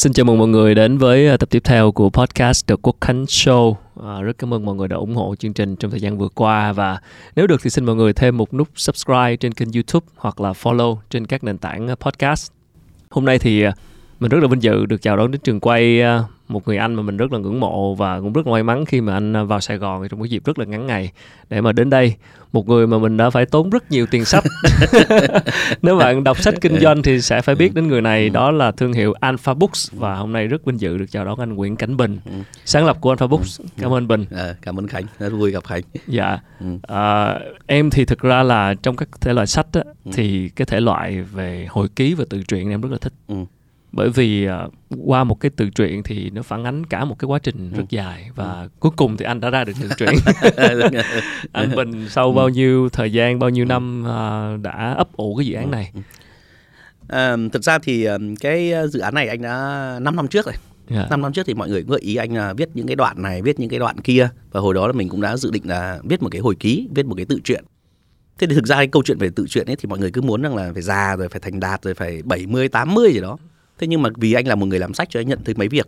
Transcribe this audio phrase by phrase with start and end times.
[0.00, 2.96] Xin chào mừng mọi người đến với à, tập tiếp theo của podcast The Quốc
[3.00, 3.74] Khánh Show.
[4.02, 6.28] À, rất cảm ơn mọi người đã ủng hộ chương trình trong thời gian vừa
[6.28, 6.98] qua và
[7.36, 10.52] nếu được thì xin mọi người thêm một nút subscribe trên kênh YouTube hoặc là
[10.52, 12.52] follow trên các nền tảng à, podcast.
[13.10, 13.72] Hôm nay thì à,
[14.20, 16.02] mình rất là vinh dự được chào đón đến trường quay
[16.50, 18.84] một người anh mà mình rất là ngưỡng mộ và cũng rất là may mắn
[18.84, 21.12] khi mà anh vào Sài Gòn trong cái dịp rất là ngắn ngày
[21.48, 22.14] để mà đến đây.
[22.52, 24.44] Một người mà mình đã phải tốn rất nhiều tiền sách.
[25.82, 28.72] Nếu bạn đọc sách kinh doanh thì sẽ phải biết đến người này đó là
[28.72, 31.76] thương hiệu Alpha Books và hôm nay rất vinh dự được chào đón anh Nguyễn
[31.76, 32.18] Cảnh Bình
[32.64, 33.60] sáng lập của Alpha Books.
[33.78, 34.24] Cảm ơn Bình.
[34.36, 35.04] À, cảm ơn Khánh.
[35.18, 35.82] Rất vui gặp Khánh.
[36.06, 36.38] Dạ.
[36.82, 40.80] À, em thì thực ra là trong các thể loại sách á, thì cái thể
[40.80, 43.12] loại về hồi ký và tự truyện em rất là thích.
[43.28, 43.34] Ừ
[43.92, 44.72] bởi vì uh,
[45.04, 47.82] qua một cái tự truyện thì nó phản ánh cả một cái quá trình rất
[47.82, 47.86] ừ.
[47.90, 48.68] dài và ừ.
[48.80, 50.14] cuối cùng thì anh đã ra được tự truyện
[51.52, 52.32] anh bình sau ừ.
[52.32, 53.68] bao nhiêu thời gian bao nhiêu ừ.
[53.68, 55.92] năm uh, đã ấp ủ cái dự án này
[57.08, 58.06] à, thực ra thì
[58.40, 60.54] cái dự án này anh đã 5 năm trước rồi
[60.90, 61.02] Yeah.
[61.02, 61.06] Dạ.
[61.10, 63.42] 5 năm trước thì mọi người gợi ý anh là viết những cái đoạn này,
[63.42, 66.00] viết những cái đoạn kia và hồi đó là mình cũng đã dự định là
[66.04, 67.64] viết một cái hồi ký, viết một cái tự truyện.
[68.38, 70.20] Thế thì thực ra cái câu chuyện về tự truyện ấy thì mọi người cứ
[70.20, 73.38] muốn rằng là phải già rồi phải thành đạt rồi phải 70 80 gì đó
[73.80, 75.68] thế nhưng mà vì anh là một người làm sách cho anh nhận thấy mấy
[75.68, 75.86] việc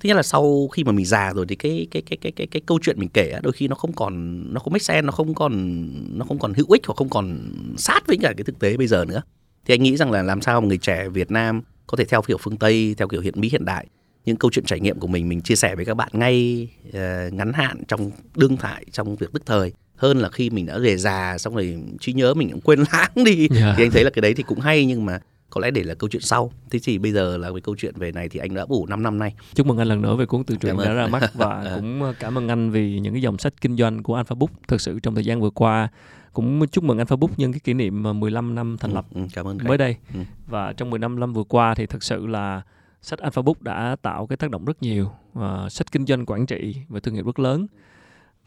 [0.00, 2.46] thứ nhất là sau khi mà mình già rồi thì cái cái cái cái cái
[2.46, 5.12] cái câu chuyện mình kể đôi khi nó không còn nó không make sense nó
[5.12, 5.82] không còn
[6.18, 8.86] nó không còn hữu ích hoặc không còn sát với cả cái thực tế bây
[8.86, 9.22] giờ nữa
[9.66, 12.22] thì anh nghĩ rằng là làm sao một người trẻ Việt Nam có thể theo
[12.22, 13.86] kiểu phương Tây theo kiểu hiện Mỹ hiện đại
[14.24, 17.32] những câu chuyện trải nghiệm của mình mình chia sẻ với các bạn ngay uh,
[17.32, 20.96] ngắn hạn trong đương thải trong việc tức thời hơn là khi mình đã về
[20.96, 23.50] già xong rồi trí nhớ mình cũng quên lãng đi yeah.
[23.50, 23.74] Dạ.
[23.76, 25.20] thì anh thấy là cái đấy thì cũng hay nhưng mà
[25.52, 26.50] có lẽ để là câu chuyện sau.
[26.70, 29.02] Thế thì bây giờ là cái câu chuyện về này thì anh đã ủ 5
[29.02, 29.34] năm nay.
[29.54, 32.14] Chúc mừng anh lần nữa về cuốn tự truyện đã ra mắt và cũng ờ,
[32.20, 35.00] cảm ơn anh vì những cái dòng sách kinh doanh của Alpha Book thực sự
[35.00, 35.88] trong thời gian vừa qua.
[36.32, 39.20] Cũng chúc mừng Alpha Book nhân cái kỷ niệm 15 năm thành ừ, lập ừ,
[39.34, 39.96] cảm ơn mới đây.
[40.14, 40.20] Ừ.
[40.46, 42.62] và trong 15 năm vừa qua thì thực sự là
[43.02, 46.46] sách Alpha Book đã tạo cái tác động rất nhiều uh, sách kinh doanh quản
[46.46, 47.66] trị và thương hiệu rất lớn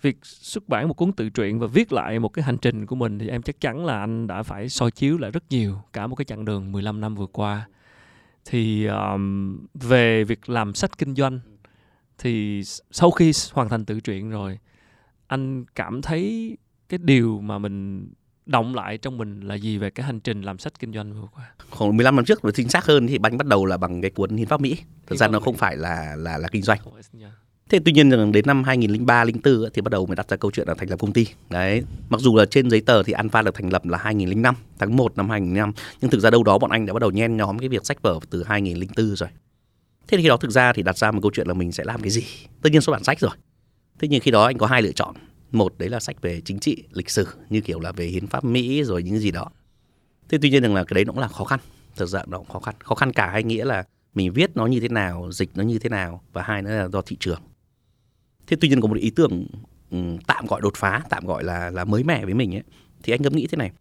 [0.06, 2.96] việc xuất bản một cuốn tự truyện và viết lại một cái hành trình của
[2.96, 6.08] mình thì em chắc chắn là anh đã phải soi chiếu lại rất nhiều cả
[6.08, 7.68] một cái chặng đường 15 năm vừa qua.
[8.46, 11.40] Thì um, về việc làm sách kinh doanh
[12.18, 14.60] thì sau khi hoàn thành tự truyện rồi
[15.28, 16.58] anh cảm thấy
[16.90, 18.08] cái điều mà mình
[18.46, 21.28] động lại trong mình là gì về cái hành trình làm sách kinh doanh vừa
[21.36, 21.54] qua?
[21.70, 24.12] Khoảng 15 năm trước và chính xác hơn thì bánh bắt đầu là bằng cái
[24.12, 24.78] cuốn Hiến pháp Mỹ.
[25.08, 26.80] Thực ra nó không phải là là là kinh doanh.
[27.70, 30.52] Thế tuy nhiên rằng đến năm 2003 04 thì bắt đầu mới đặt ra câu
[30.52, 31.28] chuyện là thành lập công ty.
[31.50, 34.96] Đấy, mặc dù là trên giấy tờ thì Alpha được thành lập là 2005, tháng
[34.96, 37.60] 1 năm 2005, nhưng thực ra đâu đó bọn anh đã bắt đầu nhen nhóm
[37.60, 39.30] cái việc sách vở từ 2004 rồi.
[40.08, 41.84] Thế thì khi đó thực ra thì đặt ra một câu chuyện là mình sẽ
[41.84, 42.24] làm cái gì?
[42.62, 43.32] Tất nhiên xuất bản sách rồi.
[44.00, 45.16] Thế nhưng khi đó anh có hai lựa chọn.
[45.52, 48.44] Một đấy là sách về chính trị, lịch sử như kiểu là về hiến pháp
[48.44, 49.50] Mỹ rồi những gì đó.
[50.30, 51.60] Thế tuy nhiên rằng là cái đấy nó cũng là khó khăn.
[51.96, 52.76] Thực ra nó cũng khó khăn.
[52.80, 53.84] Khó khăn cả hai nghĩa là
[54.14, 56.88] mình viết nó như thế nào, dịch nó như thế nào và hai nữa là
[56.88, 57.40] do thị trường
[58.48, 59.48] thế tuy nhiên có một ý tưởng
[59.92, 59.98] ừ,
[60.28, 62.64] tạm gọi đột phá tạm gọi là là mới mẻ với mình ấy
[63.04, 63.72] thì anh ngẫm nghĩ thế này.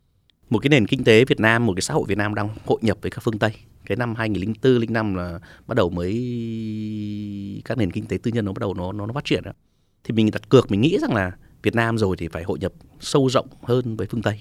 [0.50, 2.78] Một cái nền kinh tế Việt Nam một cái xã hội Việt Nam đang hội
[2.82, 3.52] nhập với các phương Tây.
[3.86, 6.12] Cái năm 2004 05 là bắt đầu mới
[7.64, 9.52] các nền kinh tế tư nhân nó bắt đầu nó nó, nó phát triển đó.
[10.04, 11.32] thì mình đặt cược mình nghĩ rằng là
[11.62, 14.40] Việt Nam rồi thì phải hội nhập sâu rộng hơn với phương Tây.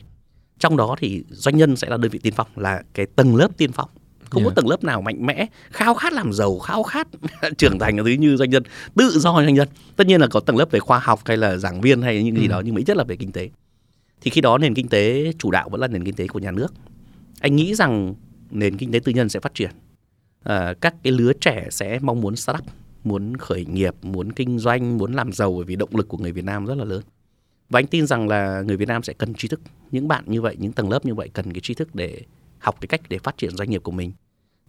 [0.59, 3.57] Trong đó thì doanh nhân sẽ là đơn vị tiên phong là cái tầng lớp
[3.57, 3.89] tiên phong
[4.33, 4.55] không yeah.
[4.55, 7.07] có tầng lớp nào mạnh mẽ khao khát làm giàu khao khát
[7.57, 8.63] trưởng thành thứ như doanh nhân
[8.95, 9.67] tự do doanh nhân.
[9.95, 12.35] Tất nhiên là có tầng lớp về khoa học hay là giảng viên hay những
[12.35, 12.47] gì ừ.
[12.47, 13.49] đó nhưng mà ít nhất là về kinh tế.
[14.21, 16.51] Thì khi đó nền kinh tế chủ đạo vẫn là nền kinh tế của nhà
[16.51, 16.73] nước.
[17.39, 18.15] Anh nghĩ rằng
[18.51, 19.71] nền kinh tế tư nhân sẽ phát triển.
[20.43, 22.65] À, các cái lứa trẻ sẽ mong muốn start up
[23.03, 26.31] muốn khởi nghiệp muốn kinh doanh muốn làm giàu bởi vì động lực của người
[26.31, 27.01] Việt Nam rất là lớn.
[27.69, 29.61] Và anh tin rằng là người Việt Nam sẽ cần tri thức.
[29.91, 32.21] Những bạn như vậy những tầng lớp như vậy cần cái tri thức để
[32.59, 34.11] học cái cách để phát triển doanh nghiệp của mình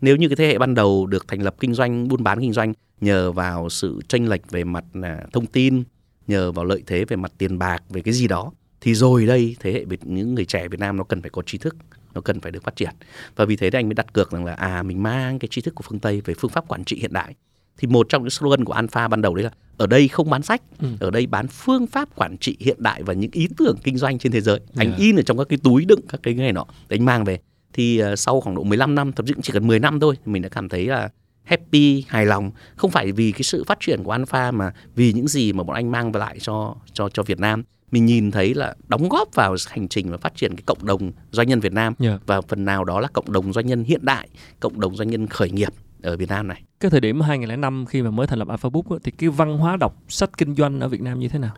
[0.00, 2.52] nếu như cái thế hệ ban đầu được thành lập kinh doanh buôn bán kinh
[2.52, 5.82] doanh nhờ vào sự tranh lệch về mặt à, thông tin
[6.26, 9.56] nhờ vào lợi thế về mặt tiền bạc về cái gì đó thì rồi đây
[9.60, 11.76] thế hệ những người trẻ Việt Nam nó cần phải có tri thức
[12.14, 12.94] nó cần phải được phát triển
[13.36, 15.60] và vì thế thì anh mới đặt cược rằng là à mình mang cái tri
[15.60, 17.34] thức của phương Tây về phương pháp quản trị hiện đại
[17.78, 20.42] thì một trong những slogan của Alpha ban đầu đấy là ở đây không bán
[20.42, 20.88] sách, ừ.
[21.00, 24.18] ở đây bán phương pháp quản trị hiện đại và những ý tưởng kinh doanh
[24.18, 24.58] trên thế giới.
[24.58, 24.76] Yeah.
[24.76, 27.24] Anh in ở trong các cái túi đựng các cái này nọ để anh mang
[27.24, 27.38] về
[27.74, 30.42] thì uh, sau khoảng độ 15 năm thậm chí chỉ cần 10 năm thôi mình
[30.42, 31.08] đã cảm thấy là
[31.44, 35.28] happy hài lòng không phải vì cái sự phát triển của Alpha mà vì những
[35.28, 38.54] gì mà bọn anh mang về lại cho cho cho Việt Nam mình nhìn thấy
[38.54, 41.72] là đóng góp vào hành trình và phát triển cái cộng đồng doanh nhân Việt
[41.72, 42.20] Nam yeah.
[42.26, 44.28] và phần nào đó là cộng đồng doanh nhân hiện đại
[44.60, 45.72] cộng đồng doanh nhân khởi nghiệp
[46.02, 46.62] ở Việt Nam này.
[46.80, 49.76] Cái thời điểm 2005 khi mà mới thành lập Alpha Book thì cái văn hóa
[49.76, 51.52] đọc sách kinh doanh ở Việt Nam như thế nào?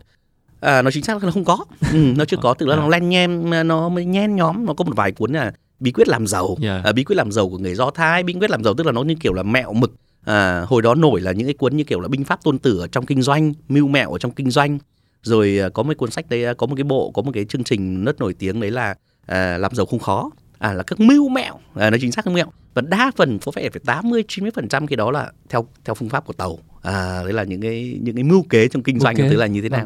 [0.60, 1.58] À, nó chính xác là không có,
[1.92, 4.84] ừ, nó chưa có, từ là nó len nhem, nó mới nhen nhóm, nó có
[4.84, 6.84] một vài cuốn là bí quyết làm giàu yeah.
[6.84, 8.92] à, bí quyết làm giàu của người do thái bí quyết làm giàu tức là
[8.92, 9.92] nó như kiểu là mẹo mực.
[10.24, 12.78] À, hồi đó nổi là những cái cuốn như kiểu là binh pháp tôn tử
[12.78, 14.78] ở trong kinh doanh mưu mẹo ở trong kinh doanh.
[15.22, 17.44] Rồi à, có một cuốn sách đấy à, có một cái bộ có một cái
[17.44, 18.94] chương trình rất nổi tiếng đấy là
[19.26, 20.30] à, làm giàu không khó.
[20.58, 21.58] À là các mưu mẹo.
[21.74, 22.46] À, nó chính xác các mẹo.
[22.74, 25.94] Và đa phần có vẻ phải 80 90 phần trăm cái đó là theo theo
[25.94, 26.58] phương pháp của tàu.
[26.82, 29.30] À đấy là những cái những cái mưu kế trong kinh doanh okay.
[29.30, 29.84] tức là như thế nào.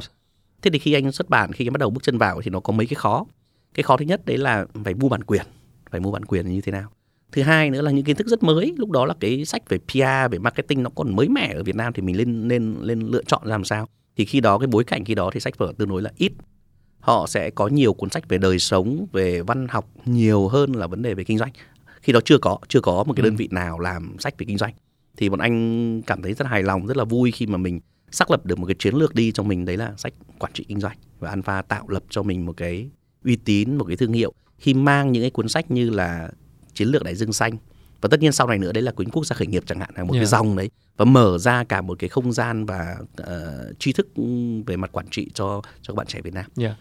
[0.63, 2.61] Thế thì khi anh xuất bản khi anh bắt đầu bước chân vào thì nó
[2.61, 3.27] có mấy cái khó.
[3.75, 5.43] Cái khó thứ nhất đấy là phải mua bản quyền
[5.91, 6.91] phải mua bản quyền như thế nào.
[7.33, 9.79] Thứ hai nữa là những kiến thức rất mới lúc đó là cái sách về
[9.79, 13.01] PR về marketing nó còn mới mẻ ở Việt Nam thì mình lên lên lên
[13.01, 13.89] lựa chọn làm sao.
[14.17, 16.33] Thì khi đó cái bối cảnh khi đó thì sách vở tương đối là ít.
[17.01, 20.87] Họ sẽ có nhiều cuốn sách về đời sống về văn học nhiều hơn là
[20.87, 21.53] vấn đề về kinh doanh.
[22.03, 23.37] Khi đó chưa có chưa có một cái đơn ừ.
[23.37, 24.75] vị nào làm sách về kinh doanh.
[25.17, 28.31] Thì bọn anh cảm thấy rất hài lòng rất là vui khi mà mình xác
[28.31, 30.81] lập được một cái chiến lược đi cho mình đấy là sách quản trị kinh
[30.81, 32.91] doanh và Alpha tạo lập cho mình một cái
[33.25, 36.31] uy tín một cái thương hiệu khi mang những cái cuốn sách như là
[36.75, 37.57] chiến lược đại dương xanh
[38.01, 39.91] và tất nhiên sau này nữa đấy là cuốn quốc gia khởi nghiệp chẳng hạn
[39.97, 40.23] là một yeah.
[40.23, 44.09] cái dòng đấy và mở ra cả một cái không gian và uh, tri thức
[44.67, 46.45] về mặt quản trị cho cho các bạn trẻ Việt Nam.
[46.59, 46.77] Yeah.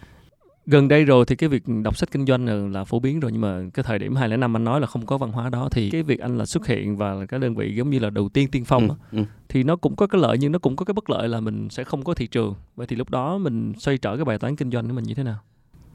[0.66, 3.32] Gần đây rồi thì cái việc đọc sách kinh doanh là, là phổ biến rồi
[3.32, 5.90] nhưng mà cái thời điểm 2005 anh nói là không có văn hóa đó thì
[5.90, 8.52] cái việc anh là xuất hiện và cái đơn vị giống như là đầu tiên
[8.52, 9.24] tiên phong ừ, ừ.
[9.50, 11.70] thì nó cũng có cái lợi nhưng nó cũng có cái bất lợi là mình
[11.70, 12.56] sẽ không có thị trường.
[12.76, 15.14] Vậy thì lúc đó mình xoay trở cái bài toán kinh doanh của mình như
[15.14, 15.40] thế nào?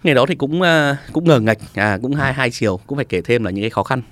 [0.05, 0.67] Ngày đó thì cũng uh,
[1.13, 3.71] cũng ngờ ngạch à cũng hai hai chiều cũng phải kể thêm là những cái
[3.71, 4.03] khó khăn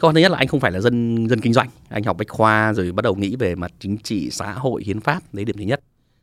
[0.00, 2.28] Câu thứ nhất là anh không phải là dân dân kinh doanh, anh học bách
[2.28, 5.56] khoa rồi bắt đầu nghĩ về mặt chính trị, xã hội, hiến pháp, đấy điểm
[5.56, 5.80] thứ nhất.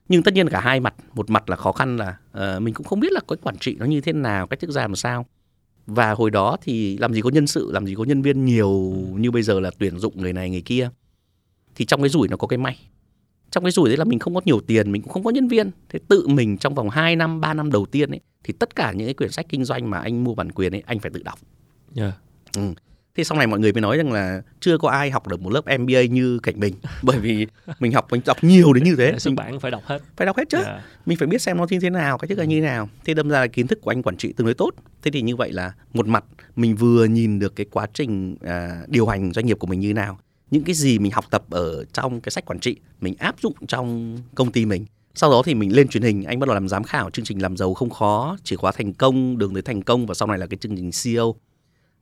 [0.09, 2.87] Nhưng tất nhiên cả hai mặt, một mặt là khó khăn là uh, mình cũng
[2.87, 5.25] không biết là cái quản trị nó như thế nào, cách thức ra làm sao.
[5.87, 8.71] Và hồi đó thì làm gì có nhân sự, làm gì có nhân viên nhiều
[9.17, 10.89] như bây giờ là tuyển dụng người này người kia.
[11.75, 12.79] Thì trong cái rủi nó có cái may.
[13.51, 15.47] Trong cái rủi đấy là mình không có nhiều tiền, mình cũng không có nhân
[15.47, 15.71] viên.
[15.89, 18.91] Thế tự mình trong vòng 2 năm, 3 năm đầu tiên ấy thì tất cả
[18.91, 21.23] những cái quyển sách kinh doanh mà anh mua bản quyền ấy anh phải tự
[21.23, 21.39] đọc.
[21.95, 22.13] Yeah.
[22.55, 22.73] Ừ
[23.17, 25.49] thế sau này mọi người mới nói rằng là chưa có ai học được một
[25.53, 26.73] lớp MBA như cảnh mình
[27.03, 27.47] bởi vì
[27.79, 30.37] mình học mình đọc nhiều đến như thế xuất bản phải đọc hết phải đọc
[30.37, 30.81] hết chứ yeah.
[31.05, 33.13] Mình phải biết xem nó như thế nào cái thức là như thế nào thế
[33.13, 34.71] đâm ra là kiến thức của anh quản trị tương đối tốt
[35.03, 36.23] thế thì như vậy là một mặt
[36.55, 39.87] mình vừa nhìn được cái quá trình à, điều hành doanh nghiệp của mình như
[39.87, 40.19] thế nào
[40.51, 43.53] những cái gì mình học tập ở trong cái sách quản trị mình áp dụng
[43.67, 44.85] trong công ty mình.
[45.15, 47.41] Sau đó thì mình lên truyền hình anh bắt đầu làm giám khảo chương trình
[47.41, 50.37] làm giàu không khó chìa khóa thành công đường tới thành công và sau này
[50.37, 51.35] là cái chương trình CEO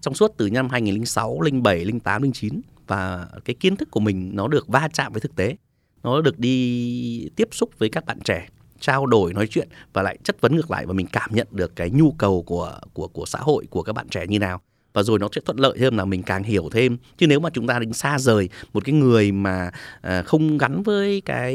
[0.02, 4.48] trong suốt từ năm 2006, 07, 08, 09 và cái kiến thức của mình nó
[4.48, 5.56] được va chạm với thực tế.
[6.04, 8.48] Nó được đi tiếp xúc với các bạn trẻ,
[8.80, 11.76] trao đổi nói chuyện và lại chất vấn ngược lại và mình cảm nhận được
[11.76, 14.62] cái nhu cầu của của của xã hội của các bạn trẻ như nào
[14.96, 16.98] và rồi nó sẽ thuận lợi thêm là mình càng hiểu thêm.
[17.18, 19.72] Chứ nếu mà chúng ta đánh xa rời một cái người mà
[20.02, 21.54] à, không gắn với cái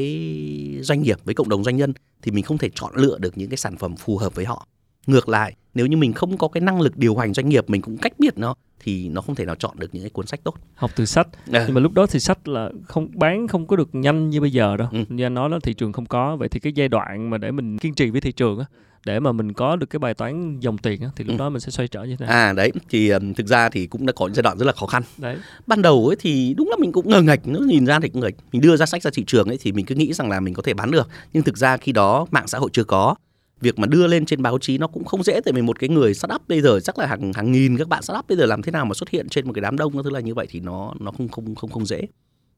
[0.83, 1.93] doanh nghiệp, với cộng đồng doanh nhân,
[2.23, 4.67] thì mình không thể chọn lựa được những cái sản phẩm phù hợp với họ.
[5.07, 7.83] Ngược lại nếu như mình không có cái năng lực điều hành doanh nghiệp mình
[7.83, 10.41] cũng cách biệt nó thì nó không thể nào chọn được những cái cuốn sách
[10.45, 10.55] tốt.
[10.75, 11.29] Học từ sách.
[11.53, 11.65] À.
[11.67, 14.53] nhưng mà lúc đó thì sách là không bán không có được nhanh như bây
[14.53, 14.89] giờ đâu.
[14.93, 15.05] Ừ.
[15.09, 16.37] như anh nói đó thị trường không có.
[16.37, 18.65] Vậy thì cái giai đoạn mà để mình kiên trì với thị trường á
[19.07, 21.39] để mà mình có được cái bài toán dòng tiền á, thì lúc ừ.
[21.39, 22.35] đó mình sẽ xoay trở như thế nào?
[22.35, 22.73] À đấy.
[22.89, 25.03] Thì um, thực ra thì cũng đã có giai đoạn rất là khó khăn.
[25.19, 25.37] Đấy.
[25.67, 28.21] Ban đầu ấy thì đúng là mình cũng ngờ ngạch nó nhìn ra thì cũng
[28.21, 30.41] ngờ mình đưa ra sách ra thị trường ấy thì mình cứ nghĩ rằng là
[30.41, 31.09] mình có thể bán được.
[31.33, 33.15] Nhưng thực ra khi đó mạng xã hội chưa có
[33.61, 35.91] việc mà đưa lên trên báo chí nó cũng không dễ tại vì một cái
[35.91, 38.63] người startup bây giờ chắc là hàng hàng nghìn các bạn startup bây giờ làm
[38.63, 40.61] thế nào mà xuất hiện trên một cái đám đông thứ là như vậy thì
[40.61, 42.01] nó nó không không không không dễ.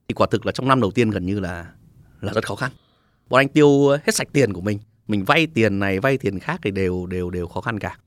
[0.08, 1.66] Thì quả thực là trong năm đầu tiên gần như là
[2.20, 2.72] là rất khó khăn.
[3.28, 4.78] Bọn anh tiêu hết sạch tiền của mình
[5.08, 7.98] mình vay tiền này vay tiền khác thì đều đều đều khó khăn cả.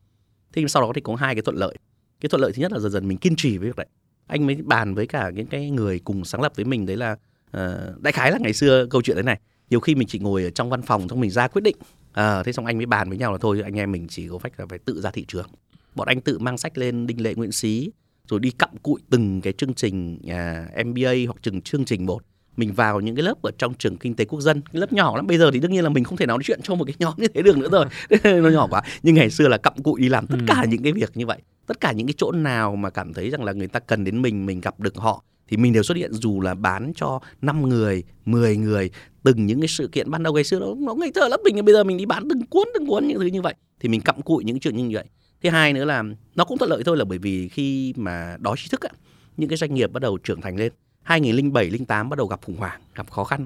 [0.54, 1.75] Thế nhưng sau đó thì có hai cái thuận lợi.
[2.22, 3.88] Cái thuận lợi thứ nhất là dần dần mình kiên trì với việc đấy.
[4.28, 7.12] Anh mới bàn với cả những cái người cùng sáng lập với mình đấy là
[7.12, 9.40] uh, đại khái là ngày xưa câu chuyện thế này.
[9.70, 11.75] Nhiều khi mình chỉ ngồi ở trong văn phòng xong mình ra quyết định
[12.16, 14.38] à, thế xong anh mới bàn với nhau là thôi anh em mình chỉ có
[14.38, 15.48] phách là phải tự ra thị trường.
[15.96, 17.92] Bọn anh tự mang sách lên đinh lệ nguyễn xí
[18.28, 22.20] rồi đi cặm cụi từng cái chương trình à, MBA hoặc từng chương trình một.
[22.58, 25.16] Mình vào những cái lớp ở trong trường kinh tế quốc dân cái lớp nhỏ
[25.16, 25.28] lắm.
[25.28, 27.14] Bây giờ thì đương nhiên là mình không thể nói chuyện cho một cái nhóm
[27.18, 27.86] như thế được nữa rồi.
[28.42, 28.82] Nó nhỏ quá.
[29.04, 30.46] Nhưng ngày xưa là cặm cụi đi làm tất ừ.
[30.48, 31.42] cả những cái việc như vậy.
[31.68, 34.22] Tất cả những cái chỗ nào mà cảm thấy rằng là người ta cần đến
[34.22, 37.70] mình mình gặp được họ thì mình đều xuất hiện dù là bán cho 5
[37.70, 38.90] người, 10 người,
[39.24, 41.66] từng những cái sự kiện ban đầu ngày xưa nó nó ngây thơ lắm mình
[41.66, 44.02] bây giờ mình đi bán từng cuốn từng cuốn những thứ như vậy thì mình
[44.02, 45.06] cặm cụi những chuyện như vậy.
[45.44, 46.04] Thứ hai nữa là
[46.36, 48.90] nó cũng thuận lợi thôi là bởi vì khi mà đói trí thức á,
[49.38, 50.72] những cái doanh nghiệp bắt đầu trưởng thành lên.
[51.04, 53.46] 2007 08 bắt đầu gặp khủng hoảng, gặp khó khăn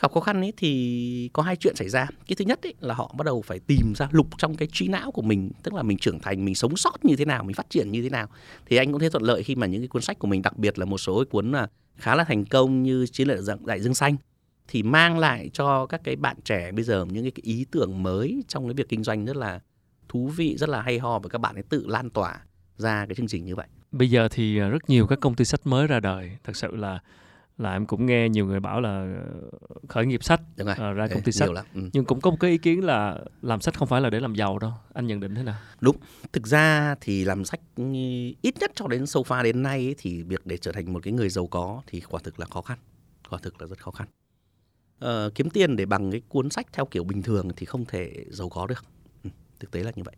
[0.00, 2.08] gặp khó khăn ấy thì có hai chuyện xảy ra.
[2.26, 4.88] Cái thứ nhất ấy là họ bắt đầu phải tìm ra lục trong cái trí
[4.88, 7.54] não của mình, tức là mình trưởng thành, mình sống sót như thế nào, mình
[7.54, 8.28] phát triển như thế nào.
[8.66, 10.58] Thì anh cũng thấy thuận lợi khi mà những cái cuốn sách của mình, đặc
[10.58, 13.66] biệt là một số cái cuốn là khá là thành công như chiến lược dạng
[13.66, 14.16] đại dương xanh,
[14.68, 18.42] thì mang lại cho các cái bạn trẻ bây giờ những cái ý tưởng mới
[18.48, 19.60] trong cái việc kinh doanh rất là
[20.08, 22.40] thú vị, rất là hay ho và các bạn ấy tự lan tỏa
[22.76, 23.66] ra cái chương trình như vậy.
[23.92, 26.30] Bây giờ thì à, rất nhiều các công ty sách mới ra đời.
[26.44, 26.98] Thật sự là
[27.60, 29.22] là em cũng nghe nhiều người bảo là
[29.88, 30.76] khởi nghiệp sách Đúng rồi.
[30.78, 31.66] ờ, ra công ty sách lắm.
[31.74, 31.90] Ừ.
[31.92, 34.34] nhưng cũng có một cái ý kiến là làm sách không phải là để làm
[34.34, 35.56] giàu đâu anh nhận định thế nào
[36.32, 37.60] Thực ra thì làm sách
[38.42, 41.00] ít nhất cho đến so far đến nay ấy, thì việc để trở thành một
[41.02, 42.78] cái người giàu có thì quả thực là khó khăn,
[43.30, 44.08] quả thực là rất khó khăn.
[44.98, 48.24] Ờ, kiếm tiền để bằng cái cuốn sách theo kiểu bình thường thì không thể
[48.30, 48.84] giàu có được.
[49.24, 50.14] Ừ, thực tế là như vậy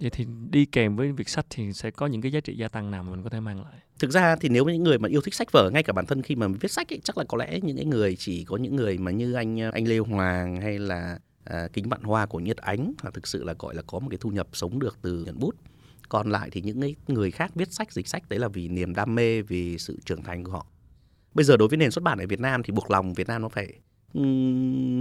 [0.00, 2.68] vậy thì đi kèm với việc sách thì sẽ có những cái giá trị gia
[2.68, 5.08] tăng nào mà mình có thể mang lại Thực ra thì nếu những người mà
[5.08, 7.24] yêu thích sách vở ngay cả bản thân khi mà viết sách ấy, chắc là
[7.24, 9.98] có lẽ những cái người chỉ có những người mà như anh ờ, anh Lê
[9.98, 13.74] Hoàng hay là à, kính bạn hoa của Nhất Ánh là thực sự là gọi
[13.74, 15.54] là có một cái thu nhập sống được từ nhận bút.
[16.08, 18.94] Còn lại thì những cái người khác viết sách dịch sách đấy là vì niềm
[18.94, 20.66] đam mê vì sự trưởng thành của họ.
[21.34, 23.42] Bây giờ đối với nền xuất bản ở Việt Nam thì buộc lòng Việt Nam
[23.42, 23.72] nó phải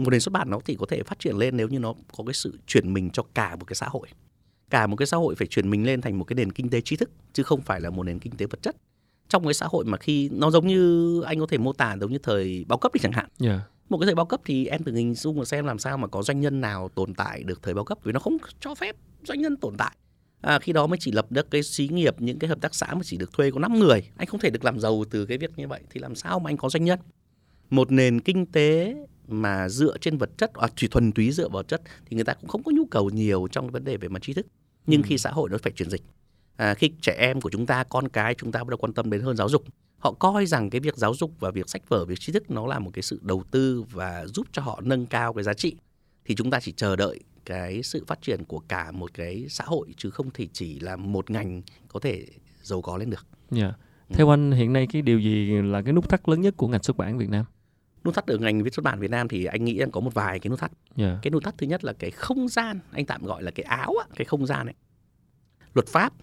[0.04, 2.24] một nền xuất bản nó chỉ có thể phát triển lên nếu như nó có
[2.24, 4.08] cái sự chuyển mình cho cả một cái xã hội
[4.74, 6.82] cả một cái xã hội phải chuyển mình lên thành một cái nền kinh tế
[6.82, 8.76] trí thức chứ không phải là một nền kinh tế vật chất.
[9.30, 12.12] Trong cái xã hội mà khi nó giống như anh có thể mô tả giống
[12.12, 13.28] như thời bao cấp đi chẳng hạn.
[13.42, 13.60] Yeah.
[13.90, 16.08] một cái thời bao cấp thì em thử hình dung mà xem làm sao mà
[16.08, 18.96] có doanh nhân nào tồn tại được thời bao cấp vì nó không cho phép
[19.24, 19.96] doanh nhân tồn tại.
[20.42, 22.94] À, khi đó mới chỉ lập được cái xí nghiệp những cái hợp tác xã
[22.94, 24.10] mà chỉ được thuê có 5 người.
[24.18, 26.50] Anh không thể được làm giàu từ cái việc như vậy thì làm sao mà
[26.50, 27.00] anh có doanh nhân?
[27.70, 28.96] Một nền kinh tế
[29.28, 32.34] mà dựa trên vật chất à, chỉ thuần túy dựa vào chất thì người ta
[32.34, 34.46] cũng không có nhu cầu nhiều trong vấn đề về mặt trí thức
[34.88, 35.06] nhưng Ừ.
[35.10, 36.02] khi xã hội nó phải chuyển dịch
[36.56, 39.10] à, khi trẻ em của chúng ta con cái chúng ta bắt đầu quan tâm
[39.10, 39.64] đến hơn giáo dục
[39.98, 42.68] họ coi rằng cái việc giáo dục và việc sách vở việc trí thức nó
[42.68, 45.76] là một cái sự đầu tư và giúp cho họ nâng cao cái giá trị
[46.26, 49.64] thì chúng ta chỉ chờ đợi cái sự phát triển của cả một cái xã
[49.68, 52.26] hội chứ không thể chỉ là một ngành có thể
[52.62, 53.26] giàu có lên được
[53.56, 53.74] Yeah.
[54.10, 54.14] Ừ.
[54.16, 56.84] Theo anh hiện nay cái điều gì là cái nút thắt lớn nhất của ngành
[56.84, 57.46] xuất bản Việt Nam?
[58.04, 60.14] Nút thắt ở ngành viết xuất bản Việt Nam thì anh nghĩ rằng có một
[60.14, 61.20] vài cái nút thắt Yeah.
[61.22, 63.94] cái nút thắt thứ nhất là cái không gian anh tạm gọi là cái áo
[64.00, 64.74] á, cái không gian ấy
[65.74, 66.14] luật pháp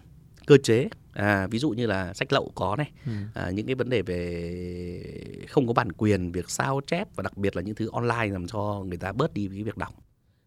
[0.46, 3.12] cơ chế à, ví dụ như là sách lậu có này Ừ.
[3.34, 7.37] à, những cái vấn đề về không có bản quyền việc sao chép và đặc
[7.37, 9.94] biệt là những thứ online làm cho người ta bớt đi cái việc đọc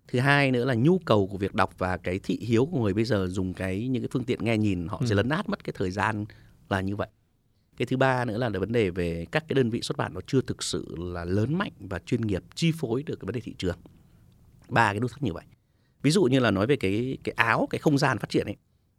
[0.08, 2.94] thứ hai nữa là nhu cầu của việc đọc và cái thị hiếu của người
[2.94, 5.06] bây giờ dùng cái những cái phương tiện nghe nhìn họ Ừ.
[5.10, 6.26] sẽ lấn át mất cái thời gian
[6.70, 7.08] là như vậy
[7.78, 10.22] cái thứ ba nữa là vấn đề về các cái đơn vị xuất bản nó
[10.28, 13.42] chưa thực sự là lớn mạnh và chuyên nghiệp chi phối được cái vấn đề
[13.42, 13.78] thị trường
[14.70, 15.44] ba cái nút thắt như vậy
[16.02, 18.56] ví dụ như là nói về cái cái áo cái không gian phát triển ấy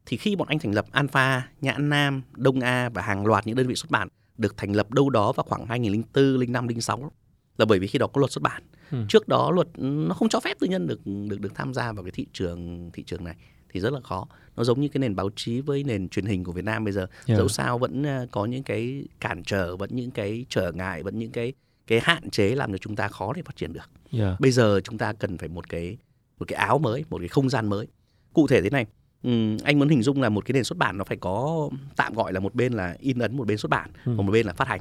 [0.07, 3.57] thì khi bọn anh thành lập Alpha, Nhãn Nam, Đông A và hàng loạt những
[3.57, 7.13] đơn vị xuất bản được thành lập đâu đó vào khoảng 2004, 05, 06
[7.59, 8.63] là bởi vì khi đó có luật xuất bản.
[8.91, 8.99] Ừ.
[9.09, 12.05] Trước đó luật nó không cho phép tư nhân được được được tham gia vào
[12.05, 13.35] cái thị trường thị trường này
[13.75, 14.27] thì rất là khó.
[14.57, 16.93] Nó giống như cái nền báo chí với nền truyền hình của Việt Nam bây
[16.93, 17.39] giờ Yeah.
[17.39, 21.19] dẫu sao vẫn ờ, có những cái cản trở, vẫn những cái trở ngại, vẫn
[21.19, 21.53] những cái
[21.87, 24.41] cái hạn chế làm cho chúng ta khó để phát triển được Yeah.
[24.41, 25.97] bây giờ chúng ta cần phải một cái
[26.39, 27.87] một cái áo mới một cái không gian mới
[28.33, 28.87] cụ thể thế này
[29.23, 32.15] ừm, anh muốn hình dung là một cái nền xuất bản nó phải có tạm
[32.15, 34.13] gọi là một bên là in ấn một bên xuất bản Ừ.
[34.15, 34.81] một bên là phát hành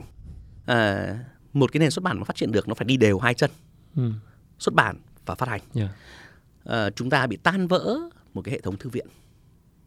[0.65, 1.07] à,
[1.53, 3.51] một cái nền xuất bản mà phát triển được nó phải đi đều hai chân
[3.95, 4.11] Ừ.
[4.59, 4.95] xuất bản
[5.25, 5.89] và phát hành Yeah.
[6.65, 7.99] à, chúng ta bị tan vỡ
[8.33, 9.07] một cái hệ thống thư viện.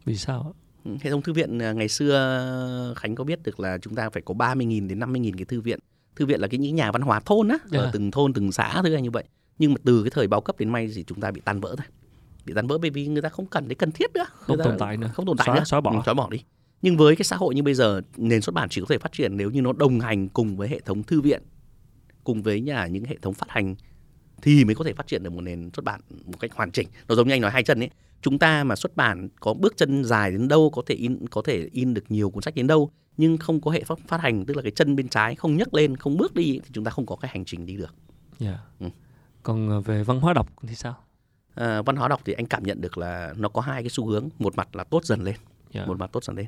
[0.05, 0.53] Vì sao?
[0.85, 4.09] Ừ, hệ thống thư viện à, ngày xưa Khánh có biết được là chúng ta
[4.09, 5.79] phải có 30.000 đến 50.000 cái thư viện.
[6.15, 7.93] Thư viện là cái những nhà văn hóa thôn á ở Yeah.
[7.93, 9.23] từng thôn từng xã thứ như vậy.
[9.59, 11.75] Nhưng mà từ cái thời bao cấp đến nay thì chúng ta bị tan vỡ
[11.77, 11.87] rồi
[12.45, 14.25] bị tan vỡ bởi vì người ta không cần đến cần thiết nữa.
[14.33, 15.09] Không tồn tại nữa.
[15.13, 15.63] không tồn tại Xóa- nữa.
[15.65, 15.91] xóa bỏ.
[15.91, 16.43] Ừ, xóa bỏ đi.
[16.81, 19.11] Nhưng với cái xã hội như bây giờ nền xuất bản chỉ có thể phát
[19.11, 21.41] triển nếu như nó đồng hành cùng với hệ thống thư viện
[22.23, 23.75] cùng với nhà những hệ thống phát hành
[24.41, 26.87] thì mới có thể phát triển được một nền xuất bản một cách hoàn chỉnh.
[27.07, 27.89] Nó giống như anh nói hai chân ấy
[28.21, 31.41] chúng ta mà xuất bản có bước chân dài đến đâu có thể in có
[31.45, 34.45] thể in được nhiều cuốn sách đến đâu nhưng không có hệ phát, phát hành
[34.45, 36.91] tức là cái chân bên trái không nhấc lên không bước đi thì chúng ta
[36.91, 37.95] không có cái hành trình đi được
[38.39, 38.59] Yeah.
[38.79, 38.87] Ừ.
[39.43, 40.95] Còn ờ, về văn hóa đọc thì sao?
[41.55, 44.05] à, văn hóa đọc thì anh cảm nhận được là nó có hai cái xu
[44.07, 45.35] hướng một mặt là tốt dần lên
[45.71, 45.87] Yeah.
[45.87, 46.45] một mặt tốt dần lên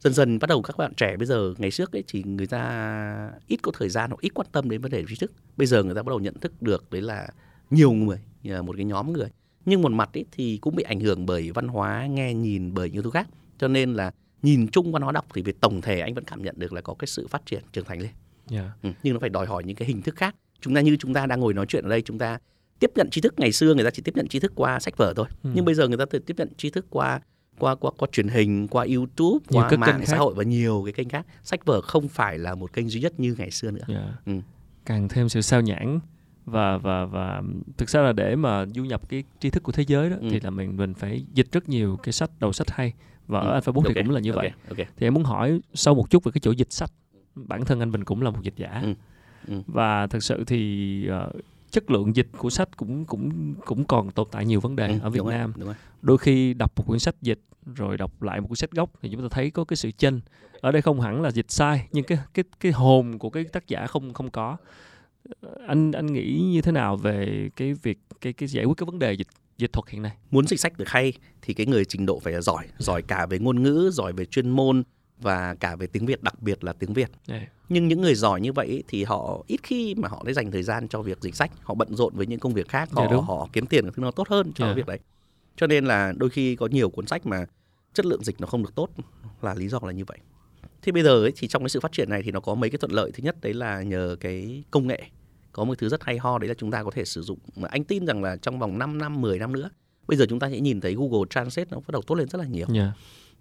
[0.00, 3.32] dần dần bắt đầu các bạn trẻ bây giờ ngày trước ấy thì người ta
[3.46, 5.82] ít có thời gian hoặc ít quan tâm đến vấn đề trí thức bây giờ
[5.82, 7.28] người ta bắt đầu nhận thức được đấy là
[7.70, 9.28] nhiều người như một cái nhóm người
[9.64, 12.90] nhưng một mặt ấy thì cũng bị ảnh hưởng bởi văn hóa nghe nhìn bởi
[12.90, 14.10] những thứ khác cho nên là
[14.42, 16.80] nhìn chung văn hóa đọc thì về tổng thể anh vẫn cảm nhận được là
[16.80, 18.10] có cái sự phát triển trưởng thành lên
[18.50, 18.66] Yeah.
[18.82, 18.90] ừ.
[19.02, 21.26] nhưng nó phải đòi hỏi những cái hình thức khác chúng ta như chúng ta
[21.26, 22.38] đang ngồi nói chuyện ở đây chúng ta
[22.78, 24.96] tiếp nhận tri thức ngày xưa người ta chỉ tiếp nhận tri thức qua sách
[24.96, 25.50] vở thôi Ừ.
[25.54, 27.20] nhưng bây giờ người ta tiếp nhận tri thức qua
[27.58, 30.42] qua qua qua truyền hình qua YouTube Nhiều qua các kênh mạng xã hội và
[30.44, 33.50] nhiều cái kênh khác sách vở không phải là một kênh duy nhất như ngày
[33.50, 34.02] xưa nữa Yeah.
[34.26, 34.32] Ừ.
[34.86, 36.00] Càng thêm sự sao nhãn
[36.50, 37.42] và và và
[37.76, 40.28] thực ra là để mà du nhập cái tri thức của thế giới đó Ừ.
[40.30, 42.92] thì là mình mình phải dịch rất nhiều cái sách đầu sách hay
[43.26, 43.52] và ở Ừ.
[43.52, 44.50] Alpha Book thì Ok, cũng là như ok, vậy.
[44.68, 44.76] ok.
[44.96, 46.90] Thì em muốn hỏi sâu một chút về cái chỗ dịch sách.
[47.34, 48.80] Bản thân anh Bình cũng là một dịch giả.
[48.84, 48.94] Ừ,
[49.48, 49.62] ừ.
[49.66, 51.30] Và thực sự thì ờ,
[51.70, 54.98] chất lượng dịch của sách cũng cũng cũng còn tồn tại nhiều vấn đề Ừ,
[55.02, 55.74] ở Việt đúng rồi, Nam đúng rồi.
[56.02, 57.40] đôi khi đọc một quyển sách dịch
[57.74, 60.20] rồi đọc lại một cuốn sách gốc thì chúng ta thấy có cái sự chênh
[60.60, 63.68] ở đây không hẳn là dịch sai nhưng cái cái cái hồn của cái tác
[63.68, 64.56] giả không không có
[65.66, 68.98] anh anh nghĩ như thế nào về cái việc cái cái giải quyết cái vấn
[68.98, 71.12] đề dịch dịch thuật hiện nay muốn dịch sách được hay
[71.42, 74.24] thì cái người trình độ phải là giỏi giỏi cả về ngôn ngữ giỏi về
[74.24, 74.82] chuyên môn
[75.20, 77.46] và cả về tiếng việt đặc biệt là tiếng việt Đây.
[77.68, 80.62] nhưng những người giỏi như vậy thì họ ít khi mà họ ได้ dành thời
[80.62, 83.08] gian cho việc dịch sách họ bận rộn với những công việc khác họ Dạ,
[83.12, 83.24] đúng.
[83.24, 84.68] họ kiếm tiền thứ nó tốt hơn cho Dạ.
[84.68, 84.98] cái việc đấy
[85.56, 87.46] cho nên là đôi khi có nhiều cuốn sách mà
[87.94, 88.88] chất lượng dịch nó không được tốt
[89.42, 90.18] là lý do là như vậy
[90.82, 92.70] thì bây giờ ấy, thì trong cái sự phát triển này thì nó có mấy
[92.70, 93.10] cái thuận lợi.
[93.14, 95.02] Thứ nhất đấy là nhờ cái công nghệ.
[95.52, 97.38] Có một thứ rất hay ho đấy là chúng ta có thể sử dụng.
[97.56, 99.70] Mà anh tin rằng là trong vòng 5 năm 10 năm nữa
[100.10, 102.38] bây giờ chúng ta sẽ nhìn thấy Google Translate nó bắt đầu tốt lên rất
[102.38, 102.66] là nhiều.
[102.74, 102.92] Dạ.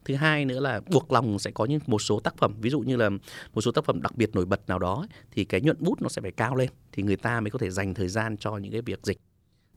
[0.06, 2.80] thứ hai nữa là buộc lòng sẽ có những một số tác phẩm ví dụ
[2.80, 3.10] như là
[3.54, 6.10] một số tác phẩm đặc biệt nổi bật nào đó thì cái nhuận bút nó
[6.10, 8.72] sẽ phải cao lên thì người ta mới có thể dành thời gian cho những
[8.72, 9.18] cái việc dịch.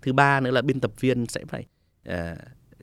[0.02, 1.66] Thứ ba nữa là biên tập viên sẽ phải
[2.08, 2.38] uh,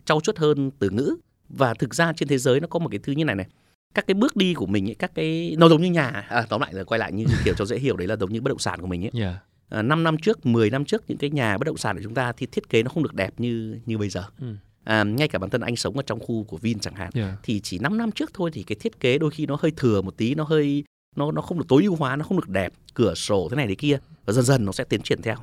[0.05, 1.15] trau chuốt hơn từ ngữ.
[1.49, 3.47] Và thực ra trên thế giới nó có một cái thứ như này này
[3.93, 6.61] các cái bước đi của mình ấy, các cái nó giống như nhà à, tóm
[6.61, 8.59] lại là quay lại như kiểu cho dễ hiểu đấy là giống như bất động
[8.59, 9.39] sản của mình ấy Dạ.
[9.69, 12.13] à, 5 năm trước 10 năm trước những cái nhà bất động sản của chúng
[12.13, 14.55] ta thì thiết kế nó không được đẹp như như bây giờ Ừ.
[14.83, 17.37] à, ngay cả bản thân anh sống ở trong khu của Vin chẳng hạn Dạ.
[17.43, 20.01] thì chỉ 5 năm trước thôi thì cái thiết kế đôi khi nó hơi thừa
[20.01, 20.83] một tí nó hơi
[21.15, 23.67] nó nó không được tối ưu hóa nó không được đẹp cửa sổ thế này
[23.67, 25.35] thế kia và dần dần nó sẽ tiến triển theo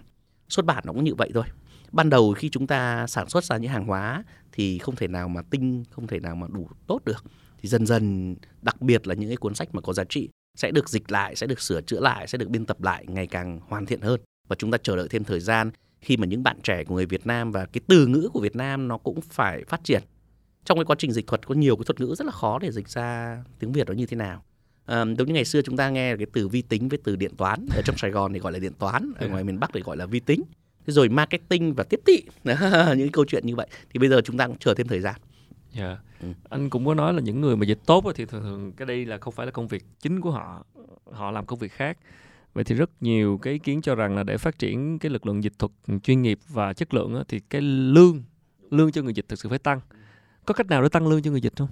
[0.49, 1.45] xuất bản nó cũng như vậy thôi
[1.93, 5.29] ban đầu khi chúng ta sản xuất ra những hàng hóa thì không thể nào
[5.29, 7.25] mà tinh không thể nào mà đủ tốt được
[7.67, 10.71] thì dần dần đặc biệt là những cái cuốn sách mà có giá trị sẽ
[10.71, 13.61] được dịch lại sẽ được sửa chữa lại sẽ được biên tập lại ngày càng
[13.69, 14.21] hoàn thiện hơn.
[14.49, 15.71] Và chúng ta chờ đợi thêm thời gian
[16.01, 18.57] khi mà những bạn trẻ của người Việt Nam và cái từ ngữ của Việt
[18.57, 20.03] Nam nó cũng phải phát triển.
[20.65, 22.73] Trong cái quá trình dịch thuật có nhiều cái thuật ngữ rất là khó để
[22.73, 24.45] dịch ra tiếng Việt nó như thế nào.
[24.85, 27.37] À, giống như ngày xưa chúng ta nghe cái từ vi tính với từ điện
[27.37, 29.81] toán ở trong Sài Gòn thì gọi là điện toán ở ngoài miền Bắc thì
[29.81, 30.43] gọi là vi tính.
[30.87, 32.23] Thế rồi marketing và tiếp thị.
[32.97, 33.67] Những câu chuyện như vậy.
[33.91, 35.15] Thì bây giờ chúng ta cũng chờ thêm thời gian.
[35.77, 35.97] Dạ.
[36.21, 36.29] Ừ.
[36.51, 39.05] Anh cũng có nói là những người mà dịch tốt thì thường thường cái đây
[39.07, 40.65] là không phải là công việc chính của họ,
[41.13, 41.99] họ làm công việc khác.
[42.55, 45.27] Vậy thì rất nhiều cái ý kiến cho rằng là để phát triển cái lực
[45.27, 48.23] lượng dịch thuật chuyên nghiệp và chất lượng thì cái lương
[48.71, 49.81] lương cho người dịch thực sự phải tăng.
[50.47, 51.69] Có cách nào để tăng lương cho người dịch không?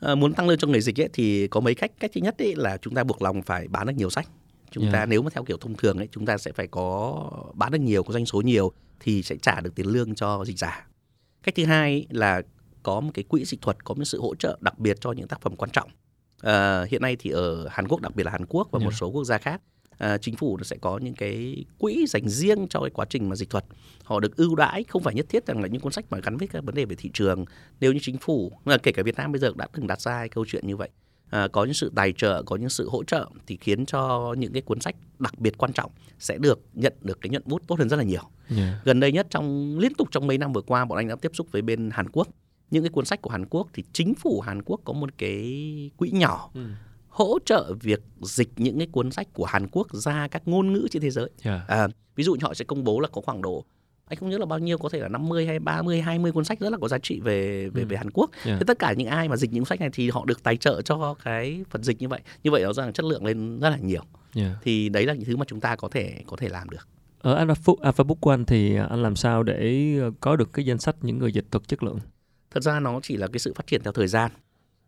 [0.00, 2.38] à, muốn tăng lương cho người dịch ấy, thì có mấy cách cách thứ nhất
[2.38, 4.28] ấy là chúng ta buộc lòng phải bán được nhiều sách
[4.70, 4.92] chúng Dạ.
[4.92, 7.14] ta nếu mà theo kiểu thông thường ấy chúng ta sẽ phải có
[7.54, 10.58] bán được nhiều có doanh số nhiều thì sẽ trả được tiền lương cho dịch
[10.58, 10.86] giả
[11.42, 12.42] cách thứ hai ấy là
[12.82, 15.28] có một cái quỹ dịch thuật có một sự hỗ trợ đặc biệt cho những
[15.28, 15.90] tác phẩm quan trọng.
[16.40, 18.96] À, hiện nay thì ở Hàn Quốc đặc biệt là Hàn Quốc và một Dạ.
[19.00, 19.60] số quốc gia khác
[19.98, 23.28] à, chính phủ nó sẽ có những cái quỹ dành riêng cho cái quá trình
[23.28, 23.64] mà dịch thuật.
[24.04, 26.36] Họ được ưu đãi không phải nhất thiết rằng là những cuốn sách mà gắn
[26.36, 27.44] với các vấn đề về thị trường.
[27.80, 30.18] Nếu như chính phủ mà kể cả Việt Nam bây giờ đã từng đặt ra
[30.18, 30.88] cái câu chuyện như vậy.
[31.30, 34.52] À, có những sự tài trợ có những sự hỗ trợ thì khiến cho những
[34.52, 37.78] cái cuốn sách đặc biệt quan trọng sẽ được nhận được cái nhuận bút tốt
[37.78, 38.22] hơn rất là nhiều.
[38.50, 38.80] Dạ.
[38.84, 41.30] gần đây nhất trong liên tục trong mấy năm vừa qua bọn anh đã tiếp
[41.34, 42.28] xúc với bên Hàn Quốc
[42.70, 45.90] những cái cuốn sách của Hàn Quốc thì chính phủ Hàn Quốc có một cái
[45.96, 46.60] quỹ nhỏ Ừ.
[47.08, 50.86] hỗ trợ việc dịch những cái cuốn sách của Hàn Quốc ra các ngôn ngữ
[50.90, 51.64] trên thế giới Dạ.
[51.68, 53.64] à, ví dụ họ sẽ công bố là có khoảng độ
[54.06, 56.60] anh không nhớ là bao nhiêu có thể là 50 hay 30 20 cuốn sách
[56.60, 57.86] rất là có giá trị về về Ừ.
[57.88, 58.30] về Hàn Quốc.
[58.44, 58.56] Dạ.
[58.58, 60.82] Thế tất cả những ai mà dịch những sách này thì họ được tài trợ
[60.82, 62.20] cho cái phần dịch như vậy.
[62.42, 64.02] Như vậy nó rằng chất lượng lên rất là nhiều.
[64.34, 64.56] Dạ.
[64.62, 66.88] Thì đấy là những thứ mà chúng ta có thể có thể làm được.
[67.20, 70.96] Ở Alpha, Book- anh thì anh làm sao để ờ, có được cái danh sách
[71.02, 71.98] những người dịch thuật chất lượng?
[72.58, 74.30] Thật ra nó chỉ là cái sự phát triển theo thời gian.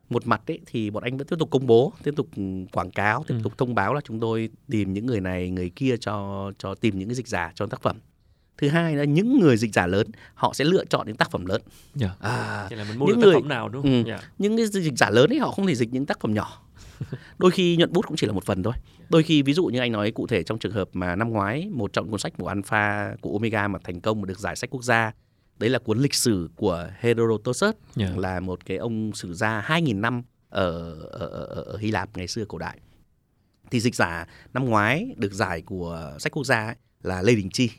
[0.09, 2.29] Một mặt ấy thì bọn anh vẫn tiếp tục công bố, tiếp tục
[2.73, 3.41] quảng cáo, tiếp Ừ.
[3.45, 6.99] tục thông báo là chúng tôi tìm những người này, người kia cho cho tìm
[6.99, 7.97] những cái dịch giả cho tác phẩm.
[8.59, 11.47] Thứ hai là những người dịch giả lớn họ sẽ lựa chọn những tác phẩm
[11.47, 11.63] lớn.
[11.95, 12.11] Dạ.
[12.21, 14.05] À, là mình mua những được người- tác phẩm nào đúng không?
[14.05, 14.11] Ừ.
[14.11, 14.21] Dạ.
[14.39, 16.63] những cái dịch giả lớn ấy họ không thể dịch những tác phẩm nhỏ
[17.39, 18.75] đôi khi nhuận bút cũng chỉ là một phần thôi
[19.11, 21.69] đôi khi ví dụ như anh nói cụ thể trong trường hợp mà năm ngoái
[21.73, 24.71] một trong cuốn sách của Alpha của Omega mà thành công mà được giải sách
[24.71, 25.13] quốc gia
[25.61, 28.13] đấy là cuốn lịch sử của Herodotus Dạ.
[28.17, 32.29] là một cái ông sử gia 2.000 năm ở, ở, ở, ở Hy Lạp ngày
[32.29, 32.81] xưa cổ đại.
[33.71, 37.51] Thì dịch giả năm ngoái được giải của sách quốc gia ấy là Lê Đình
[37.51, 37.71] Chi.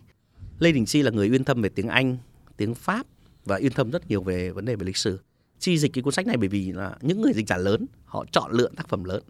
[0.59, 2.17] Lê Đình Chi là người uyên thâm về tiếng Anh
[2.57, 3.05] tiếng Pháp
[3.45, 5.19] và uyên thâm rất nhiều về vấn đề về lịch sử.
[5.59, 8.25] Chi dịch cái cuốn sách này bởi vì là những người dịch giả lớn họ
[8.31, 9.23] chọn lựa tác phẩm lớn.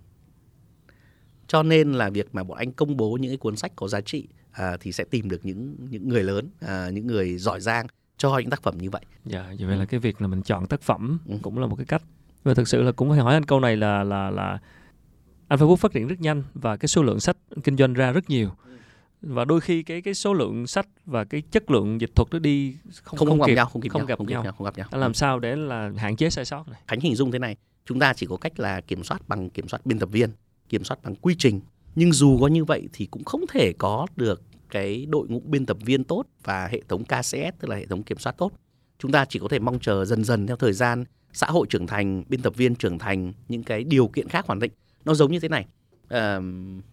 [1.47, 4.01] Cho nên là việc mà bọn anh công bố những cái cuốn sách có giá
[4.01, 7.87] trị à, thì sẽ tìm được những những người lớn à, những người giỏi giang
[8.21, 10.81] cho những tác phẩm như vậy Dạ, vậy là cái việc là mình chọn tác
[10.81, 11.35] phẩm Ừ.
[11.41, 12.03] cũng là một cái cách.
[12.43, 14.59] Và thực sự là cũng phải hỏi anh câu này là là là
[15.47, 18.29] Alpha Book phát triển rất nhanh và cái số lượng sách kinh doanh ra rất
[18.29, 18.49] nhiều.
[19.21, 22.39] Và đôi khi cái cái số lượng sách và cái chất lượng dịch thuật nó
[22.39, 23.55] đi không không không, gặp kịp.
[23.55, 24.43] nhau không kịp không nhau gặp không kịp nhau.
[24.43, 26.81] nhau không gặp nhau Anh làm sao để là hạn chế sai sót này?
[26.87, 27.55] Khánh hình dung thế này,
[27.85, 30.29] chúng ta chỉ có cách là kiểm soát bằng kiểm soát biên tập viên,
[30.69, 31.59] kiểm soát bằng quy trình.
[31.95, 35.65] Nhưng dù có như vậy thì cũng không thể có được cái đội ngũ biên
[35.65, 38.51] tập viên tốt và hệ thống KCS tức là hệ thống kiểm soát tốt
[38.99, 41.03] chúng ta chỉ có thể mong chờ dần dần theo thời gian
[41.33, 44.59] xã hội trưởng thành biên tập viên trưởng thành những cái điều kiện khác hoàn
[44.59, 44.71] định
[45.05, 45.65] nó giống như thế này
[46.03, 46.43] uh,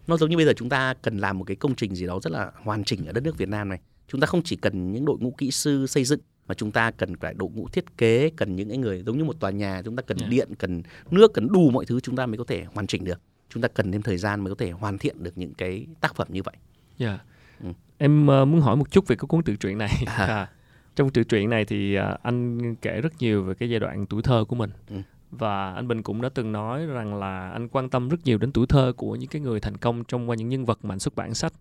[0.07, 2.21] nó giống như bây giờ chúng ta cần làm một cái công trình gì đó
[2.23, 4.93] rất là hoàn chỉnh ở đất nước Việt Nam này chúng ta không chỉ cần
[4.93, 7.99] những đội ngũ kỹ sư xây dựng mà chúng ta cần phải đội ngũ thiết
[7.99, 10.31] kế cần những cái người giống như một tòa nhà chúng ta cần yeah.
[10.31, 10.37] Dạ.
[10.37, 13.21] điện cần nước cần đủ mọi thứ chúng ta mới có thể hoàn chỉnh được
[13.51, 16.14] chúng ta cần thêm thời gian mới có thể hoàn thiện được những cái tác
[16.14, 16.55] phẩm như vậy.
[16.99, 17.21] Yeah.
[17.62, 17.68] Ừ.
[17.99, 20.05] Em uh, muốn hỏi một chút về cái cuốn tự truyện này.
[20.07, 20.27] À.
[20.27, 20.49] À,
[20.97, 24.23] trong tự truyện này thì uh, anh kể rất nhiều về cái giai đoạn tuổi
[24.23, 24.71] thơ của mình.
[24.90, 24.97] Ừ.
[25.31, 28.53] Và anh Bình cũng đã từng nói rằng là anh quan tâm rất nhiều đến
[28.53, 30.99] tuổi thơ của những cái người thành công trong qua những nhân vật mà anh
[30.99, 31.53] xuất bản sách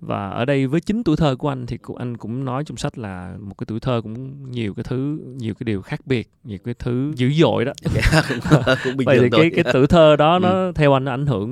[0.00, 2.98] và ở đây với chính tuổi thơ của anh thì anh cũng nói trong sách
[2.98, 6.58] là một cái tuổi thơ cũng nhiều cái thứ nhiều cái điều khác biệt nhiều
[6.64, 8.38] cái thứ dữ dội đó dạ, cũng,
[8.84, 10.72] cũng bình vậy thì cái cái tuổi thơ đó nó ừ.
[10.74, 11.50] theo anh nó ảnh hưởng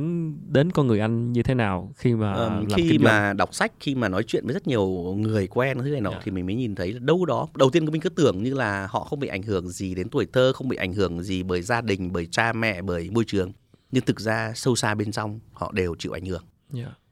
[0.53, 3.73] đến con người anh như thế nào khi mà um, làm khi mà đọc sách
[3.81, 6.21] khi mà nói chuyện với rất nhiều người quen thứ này nọ yeah.
[6.21, 6.23] Dạ.
[6.25, 8.87] thì mình mới nhìn thấy là đâu đó đầu tiên mình cứ tưởng như là
[8.91, 11.63] họ không bị ảnh hưởng gì đến tuổi thơ không bị ảnh hưởng gì bởi
[11.63, 13.53] gia đình bởi cha mẹ bởi môi trường
[13.93, 16.43] nhưng thực ra sâu xa bên trong họ đều chịu ảnh hưởng
[16.75, 17.08] yeah dạ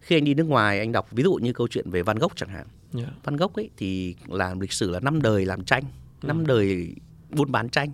[0.00, 2.32] khi anh đi nước ngoài anh đọc ví dụ như câu chuyện về Van Gogh
[2.36, 3.08] chẳng hạn yeah.
[3.08, 3.14] Dạ.
[3.24, 5.84] Van Gogh ấy thì làm lịch sử là năm đời làm tranh
[6.22, 6.44] năm ừ.
[6.48, 6.94] đời
[7.30, 7.92] buôn bán tranh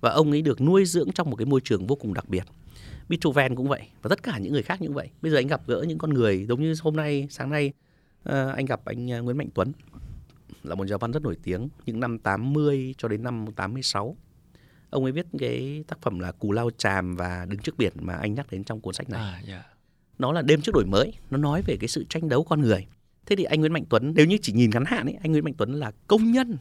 [0.00, 2.44] và ông ấy được nuôi dưỡng trong một cái môi trường vô cùng đặc biệt
[3.08, 5.60] Beethoven cũng vậy và tất cả những người khác như vậy bây giờ anh gặp
[5.66, 7.72] gỡ những con người giống như hôm nay sáng nay
[8.28, 9.72] uh, anh gặp anh uh, Nguyễn Mạnh Tuấn
[10.62, 14.16] là một nhà văn rất nổi tiếng những năm 80 cho đến năm 86
[14.90, 18.14] ông ấy viết cái tác phẩm là Cù Lao Tràm và Đứng trước biển mà
[18.14, 19.77] anh nhắc đến trong cuốn sách này à, yeah dạ
[20.18, 22.86] nó là đêm trước đổi mới nó nói về cái sự tranh đấu con người
[23.26, 25.44] thế thì anh Nguyễn Mạnh Tuấn nếu như chỉ nhìn ngắn hạn ấy anh Nguyễn
[25.44, 26.58] Mạnh Tuấn là công nhân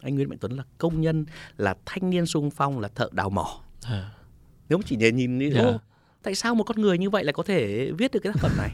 [0.00, 3.30] anh Nguyễn Mạnh Tuấn là công nhân là thanh niên sung phong là thợ đào
[3.30, 4.12] mỏ à.
[4.68, 5.54] nếu chỉ nhìn nhìn yeah.
[5.54, 5.78] Dạ.
[6.22, 8.52] tại sao một con người như vậy lại có thể viết được cái tác phẩm
[8.56, 8.70] này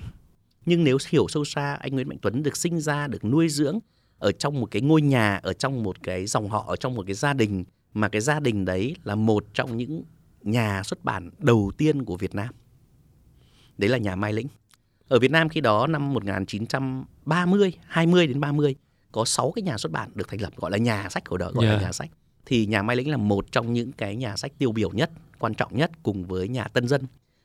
[0.66, 3.78] nhưng nếu hiểu sâu xa anh Nguyễn Mạnh Tuấn được sinh ra được nuôi dưỡng
[4.18, 7.06] ở trong một cái ngôi nhà ở trong một cái dòng họ ở trong một
[7.06, 10.02] cái gia đình mà cái gia đình đấy là một trong những
[10.42, 12.54] nhà xuất bản đầu tiên của Việt Nam
[13.78, 14.46] đấy là nhà Mai Lĩnh.
[15.08, 18.74] Ở Việt Nam khi đó năm 1930, 20 đến 30
[19.12, 21.52] có 6 cái nhà xuất bản được thành lập gọi là nhà sách của đời
[21.52, 21.76] gọi yeah.
[21.76, 22.10] là nhà sách.
[22.46, 25.54] Thì nhà Mai Lĩnh là một trong những cái nhà sách tiêu biểu nhất, quan
[25.54, 27.02] trọng nhất cùng với nhà Tân Dân.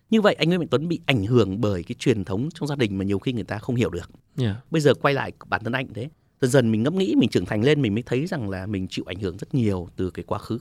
[0.10, 2.76] Như vậy anh Nguyễn Mạnh Tuấn bị ảnh hưởng bởi cái truyền thống trong gia
[2.76, 4.10] đình mà nhiều khi người ta không hiểu được.
[4.38, 4.56] Yeah.
[4.72, 6.10] Bây giờ quay lại bản thân anh thế,
[6.41, 8.88] dần dần mình ngẫm nghĩ mình trưởng thành lên mình mới thấy rằng là mình
[8.89, 10.60] chịu ảnh hưởng rất nhiều từ cái quá khứ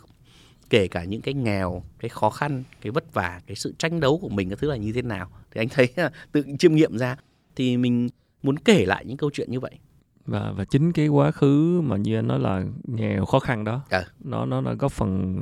[0.72, 4.18] kể cả những cái nghèo cái khó khăn cái vất vả cái sự tranh đấu
[4.18, 5.88] của mình cái thứ là như thế nào thì anh thấy
[6.32, 7.16] tự chiêm nghiệm ra
[7.56, 8.08] thì mình
[8.42, 9.78] muốn kể lại những câu chuyện như vậy
[10.26, 13.82] và và chính cái quá khứ mà như anh nói là nghèo khó khăn đó
[13.90, 14.04] à.
[14.20, 15.38] nó nó nó góp phần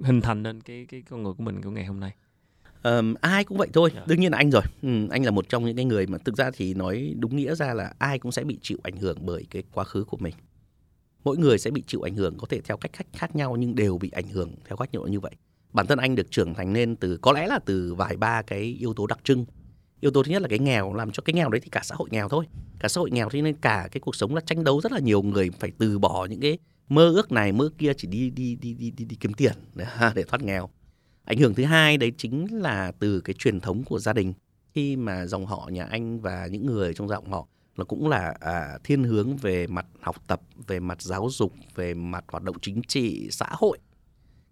[0.00, 2.12] hình thành nên cái cái con người của mình của ngày hôm nay
[2.82, 4.02] um, ai cũng vậy thôi yeah.
[4.02, 4.06] Dạ.
[4.08, 6.36] đương nhiên là anh rồi ừ, anh là một trong những cái người mà thực
[6.36, 9.46] ra thì nói đúng nghĩa ra là ai cũng sẽ bị chịu ảnh hưởng bởi
[9.50, 10.34] cái quá khứ của mình
[11.26, 13.74] mỗi người sẽ bị chịu ảnh hưởng có thể theo cách khác, khác nhau nhưng
[13.74, 15.32] đều bị ảnh hưởng theo cách nhau như vậy.
[15.72, 18.60] Bản thân anh được trưởng thành lên từ có lẽ là từ vài ba cái
[18.60, 19.44] yếu tố đặc trưng.
[20.00, 21.94] Yếu tố thứ nhất là cái nghèo làm cho cái nghèo đấy thì cả xã
[21.98, 22.46] hội nghèo thôi.
[22.78, 24.98] Cả xã hội nghèo thế nên cả cái cuộc sống là tranh đấu rất là
[24.98, 26.58] nhiều người phải từ bỏ những cái
[26.88, 29.86] mơ ước này mơ kia chỉ đi đi đi đi đi, đi kiếm tiền để,
[30.14, 30.68] để thoát nghèo.
[31.24, 34.34] Ảnh hưởng thứ hai đấy chính là từ cái truyền thống của gia đình.
[34.74, 38.34] Khi mà dòng họ nhà anh và những người trong dòng họ nó cũng là
[38.40, 42.56] à, thiên hướng về mặt học tập về mặt giáo dục về mặt hoạt động
[42.62, 43.78] chính trị xã hội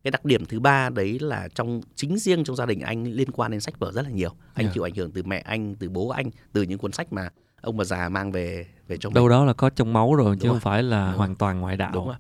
[0.05, 3.31] cái đặc điểm thứ ba đấy là trong chính riêng trong gia đình anh liên
[3.31, 4.67] quan đến sách vở rất là nhiều anh yeah.
[4.67, 4.71] Dạ.
[4.75, 7.77] chịu ảnh hưởng từ mẹ anh từ bố anh từ những cuốn sách mà ông
[7.77, 9.31] bà già mang về về trong đâu mình.
[9.31, 10.55] đó là có trong máu rồi Đúng chứ rồi.
[10.55, 11.37] không phải là Đúng hoàn rồi.
[11.39, 12.17] toàn ngoại đạo Đúng rồi.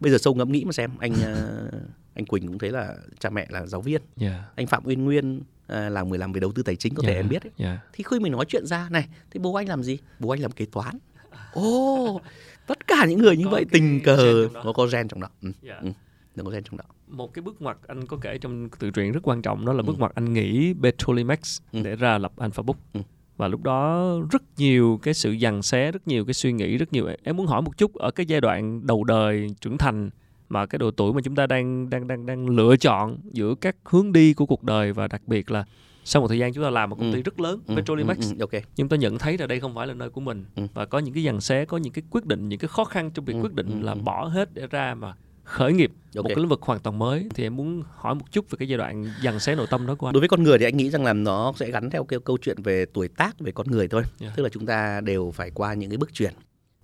[0.00, 1.70] bây giờ sâu ngẫm nghĩ mà xem anh ờ,
[2.14, 4.32] anh Quỳnh cũng thấy là cha mẹ là giáo viên yeah.
[4.32, 4.44] Dạ.
[4.56, 7.08] anh Phạm Uyên Nguyên À, là người làm về đầu tư tài chính có yeah,
[7.08, 7.50] thể dạ, em biết ấy.
[7.56, 7.78] Yeah.
[7.78, 7.90] Dạ.
[7.92, 10.50] thì khi mình nói chuyện ra này thì bố anh làm gì bố anh làm
[10.50, 10.98] kế toán
[11.52, 12.22] ô oh,
[12.66, 15.52] tất cả những người như có vậy tình cờ nó có gen trong đó ừ.
[15.62, 15.82] Yeah.
[15.82, 15.90] Ừ.
[16.36, 19.12] nó có gen trong đó một cái bước ngoặt anh có kể trong tự truyện
[19.12, 19.98] rất quan trọng đó là bước ừ.
[19.98, 21.80] ngoặt anh nghĩ Petrolimex ừ.
[21.82, 23.00] để ra lập Alpha Book ừ.
[23.36, 26.92] và lúc đó rất nhiều cái sự dằn xé rất nhiều cái suy nghĩ rất
[26.92, 30.10] nhiều em muốn hỏi một chút ở cái giai đoạn đầu đời trưởng thành
[30.48, 33.76] mà cái độ tuổi mà chúng ta đang đang đang đang lựa chọn giữa các
[33.84, 35.64] hướng đi của cuộc đời và đặc biệt là
[36.04, 37.22] sau một thời gian chúng ta làm một công ty ừ.
[37.22, 37.74] rất lớn ừ.
[37.76, 38.34] Petrolimex ừ.
[38.38, 38.40] ừ.
[38.40, 38.62] Okay.
[38.76, 40.62] nhưng ta nhận thấy là đây không phải là nơi của mình ừ.
[40.74, 43.10] và có những cái dằn xé có những cái quyết định những cái khó khăn
[43.10, 43.40] trong việc ừ.
[43.42, 43.86] quyết định ừ.
[43.86, 43.98] là ừ.
[44.04, 46.22] bỏ hết để ra mà khởi nghiệp okay.
[46.22, 48.68] một cái lĩnh vực hoàn toàn mới thì em muốn hỏi một chút về cái
[48.68, 50.76] giai đoạn dằn xé nội tâm đó của anh đối với con người thì anh
[50.76, 53.66] nghĩ rằng là nó sẽ gắn theo cái câu chuyện về tuổi tác về con
[53.70, 54.36] người thôi yeah.
[54.36, 56.32] tức là chúng ta đều phải qua những cái bước chuyển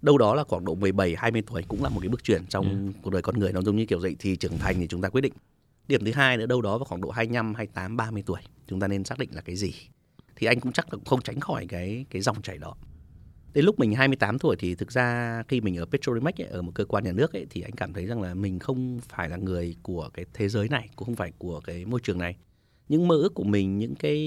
[0.05, 2.69] đâu đó là khoảng độ 17 20 tuổi cũng là một cái bước chuyển trong
[2.69, 3.01] ừ.
[3.03, 5.09] cuộc đời con người nó giống như kiểu dậy thì trưởng thành thì chúng ta
[5.09, 5.33] quyết định.
[5.88, 8.88] Điểm thứ hai nữa đâu đó vào khoảng độ 25 28 30 tuổi chúng ta
[8.88, 9.73] nên xác định là cái gì.
[10.37, 12.75] Thì anh cũng chắc là không tránh khỏi cái cái dòng chảy đó.
[13.55, 16.73] đến lúc mình 28 tuổi thì thực ra khi mình ở Petrolimex ấy, ở một
[16.75, 19.37] cơ quan nhà nước ấy, thì anh cảm thấy rằng là mình không phải là
[19.37, 22.37] người của cái thế giới này cũng không phải của cái môi trường này
[22.88, 24.18] những mơ ước của mình, những cái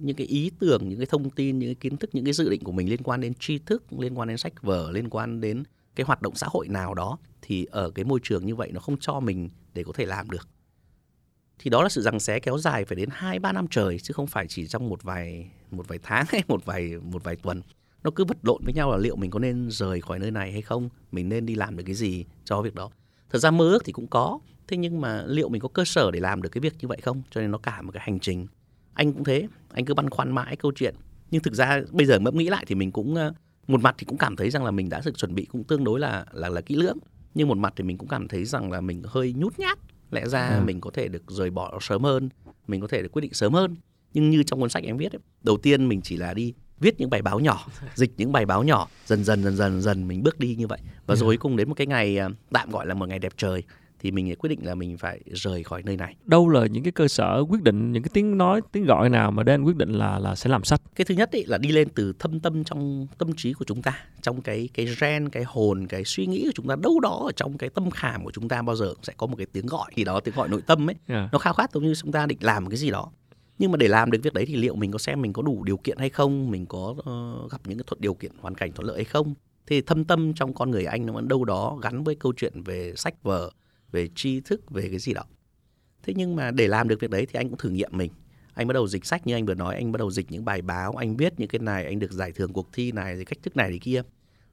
[0.00, 2.50] những cái ý tưởng, những cái thông tin, những cái kiến thức, những cái dự
[2.50, 5.40] định của mình liên quan đến tri thức, liên quan đến sách vở, liên quan
[5.40, 5.62] đến
[5.94, 8.80] cái hoạt động xã hội nào đó, thì ở cái môi trường như vậy nó
[8.80, 10.48] không cho mình để có thể làm được.
[11.58, 14.12] Thì đó là sự rằng xé kéo dài phải đến hai, ba năm trời, chứ
[14.12, 17.62] không phải chỉ trong một vài một vài tháng hay một vài một vài tuần.
[18.04, 20.52] Nó cứ vật lộn với nhau là liệu mình có nên rời khỏi nơi này
[20.52, 22.90] hay không, mình nên đi làm được cái gì cho việc đó
[23.34, 24.38] thật ra mơ ước thì cũng có.
[24.68, 26.98] Thế nhưng mà liệu mình có cơ sở để làm được cái việc như vậy
[27.02, 27.22] không?
[27.30, 28.46] Cho nên nó cả một cái hành trình.
[28.92, 29.48] Anh cũng thế.
[29.72, 30.94] Anh cứ băn khoăn mãi câu chuyện.
[31.30, 33.32] Nhưng thực ra bây giờ ngẫm nghĩ lại thì mình cũng ờ,
[33.66, 35.84] một mặt thì cũng cảm thấy rằng là mình đã được chuẩn bị cũng tương
[35.84, 36.98] đối là là là kỹ lưỡng.
[37.34, 39.78] Nhưng một mặt thì mình cũng cảm thấy rằng là mình hơi nhút nhát.
[40.10, 40.64] Lẽ ra ừ.
[40.64, 42.28] mình có thể được rời bỏ sớm hơn.
[42.66, 43.76] Mình có thể được quyết định sớm hơn.
[44.12, 47.00] Nhưng như trong cuốn sách em viết ấy, đầu tiên mình chỉ là đi viết
[47.00, 50.22] những bài báo nhỏ dịch những bài báo nhỏ dần dần dần dần dần mình
[50.22, 52.94] bước đi như vậy và rồi cùng đến một cái ngày ờ, tạm gọi là
[52.94, 53.62] một ngày đẹp trời
[54.04, 56.16] thì mình quyết định là mình phải rời khỏi nơi này.
[56.24, 59.30] Đâu là những cái cơ sở quyết định những cái tiếng nói tiếng gọi nào
[59.30, 60.80] mà Dan quyết định là là sẽ làm sách?
[60.94, 63.82] Cái thứ nhất ý là đi lên từ thâm tâm trong tâm trí của chúng
[63.82, 67.22] ta, trong cái cái gen, cái hồn, cái suy nghĩ của chúng ta đâu đó
[67.26, 69.66] ở trong cái tâm khảm của chúng ta bao giờ sẽ có một cái tiếng
[69.66, 70.96] gọi thì đó tiếng gọi nội tâm ấy.
[71.06, 71.32] Yeah.
[71.32, 73.10] Nó khao khát giống như chúng ta định làm cái gì đó
[73.58, 75.64] nhưng mà để làm được việc đấy thì liệu mình có xem mình có đủ
[75.64, 76.50] điều kiện hay không?
[76.50, 79.34] Mình có uh, gặp những cái thuận điều kiện hoàn cảnh thuận lợi hay không?
[79.66, 82.62] Thì thâm tâm trong con người anh nó vẫn đâu đó gắn với câu chuyện
[82.62, 83.50] về sách vở
[83.92, 85.24] về tri thức về cái gì đó.
[86.02, 88.10] Thế nhưng mà để làm được việc đấy thì anh cũng thử nghiệm mình.
[88.54, 90.62] Anh bắt đầu dịch sách như anh vừa nói anh bắt đầu dịch những bài
[90.62, 93.38] báo anh viết những cái này anh được giải thưởng cuộc thi này thì cách
[93.42, 94.02] thức này thì kia.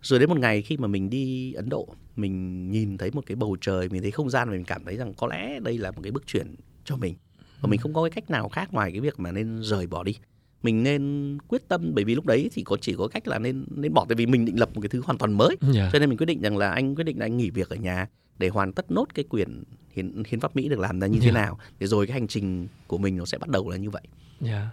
[0.02, 3.36] Rồi đến một ngày khi mà mình đi Ấn Độ mình nhìn thấy một cái
[3.36, 5.92] bầu trời mình thấy không gian và mình cảm thấy rằng có lẽ đây là
[5.92, 7.16] một cái bước chuyển cho mình
[7.62, 10.04] và mình không có cái cách nào khác ngoài cái việc mà nên rời bỏ
[10.04, 10.16] đi
[10.64, 13.66] mình nên quyết tâm bởi vì lúc đấy thì có chỉ có cách là nên
[13.76, 15.76] nên bỏ tại vì mình định lập một cái thứ hoàn toàn mới yeah.
[15.76, 15.90] Dạ.
[15.94, 17.76] cho nên mình quyết định rằng là anh quyết định là anh nghỉ việc ở
[17.76, 21.14] nhà để hoàn tất nốt cái quyền hiến hiến pháp Mỹ được làm ra như
[21.14, 21.24] yeah.
[21.24, 21.42] thế dạ.
[21.42, 24.04] nào để rồi cái hành trình của mình nó sẽ bắt đầu là như vậy.
[24.46, 24.52] Yeah.
[24.52, 24.70] Dạ.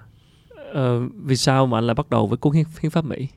[0.71, 3.29] Uh, ờ, vì sao mà anh lại bắt đầu với cuốn hiến, hiến pháp Mỹ?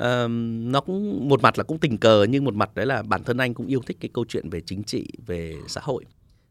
[0.00, 0.30] Uh,
[0.70, 3.38] nó cũng một mặt là cũng tình cờ nhưng một mặt đấy là bản thân
[3.38, 6.04] anh cũng yêu thích cái câu chuyện về chính trị về xã hội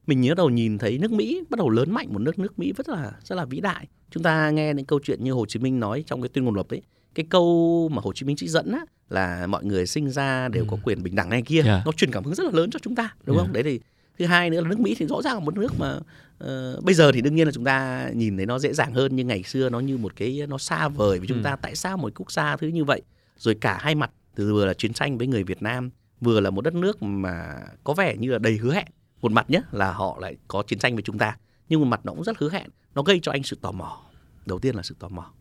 [0.07, 2.73] mình nhớ đầu nhìn thấy nước Mỹ bắt đầu lớn mạnh một nước nước Mỹ
[2.77, 5.59] rất là rất là vĩ đại chúng ta nghe những câu chuyện như Hồ Chí
[5.59, 6.81] Minh nói trong cái tuyên ngôn luật ấy
[7.15, 10.63] cái câu mà Hồ Chí Minh chỉ dẫn á là mọi người sinh ra đều
[10.63, 10.67] ừ.
[10.71, 11.65] có quyền bình đẳng này kia yeah.
[11.65, 11.81] Dạ.
[11.85, 13.43] nó truyền cảm hứng rất là lớn cho chúng ta đúng yeah.
[13.43, 13.47] Dạ.
[13.47, 13.79] không đấy thì
[14.19, 15.99] thứ hai nữa là nước Mỹ thì rõ ràng là một nước mà
[16.43, 19.15] uh, bây giờ thì đương nhiên là chúng ta nhìn thấy nó dễ dàng hơn
[19.15, 21.43] nhưng ngày xưa nó như một cái nó xa vời với chúng ừ.
[21.43, 23.01] ta tại sao một quốc gia thứ như vậy
[23.37, 25.89] rồi cả hai mặt từ vừa là chiến tranh với người Việt Nam
[26.21, 28.87] vừa là một đất nước mà có vẻ như là đầy hứa hẹn
[29.21, 31.38] một mặt nhé là họ lại có chiến tranh với chúng ta
[31.69, 34.01] nhưng một mặt nó cũng rất hứa hẹn nó gây cho anh sự tò mò.
[34.45, 35.32] Đầu tiên là sự tò mò.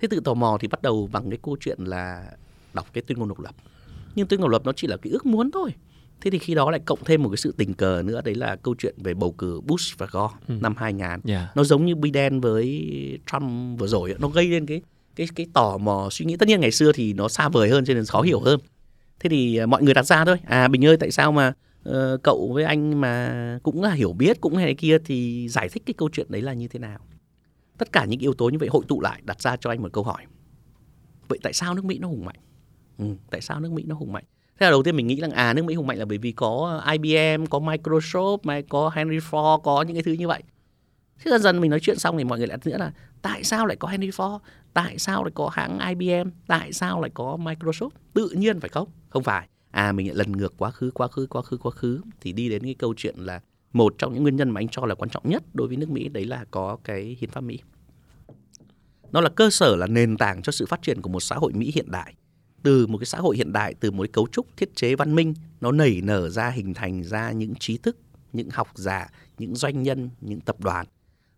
[0.00, 2.30] Thế tự tò mò thì bắt đầu bằng cái câu chuyện là
[2.74, 3.54] đọc cái tuyên ngôn độc lập.
[4.14, 5.74] Nhưng tuyên ngôn độc lập nó chỉ là cái ước muốn thôi.
[6.20, 8.56] Thế thì khi đó lại cộng thêm một cái sự tình cờ nữa đấy là
[8.56, 10.54] câu chuyện về bầu cử Bush và Gore ừ.
[10.60, 11.56] năm 2000 yeah.
[11.56, 12.88] nó giống như Biden với
[13.26, 14.80] Trump vừa rồi nó gây lên cái
[15.16, 16.36] cái cái tò mò suy nghĩ.
[16.36, 18.60] Tất nhiên ngày xưa thì nó xa vời hơn cho nên khó hiểu hơn.
[19.20, 20.36] Thế thì mọi người đặt ra thôi.
[20.46, 21.52] À bình ơi tại sao mà
[21.88, 25.82] uh, cậu với anh mà cũng là hiểu biết cũng hay kia thì giải thích
[25.86, 26.98] cái câu chuyện đấy là như thế nào?
[27.78, 29.92] Tất cả những yếu tố như vậy hội tụ lại đặt ra cho anh một
[29.92, 30.26] câu hỏi.
[31.28, 32.36] Vậy tại sao nước mỹ nó hùng mạnh?
[32.98, 34.24] Ừ, tại sao nước mỹ nó hùng mạnh?
[34.58, 36.32] Thế là đầu tiên mình nghĩ rằng à nước mỹ hùng mạnh là bởi vì
[36.32, 40.42] có ibm có microsoft mà có henry ford có những cái thứ như vậy.
[41.18, 43.66] Thế dần dần mình nói chuyện xong thì mọi người lại nữa là tại sao
[43.66, 44.38] lại có henry ford?
[44.74, 47.90] Tại sao lại có hãng ibm tại sao lại có microsoft?
[48.14, 48.88] Tự nhiên phải không?
[49.08, 52.00] Không phải à mình lại lần ngược quá khứ quá khứ quá khứ quá khứ
[52.20, 53.40] thì đi đến cái câu chuyện là
[53.72, 55.90] một trong những nguyên nhân mà anh cho là quan trọng nhất đối với nước
[55.90, 57.58] Mỹ đấy là có cái hiến pháp Mỹ.
[59.12, 61.52] Nó là cơ sở là nền tảng cho sự phát triển của một xã hội
[61.52, 62.14] Mỹ hiện đại.
[62.62, 65.14] Từ một cái xã hội hiện đại, từ một cái cấu trúc thiết chế văn
[65.14, 67.96] minh, nó nảy nở ra hình thành ra những trí thức,
[68.32, 70.86] những học giả, những doanh nhân, những tập đoàn.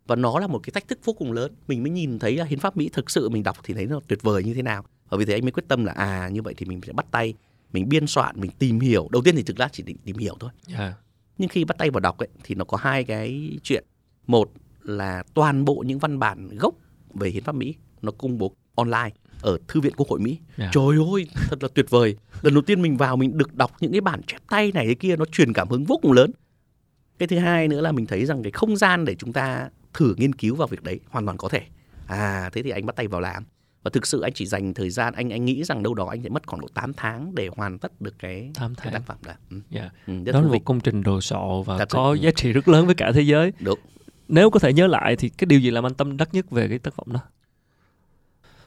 [0.07, 1.51] Và nó là một cái thách thức vô cùng lớn.
[1.67, 3.99] Mình mới nhìn thấy là hiến pháp Mỹ thực sự mình đọc thì thấy nó
[4.07, 4.83] tuyệt vời như thế nào.
[5.09, 7.05] Và vì thế anh mới quyết tâm là à như vậy thì mình sẽ bắt
[7.11, 7.33] tay,
[7.73, 9.07] mình biên soạn, mình tìm hiểu.
[9.11, 10.51] Đầu tiên thì thực ra chỉ định tìm hiểu thôi.
[10.67, 10.93] Yeah dạ
[11.39, 13.83] nhưng khi bắt tay vào đọc ấy, thì nó có hai cái chuyện
[14.27, 14.51] một
[14.83, 16.75] là toàn bộ những văn bản gốc
[17.13, 19.09] về hiến pháp Mỹ nó công bố online
[19.41, 20.31] ở thư viện Quốc hội Mỹ.
[20.31, 20.57] Yeah.
[20.57, 20.69] Dạ.
[20.73, 22.15] Trời ơi, thật là tuyệt vời.
[22.41, 24.95] Lần đầu tiên mình vào mình được đọc những cái bản chép tay này cái
[24.95, 26.31] kia nó truyền cảm hứng vô cùng lớn.
[27.19, 30.15] Cái thứ hai nữa là mình thấy rằng cái không gian để chúng ta thử
[30.17, 31.61] nghiên cứu vào việc đấy hoàn toàn có thể.
[32.07, 33.43] À thế thì anh bắt tay vào làm
[33.83, 36.23] và thực sự anh chỉ dành thời gian anh anh nghĩ rằng đâu đó anh
[36.23, 38.83] sẽ mất khoảng độ 8 tháng để hoàn tất được cái, 8 tháng.
[38.83, 39.33] cái tác phẩm đó.
[39.49, 39.57] Ừ.
[39.71, 39.91] Yeah.
[40.07, 40.13] Dạ.
[40.13, 42.21] Ừ, đó là một công trình đồ sộ và That's có it.
[42.21, 43.53] giá trị rất lớn với cả thế giới.
[43.59, 43.79] Đúng.
[44.27, 46.67] Nếu có thể nhớ lại thì cái điều gì làm anh tâm đắc nhất về
[46.67, 47.19] cái tác phẩm đó?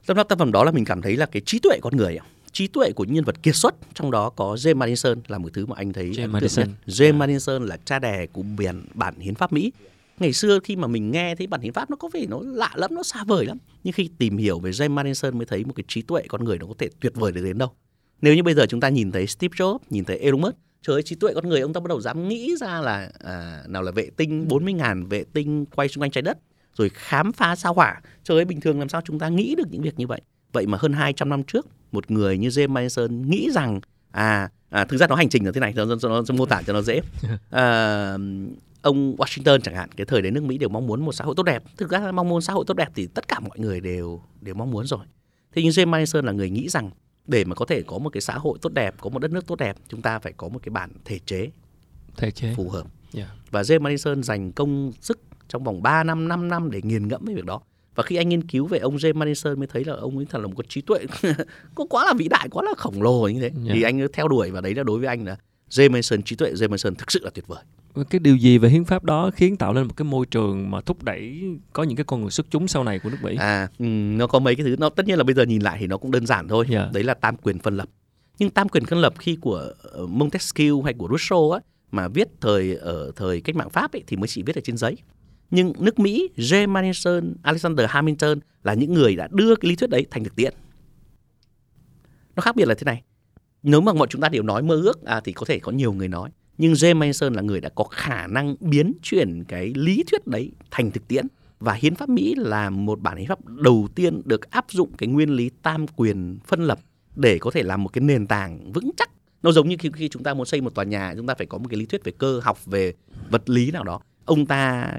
[0.07, 2.19] Tâm đắc tác phẩm đó là mình cảm thấy là cái trí tuệ con người
[2.53, 5.49] trí tuệ của những nhân vật kiệt xuất trong đó có James Madison là một
[5.53, 6.67] thứ mà anh thấy James Madison.
[6.69, 6.77] nhất.
[6.87, 9.73] James Madison là cha đẻ của bản bản hiến pháp Mỹ.
[10.19, 12.71] Ngày xưa khi mà mình nghe thấy bản hiến pháp nó có vẻ nó lạ
[12.75, 13.59] lắm, nó xa vời lắm.
[13.85, 16.59] Nhưng khi tìm hiểu về James Madison mới thấy một cái trí tuệ con người
[16.59, 17.71] nó có thể tuyệt vời được đến đâu.
[18.23, 20.97] Nếu như bây giờ chúng ta nhìn thấy Steve Jobs, nhìn thấy Elon Musk, trời
[20.97, 23.83] ơi trí tuệ con người ông ta bắt đầu dám nghĩ ra là à, nào
[23.83, 26.39] là vệ tinh 40.000 vệ tinh quay xung quanh trái đất
[26.75, 28.01] rồi khám phá sao hỏa.
[28.25, 30.21] Trời ơi bình thường làm sao chúng ta nghĩ được những việc như vậy.
[30.53, 34.85] Vậy mà hơn 200 năm trước một người như James Madison nghĩ rằng à, à
[34.85, 36.73] thực ra nó hành trình là thế này, nó, nó, nó, nó mô tả cho
[36.73, 37.01] nó dễ.
[37.51, 38.17] À,
[38.83, 41.35] ông Washington chẳng hạn, cái thời đấy nước Mỹ đều mong muốn một xã hội
[41.37, 41.63] tốt đẹp.
[41.77, 44.55] Thực ra mong muốn xã hội tốt đẹp thì tất cả mọi người đều đều
[44.55, 45.07] mong muốn rồi.
[45.53, 46.91] Thế nhưng James Madison là người nghĩ rằng
[47.27, 49.47] để mà có thể có một cái xã hội tốt đẹp, có một đất nước
[49.47, 51.51] tốt đẹp, chúng ta phải có một cái bản thể chế
[52.17, 52.87] thể chế phù hợp.
[53.15, 53.29] yeah.
[53.51, 57.25] Và James Madison dành công sức trong vòng 3 năm, 5 năm để nghiền ngẫm
[57.25, 57.61] về việc đó.
[57.95, 60.39] Và khi anh nghiên cứu về ông James Madison mới thấy là ông ấy thật
[60.39, 60.99] là một con trí tuệ
[61.75, 63.51] có quá là vĩ đại, quá là khổng lồ như thế.
[63.65, 63.75] Yeah.
[63.75, 65.37] Thì anh theo đuổi và đấy là đối với anh là
[65.71, 67.63] James Madison trí tuệ James Madison thực sự là tuyệt vời.
[68.11, 70.81] Cái điều gì về hiến pháp đó khiến tạo lên một cái môi trường mà
[70.81, 73.69] thúc đẩy có những cái con người xuất chúng sau này của nước Mỹ À,
[73.79, 75.87] ừ, nó có mấy cái thứ nó tất nhiên là bây giờ nhìn lại thì
[75.87, 76.67] nó cũng đơn giản thôi.
[76.71, 76.93] Yeah.
[76.93, 77.89] Đấy là tam quyền phân lập.
[78.39, 82.29] Nhưng tam quyền phân lập khi của ờ, Montesquieu hay của Rousseau á mà viết
[82.41, 84.97] thời ở thời cách mạng Pháp ấy thì mới chỉ viết ở trên giấy.
[85.51, 89.91] Nhưng nước Mỹ, James Madison, Alexander Hamilton là những người đã đưa cái lý thuyết
[89.91, 90.55] đấy thành thực tiễn.
[92.37, 93.03] Nó khác biệt là thế này.
[93.63, 95.93] Nếu mà mọi chúng ta đều nói mơ ước à, thì có thể có nhiều
[95.93, 96.31] người nói.
[96.59, 100.53] Nhưng James Madison là người đã có khả năng biến chuyển cái lý thuyết đấy
[100.71, 101.27] thành thực tiễn.
[101.59, 105.07] Và hiến pháp Mỹ là một bản hiến pháp đầu tiên được áp dụng cái
[105.07, 106.79] nguyên lý tam quyền phân lập
[107.17, 109.11] để có thể làm một cái nền tảng vững chắc.
[109.43, 111.47] Nó giống như khi, khi chúng ta muốn xây một tòa nhà, chúng ta phải
[111.47, 112.93] có một cái lý thuyết về cơ học, về
[113.31, 114.01] vật lý nào đó.
[114.25, 114.93] Ông ta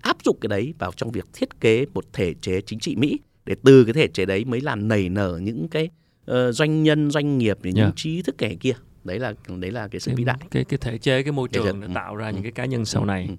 [0.00, 3.18] áp dụng cái đấy vào trong việc thiết kế một thể chế chính trị Mỹ
[3.44, 5.88] để từ cái thể chế đấy mới làm nảy nở những cái
[6.24, 7.92] ờ, doanh nhân, doanh nghiệp, những Yeah.
[7.96, 8.74] trí thức kẻ kia.
[9.06, 10.36] Đấy là đấy là cái sự vĩ đại.
[10.50, 12.64] cái cái thể chế cái môi trường để ừ, tạo ra ừ, những cái cá
[12.64, 13.34] nhân sau ừ, này ừ.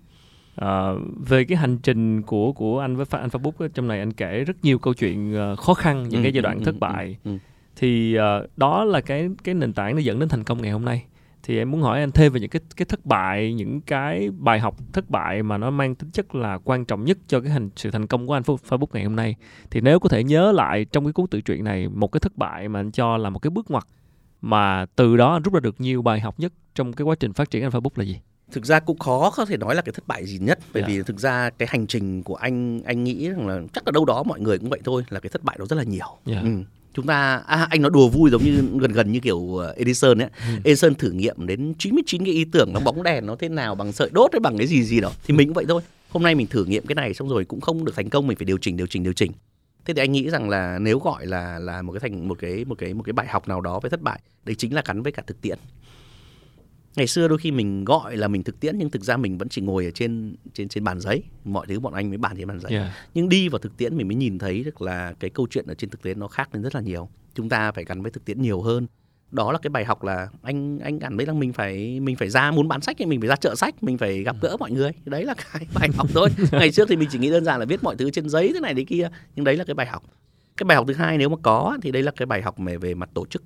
[0.55, 4.43] Ờ, về cái hành trình của của anh với anh Facebook trong này anh kể
[4.43, 6.75] rất nhiều câu chuyện ờ, khó khăn những Ừ, cái giai ừ, đoạn ừ, thất
[6.75, 7.37] ừ, bại ừ.
[7.75, 10.85] thì ờ, đó là cái cái nền tảng để dẫn đến thành công ngày hôm
[10.85, 11.05] nay
[11.43, 14.59] thì em muốn hỏi anh thêm về những cái cái thất bại những cái bài
[14.59, 17.69] học thất bại mà nó mang tính chất là quan trọng nhất cho cái hành
[17.75, 19.35] sự thành công của anh Fa- Facebook ngày hôm nay
[19.71, 22.37] thì nếu có thể nhớ lại trong cái cuốn tự truyện này một cái thất
[22.37, 23.83] bại mà anh cho là một cái bước ngoặt
[24.41, 27.33] mà từ đó anh rút ra được nhiều bài học nhất trong cái quá trình
[27.33, 28.17] phát triển anh Facebook là gì?
[28.51, 30.87] thực ra cũng khó có thể nói là cái thất bại gì nhất bởi Dạ.
[30.87, 34.05] vì thực ra cái hành trình của anh anh nghĩ rằng là chắc là đâu
[34.05, 36.39] đó mọi người cũng vậy thôi là cái thất bại nó rất là nhiều Dạ.
[36.41, 36.47] ừ.
[36.93, 40.17] chúng ta à, anh nói đùa vui giống như gần gần như kiểu uh, Edison
[40.21, 40.53] ấy Ừ.
[40.63, 43.91] Edison thử nghiệm đến 99 cái ý tưởng nó bóng đèn nó thế nào bằng
[43.91, 46.35] sợi đốt hay bằng cái gì gì đó thì mình cũng vậy thôi hôm nay
[46.35, 48.57] mình thử nghiệm cái này xong rồi cũng không được thành công mình phải điều
[48.61, 49.31] chỉnh điều chỉnh điều chỉnh
[49.87, 52.65] thế thì anh nghĩ rằng là nếu gọi là là một cái thành một cái
[52.65, 55.01] một cái một cái bài học nào đó về thất bại đấy chính là gắn
[55.03, 55.59] với cả thực tiễn.
[56.95, 59.49] Ngày xưa đôi khi mình gọi là mình thực tiễn nhưng thực ra mình vẫn
[59.49, 61.23] chỉ ngồi ở trên trên trên bàn giấy.
[61.43, 62.71] Mọi thứ bọn anh mới bàn trên bàn giấy.
[62.71, 62.91] Yeah.
[63.13, 65.73] nhưng đi vào thực tiễn mình mới nhìn thấy được là cái câu chuyện ở
[65.73, 67.09] trên thực tế nó khác lên rất là nhiều.
[67.33, 68.87] Chúng ta phải gắn với thực tiễn nhiều hơn
[69.31, 72.29] đó là cái bài học là anh anh cảm thấy rằng mình phải mình phải
[72.29, 74.71] ra muốn bán sách thì mình phải ra chợ sách mình phải gặp gỡ mọi
[74.71, 74.91] người.
[75.05, 76.29] Đấy là cái bài học thôi.
[76.51, 78.59] Ngày trước thì mình chỉ nghĩ đơn giản là viết mọi thứ trên giấy thế
[78.59, 80.03] này thế kia nhưng đấy là cái bài học.
[80.57, 82.77] Cái bài học thứ hai nếu mà có thì đấy là cái bài học về
[82.77, 83.43] về mặt tổ chức.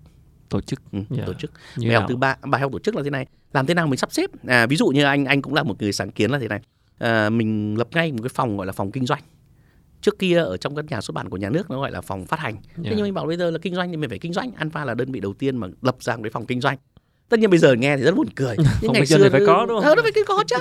[0.50, 0.82] Tổ chức.
[0.91, 1.24] Ừ, Dạ.
[1.26, 1.52] tổ chức.
[1.78, 2.08] Như bài học nào?
[2.10, 3.26] thứ ba bài học tổ chức là thế này.
[3.54, 4.30] Làm thế nào mình sắp xếp?
[4.48, 6.60] À, ví dụ như anh anh cũng là một người sáng kiến là thế này.
[7.00, 9.22] À, mình lập ngay một cái phòng gọi là phòng kinh doanh
[10.02, 12.26] trước kia ở trong các nhà xuất bản của nhà nước nó gọi là phòng
[12.26, 12.56] phát hành.
[12.78, 12.84] Dạ.
[12.84, 14.86] thế nhưng mình bảo bây giờ là kinh doanh thì mình phải kinh doanh Alpha
[14.86, 16.78] là đơn vị đầu tiên mà lập ra một cái phòng kinh doanh.
[17.30, 18.56] Tất nhiên bây giờ nghe thì rất buồn cười.
[18.82, 19.90] Phòng kinh doanh thì phải có, đúng không?
[19.90, 20.56] ờ, nó phải có chứ.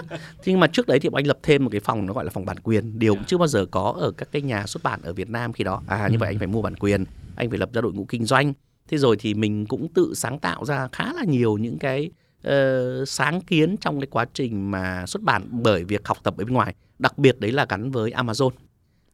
[0.45, 2.47] Nhưng mà trước đấy thì anh lập thêm một cái phòng nó gọi là phòng
[2.47, 2.99] bản quyền.
[2.99, 5.53] Điều cũng chưa bao giờ có ở các cái nhà xuất bản ở Việt Nam
[5.53, 5.83] khi đó.
[5.87, 7.05] À như vậy anh phải mua bản quyền
[7.37, 8.53] anh phải lập ra đội ngũ kinh doanh.
[8.89, 12.11] Thế rồi thì mình cũng tự sáng tạo ra khá là nhiều những cái
[12.43, 16.45] ờ, sáng kiến trong cái quá trình mà xuất bản bởi việc học tập ở
[16.45, 16.75] bên ngoài.
[16.99, 18.51] Đặc biệt đấy là gắn với Amazon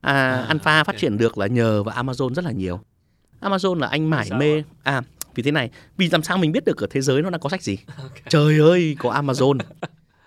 [0.07, 2.81] à, À, Alpha phát triển được là nhờ vào Amazon rất là nhiều.
[3.41, 4.63] Amazon là anh mải mê.
[4.83, 5.03] à
[5.35, 7.49] vì thế này vì làm sao mình biết được ở thế giới nó đang có
[7.49, 7.79] sách gì?
[8.29, 9.59] Trời ơi có Amazon.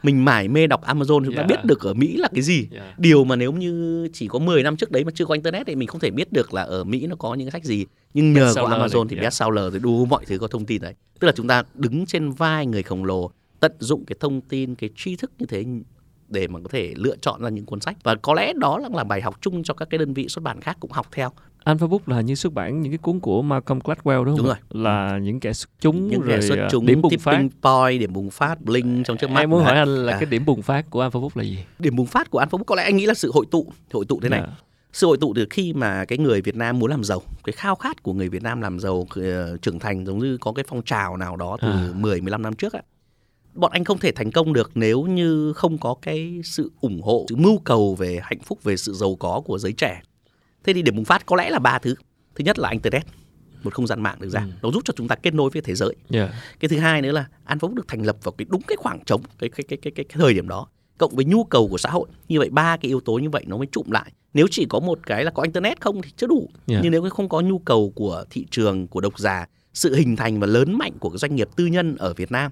[0.04, 1.48] Mình mải mê đọc Amazon chúng ta Yeah.
[1.50, 2.68] biết được ở Mỹ là cái gì.
[2.72, 3.00] Yeah.
[3.00, 5.76] điều mà nếu như chỉ có 10 năm trước đấy mà chưa có internet thì
[5.76, 7.86] mình không thể biết được là ở Mỹ nó có những cái sách gì.
[8.14, 9.34] Nhưng nhờ có Amazon này, thì yeah.
[9.34, 10.94] seller thì đủ mọi thứ có thông tin đấy.
[11.20, 14.76] Tức là chúng ta đứng trên vai người khổng lồ tận dụng cái thông tin
[14.76, 15.66] cái tri thức như thế
[16.30, 18.90] để mà có thể lựa chọn ra những cuốn sách và có lẽ đó là,
[18.94, 21.32] là bài học chung cho các cái đơn vị xuất bản khác cũng học theo
[21.64, 24.46] Alpha Book là như xuất bản những cái cuốn của Malcolm Gladwell đúng không?
[24.46, 24.60] Đúng ạ?
[24.70, 27.32] Là những kẻ xuất chúng những rồi kẻ xuất ờ, chúng điểm bùng phát.
[27.64, 30.30] point điểm bùng phát bling trong trước mắt Em muốn hỏi anh là À, cái
[30.30, 31.58] điểm bùng phát của Alpha Book là gì?
[31.80, 34.06] điểm bùng phát của Alpha Book có lẽ anh nghĩ là sự hội tụ hội
[34.06, 34.54] tụ thế này Dạ.
[34.94, 37.76] sự hội tụ từ khi mà cái người Việt Nam muốn làm giàu cái khao
[37.76, 39.10] khát của người Việt Nam làm giàu uh,
[39.62, 41.90] trưởng thành giống như có cái phong trào nào đó từ à.
[41.96, 42.82] 10 15 năm trước á
[43.54, 47.26] bọn anh không thể thành công được nếu như không có cái sự ủng hộ
[47.30, 50.02] sự mưu cầu về hạnh phúc về sự giàu có của giới trẻ.
[50.64, 51.96] Thế thì điểm bùng phát có lẽ là ba thứ.
[52.36, 53.06] Thứ nhất là internet
[53.64, 54.40] một không gian mạng được ra.
[54.40, 54.48] Ừ.
[54.62, 55.96] nó giúp cho chúng ta kết nối với thế giới.
[56.12, 56.30] Yeah.
[56.60, 59.00] cái thứ hai nữa là an phúc được thành lập vào cái đúng cái khoảng
[59.06, 61.78] trống cái cái cái cái cái, cái thời điểm đó cộng với nhu cầu của
[61.78, 62.08] xã hội.
[62.30, 64.12] Như vậy ba cái yếu tố như vậy nó mới trụm lại.
[64.34, 66.50] Nếu chỉ có một cái là có internet không thì chưa đủ.
[66.68, 66.84] Yeah.
[66.84, 70.40] nhưng nếu không có nhu cầu của thị trường của độc giả sự hình thành
[70.40, 72.52] và lớn mạnh của doanh nghiệp tư nhân ở Việt Nam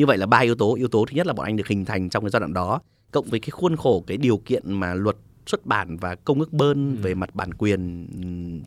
[0.00, 1.84] như vậy là ba yếu tố yếu tố thứ nhất là bọn anh được hình
[1.84, 2.80] thành trong cái giai đoạn đó
[3.10, 6.52] cộng với cái khuôn khổ cái điều kiện mà luật xuất bản và công ước
[6.52, 7.02] bơn ừ.
[7.02, 8.06] về mặt bản quyền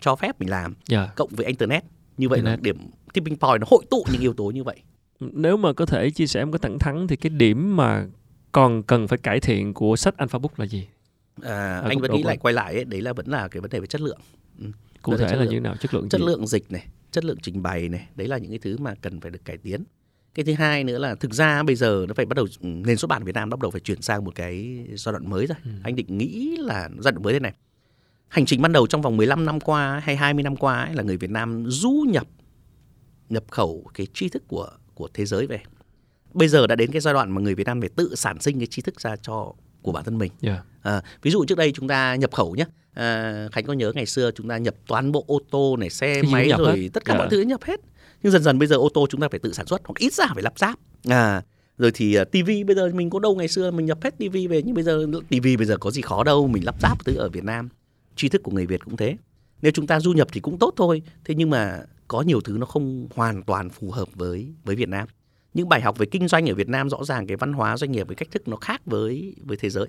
[0.02, 1.16] cho phép mình làm yeah.
[1.16, 1.84] cộng với internet
[2.18, 2.60] như vậy internet.
[2.60, 2.78] là điểm
[3.14, 4.80] tipping point nó hội tụ những yếu tố như vậy
[5.20, 8.08] nếu mà có thể chia sẻ một cái thẳng thắn thì cái điểm mà
[8.52, 10.88] còn cần phải cải thiện của sách Alpha Book là gì?
[11.42, 13.80] À, anh vẫn nghĩ lại quay lại ấy, đấy là vẫn là cái vấn đề
[13.80, 14.20] về chất lượng.
[14.60, 14.66] Ừ.
[15.02, 15.76] Cụ thể là như thế nào?
[15.76, 16.28] Chất lượng chất gì?
[16.28, 19.22] lượng dịch này, chất lượng trình bày này, đấy là những cái thứ mà cần
[19.22, 19.84] phải được cải tiến.
[20.36, 23.08] Cái thứ hai nữa là thực ra bây giờ nó phải bắt đầu nền xuất
[23.08, 25.58] bản Việt Nam bắt đầu phải chuyển sang một cái giai đoạn mới rồi.
[25.66, 25.72] Ừ.
[25.84, 27.54] Anh định nghĩ là giai đoạn mới thế này.
[28.28, 31.04] Hành trình ban đầu trong vòng 15 năm qua hay 20 năm qua ấy, là
[31.04, 32.28] người Việt Nam du nhập
[33.30, 35.60] nhập khẩu cái tri thức của của thế giới về
[36.34, 38.60] bây giờ đã đến cái giai đoạn mà người Việt Nam phải tự sản sinh
[38.60, 40.32] cái tri thức ra cho của bản thân mình.
[40.42, 40.66] Yeah.
[40.82, 42.66] À, ví dụ trước đây chúng ta nhập khẩu nhé.
[42.94, 46.22] À, Khánh có nhớ ngày xưa chúng ta nhập toàn bộ ô tô này, xe
[46.22, 46.90] Thì máy rồi hết.
[46.94, 47.20] tất cả yeah.
[47.20, 47.80] mọi thứ nhập hết.
[48.24, 50.14] Nhưng dần dần bây giờ ô tô chúng ta phải tự sản xuất hoặc ít
[50.14, 50.80] ra phải lắp ráp.
[51.08, 51.42] À,
[51.78, 54.18] rồi thì uh, à, tivi bây giờ mình có đâu ngày xưa mình nhập hết
[54.18, 57.06] tivi về nhưng bây giờ tivi bây giờ có gì khó đâu mình lắp ráp
[57.06, 57.70] thứ ở Việt Nam.
[58.16, 59.18] Tri thức của người Việt cũng thế.
[59.62, 62.58] Nếu chúng ta du nhập thì cũng tốt thôi thế nhưng mà có nhiều thứ
[62.60, 65.08] nó không hoàn toàn phù hợp với với Việt Nam.
[65.54, 67.92] Những bài học về kinh doanh ở Việt Nam rõ ràng cái văn hóa doanh
[67.92, 69.88] nghiệp với cách thức nó khác với với thế giới.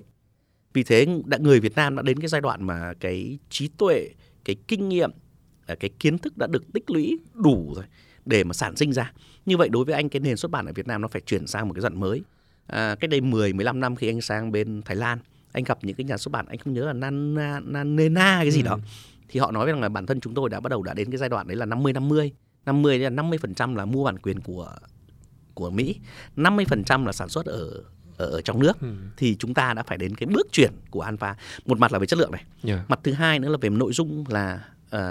[0.73, 4.09] Vì thế đã người Việt Nam đã đến cái giai đoạn mà cái trí tuệ
[4.45, 5.11] cái kinh nghiệm
[5.65, 7.85] à, cái kiến thức đã được tích lũy đủ rồi
[8.25, 9.11] để mà sản sinh ra.
[9.45, 11.47] Như vậy đối với anh cái nền xuất bản ở Việt Nam nó phải chuyển
[11.47, 12.21] sang một cái giai mới.
[12.67, 15.19] À, cách đây 10 15 năm khi anh sang bên Thái Lan
[15.55, 18.61] anh gặp những cái nhà xuất bản anh không nhớ là Nana Nanena cái gì
[18.61, 18.65] ừ.
[18.65, 18.77] đó.
[19.29, 21.17] Thì họ nói rằng là bản thân chúng tôi đã bắt đầu đã đến cái
[21.17, 22.31] giai đoạn đấy là 50 50
[22.65, 24.75] 50 là 50% là mua bản quyền của
[25.53, 25.95] của Mỹ.
[26.35, 27.83] 50% là sản xuất ở
[28.17, 28.81] ở, ở trong nước.
[28.81, 28.87] Ừ.
[29.17, 31.35] thì chúng ta đã phải đến cái bước chuyển của Alpha.
[31.65, 32.43] Một mặt là về chất lượng này.
[32.63, 32.89] Yeah.
[32.89, 34.65] mặt thứ hai nữa là về nội dung là
[34.95, 35.01] uh,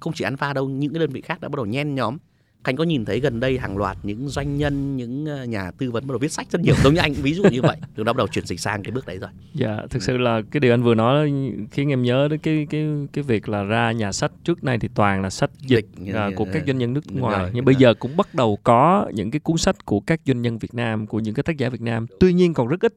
[0.00, 2.16] không chỉ Alpha đâu những cái đơn vị khác đã bắt đầu nhen nhóm
[2.64, 5.90] Khánh có nhìn thấy gần đây hàng loạt những doanh nhân, những ờ, nhà tư
[5.90, 8.06] vấn bắt đầu viết sách rất nhiều giống như anh ví dụ như vậy, chúng
[8.06, 9.30] ta bắt đầu chuyển dịch sang cái bước đấy rồi.
[9.54, 11.32] Dạ, thực sự là cái điều anh vừa nói
[11.70, 14.88] khiến em nhớ đến cái cái cái việc là ra nhà sách trước nay thì
[14.94, 17.74] toàn là sách dịch, dịch uh, của các doanh nhân nước ngoài, rồi, nhưng bây
[17.74, 21.06] giờ cũng bắt đầu có những cái cuốn sách của các doanh nhân Việt Nam,
[21.06, 22.06] của những cái tác giả Việt Nam.
[22.20, 22.94] Tuy nhiên còn rất ít.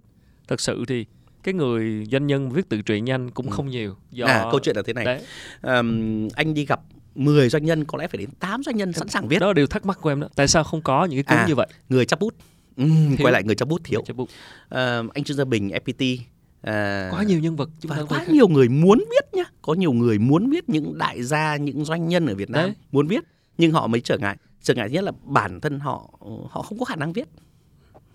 [0.47, 1.05] Thật sự thì
[1.43, 3.51] cái người doanh nhân viết tự truyện nhanh cũng ừ.
[3.51, 5.22] không nhiều do à, câu chuyện là thế này
[5.61, 6.82] um, anh đi gặp
[7.16, 9.39] 10 doanh nhân có lẽ phải đến 8 doanh nhân sẵn sàng viết.
[9.39, 10.28] Đó là điều thắc mắc của em đó.
[10.36, 11.68] Tại sao không có những cái cuốn à, như vậy?
[11.89, 12.34] Người chấp bút.
[12.78, 12.86] Ừ,
[13.20, 14.03] quay lại người chấp bút thiếu.
[14.05, 14.30] Chấp bút.
[14.70, 16.18] À, anh Trương Gia Bình FPT
[16.64, 19.93] À, quá nhiều nhân vật chúng ta quá nhiều người muốn viết nhá có nhiều
[19.93, 22.76] người muốn viết những đại gia những doanh nhân ở Việt Nam Đấy.
[22.91, 23.24] muốn viết
[23.57, 26.86] nhưng họ mới trở ngại trở ngại nhất là bản thân họ họ không có
[26.86, 27.28] khả năng viết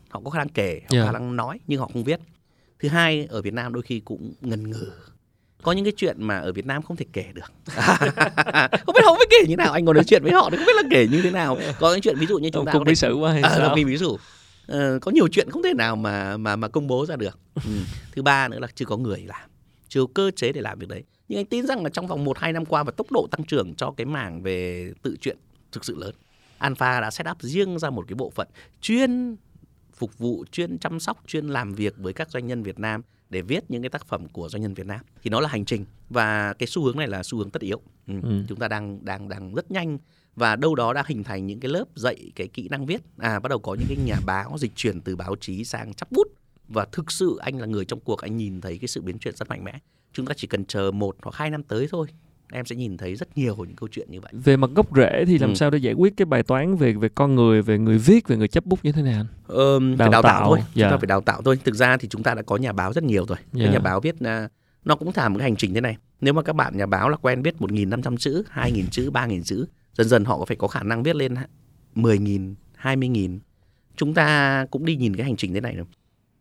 [0.09, 1.07] họ có khả năng kể họ yeah.
[1.07, 2.21] khả năng nói nhưng họ không viết
[2.79, 4.91] thứ hai ở Việt Nam đôi khi cũng ngần ngừ
[5.63, 7.53] có những cái chuyện mà ở Việt Nam không thể kể được.
[8.87, 10.67] Không biết họ biết kể như nào anh còn nói chuyện với họ thì không
[10.67, 11.59] biết là kể như thế nào.
[11.81, 13.97] Có những chuyện ví dụ như chúng ta cùng ví dụ quá hay à, ví
[13.97, 14.19] dụ uh,
[15.01, 17.39] có nhiều chuyện không thể nào mà mà mà công bố ra được.
[17.55, 17.71] Ừ.
[18.13, 19.51] thứ ba nữa là chưa có người làm
[19.89, 21.05] chưa có cơ chế để làm việc đấy.
[21.29, 23.45] Nhưng anh tin rằng là trong vòng một hai năm qua và tốc độ tăng
[23.45, 25.39] trưởng cho cái mảng về tự truyện
[25.73, 26.15] thực sự lớn.
[26.59, 28.49] Alpha đã set up riêng ra một cái bộ phận
[28.81, 29.37] chuyên
[29.95, 33.43] phục vụ chuyên chăm sóc chuyên làm việc với các doanh nhân Việt Nam để
[33.43, 35.01] viết những cái tác phẩm của doanh nhân Việt Nam.
[35.23, 35.85] Thì nó là hành trình.
[36.11, 37.81] Và cái xu hướng này là xu hướng tất yếu.
[38.07, 38.15] Ừ.
[38.23, 38.43] Ừ.
[38.49, 39.99] chúng ta đang đang đang rất nhanh.
[40.37, 43.01] Và đâu đó đã hình thành những cái lớp dạy cái kỹ năng viết.
[43.19, 46.13] À bắt đầu có những cái nhà báo dịch chuyển từ báo chí sang chấp
[46.13, 46.27] bút.
[46.69, 49.37] Và thực sự anh là người trong cuộc anh nhìn thấy cái sự biến chuyển
[49.37, 49.79] rất mạnh mẽ.
[50.13, 52.07] Chúng ta chỉ cần chờ một hoặc hai năm tới thôi
[52.53, 54.33] em sẽ nhìn thấy rất nhiều những câu chuyện như vậy.
[54.35, 55.55] Về mặt gốc rễ thì làm ừ.
[55.55, 58.37] sao để giải quyết cái bài toán về về con người về người viết về
[58.37, 60.59] người chấp bút như thế nào ờ, đào phải đào tạo, tạo thôi.
[60.59, 60.69] Yeah.
[60.75, 60.97] chúng ta dạ.
[60.97, 61.59] phải đào tạo thôi.
[61.65, 63.39] Thực ra thì chúng ta đã có nhà báo rất nhiều rồi.
[63.59, 64.51] Cái nhà báo viết uh,
[64.85, 65.97] nó cũng thả một cái hành trình thế này.
[66.21, 69.67] Nếu mà các bạn nhà báo là quen viết 1.500 chữ 2.000 chữ 3.000 chữ
[69.95, 71.35] dần dần họ có phải có khả năng viết lên
[71.95, 73.39] 10.000 20.000
[73.97, 75.87] chúng ta cũng đi nhìn cái hành trình thế này rồi.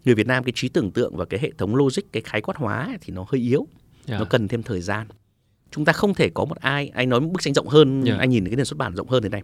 [0.05, 2.57] Người Việt Nam cái trí tưởng tượng và cái hệ thống logic cái khái quát
[2.57, 3.67] hóa thì nó hơi yếu.
[4.07, 4.19] Yeah.
[4.19, 5.07] nó cần thêm thời gian
[5.71, 8.19] chúng ta không thể có một ai anh nói một bức tranh rộng hơn yeah.
[8.19, 9.41] anh nhìn cái nền xuất bản rộng hơn thế này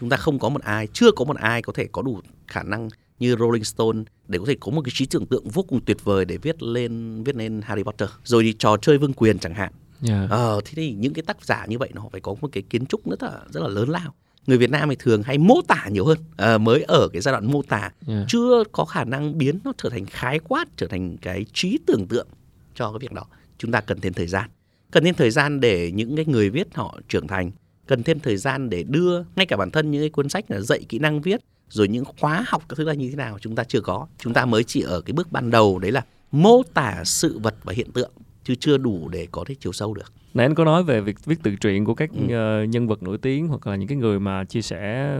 [0.00, 2.62] chúng ta không có một ai chưa có một ai có thể có đủ khả
[2.62, 2.88] năng
[3.18, 6.04] như Rolling Stone để có thể có một cái trí tưởng tượng vô cùng tuyệt
[6.04, 9.54] vời để viết lên viết lên Harry Potter rồi thì trò chơi vương quyền chẳng
[9.54, 9.72] hạn
[10.08, 10.30] Yeah.
[10.30, 12.86] ờ thế thì những cái tác giả như vậy nó phải có một cái kiến
[12.86, 14.14] trúc rất là rất là lớn lao
[14.46, 17.32] người Việt Nam thì thường hay mô tả nhiều hơn Ờ, mới ở cái giai
[17.32, 18.24] đoạn mô tả Yeah.
[18.28, 22.06] chưa có khả năng biến nó trở thành khái quát trở thành cái trí tưởng
[22.08, 22.26] tượng
[22.74, 23.24] cho cái việc đó
[23.58, 24.50] chúng ta cần thêm thời gian
[24.94, 27.50] cần thêm thời gian để những cái người viết họ trưởng thành
[27.86, 30.60] cần thêm thời gian để đưa ngay cả bản thân những cái cuốn sách là
[30.60, 33.54] dạy kỹ năng viết rồi những khóa học các thứ là như thế nào chúng
[33.56, 36.62] ta chưa có chúng ta mới chỉ ở cái bước ban đầu đấy là mô
[36.74, 38.10] tả sự vật và hiện tượng
[38.44, 41.24] chứ chưa đủ để có thể chiều sâu được Nãy anh có nói về việc
[41.24, 42.34] viết tự truyện của các Ừ.
[42.34, 45.10] ờ, nhân vật nổi tiếng hoặc là những cái người mà chia sẻ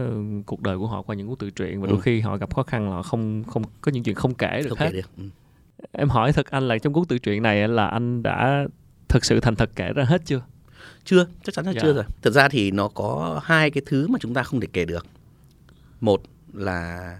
[0.45, 2.01] cuộc đời của họ qua những cuốn tự truyện và đôi Ừ.
[2.01, 4.69] khi họ gặp khó khăn là họ không không có những chuyện không kể được
[4.69, 4.89] không hết.
[4.91, 5.23] kể được ừ.
[5.91, 8.65] Em hỏi thật anh là trong cuốn tự truyện này là anh đã
[9.09, 10.41] thực sự thành thật kể ra hết chưa?
[11.03, 11.79] chưa chắc chắn là Dạ.
[11.83, 14.67] chưa rồi thật ra thì nó có hai cái thứ mà chúng ta không thể
[14.73, 15.05] kể được
[16.01, 16.21] một
[16.53, 17.19] là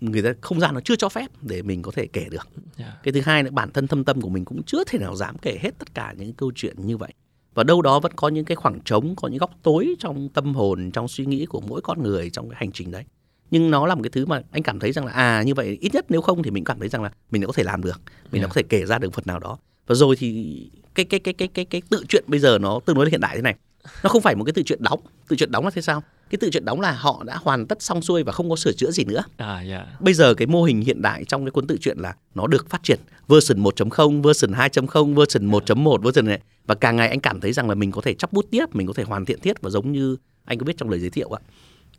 [0.00, 2.92] người ta không gian nó chưa cho phép để mình có thể kể được Yeah.
[3.02, 5.36] cái thứ hai là bản thân thâm tâm của mình cũng chưa thể nào dám
[5.42, 7.12] kể hết tất cả những câu chuyện như vậy
[7.54, 10.54] và đâu đó vẫn có những cái khoảng trống có những góc tối trong tâm
[10.54, 13.04] hồn trong suy nghĩ của mỗi con người trong cái hành trình đấy
[13.50, 15.78] nhưng nó là một cái thứ mà anh cảm thấy rằng là à như vậy
[15.80, 17.82] ít nhất nếu không thì mình cảm thấy rằng là mình đã có thể làm
[17.82, 18.00] được
[18.32, 18.50] mình đã Yeah.
[18.50, 20.60] có thể kể ra được phần nào đó và rồi thì
[21.04, 23.20] cái cái cái cái cái cái tự chuyện bây giờ nó tương đối là hiện
[23.20, 23.54] đại thế này.
[24.02, 25.00] Nó không phải một cái tự chuyện đóng.
[25.28, 26.02] Tự chuyện đóng là thế sao?
[26.30, 28.72] Cái tự chuyện đóng là họ đã hoàn tất xong xuôi và không có sửa
[28.72, 29.22] chữa gì nữa.
[29.36, 29.86] À dạ.
[30.00, 32.70] bây giờ cái mô hình hiện đại trong cái cuốn tự truyện là nó được
[32.70, 32.98] phát triển.
[33.28, 36.40] Version 1.0, version 2.0, version 1.1, version này.
[36.66, 38.86] Và càng ngày anh cảm thấy rằng là mình có thể chắp bút tiếp, mình
[38.86, 41.36] có thể hoàn thiện tiếp và giống như anh có biết trong lời giới thiệu
[41.36, 41.40] ạ.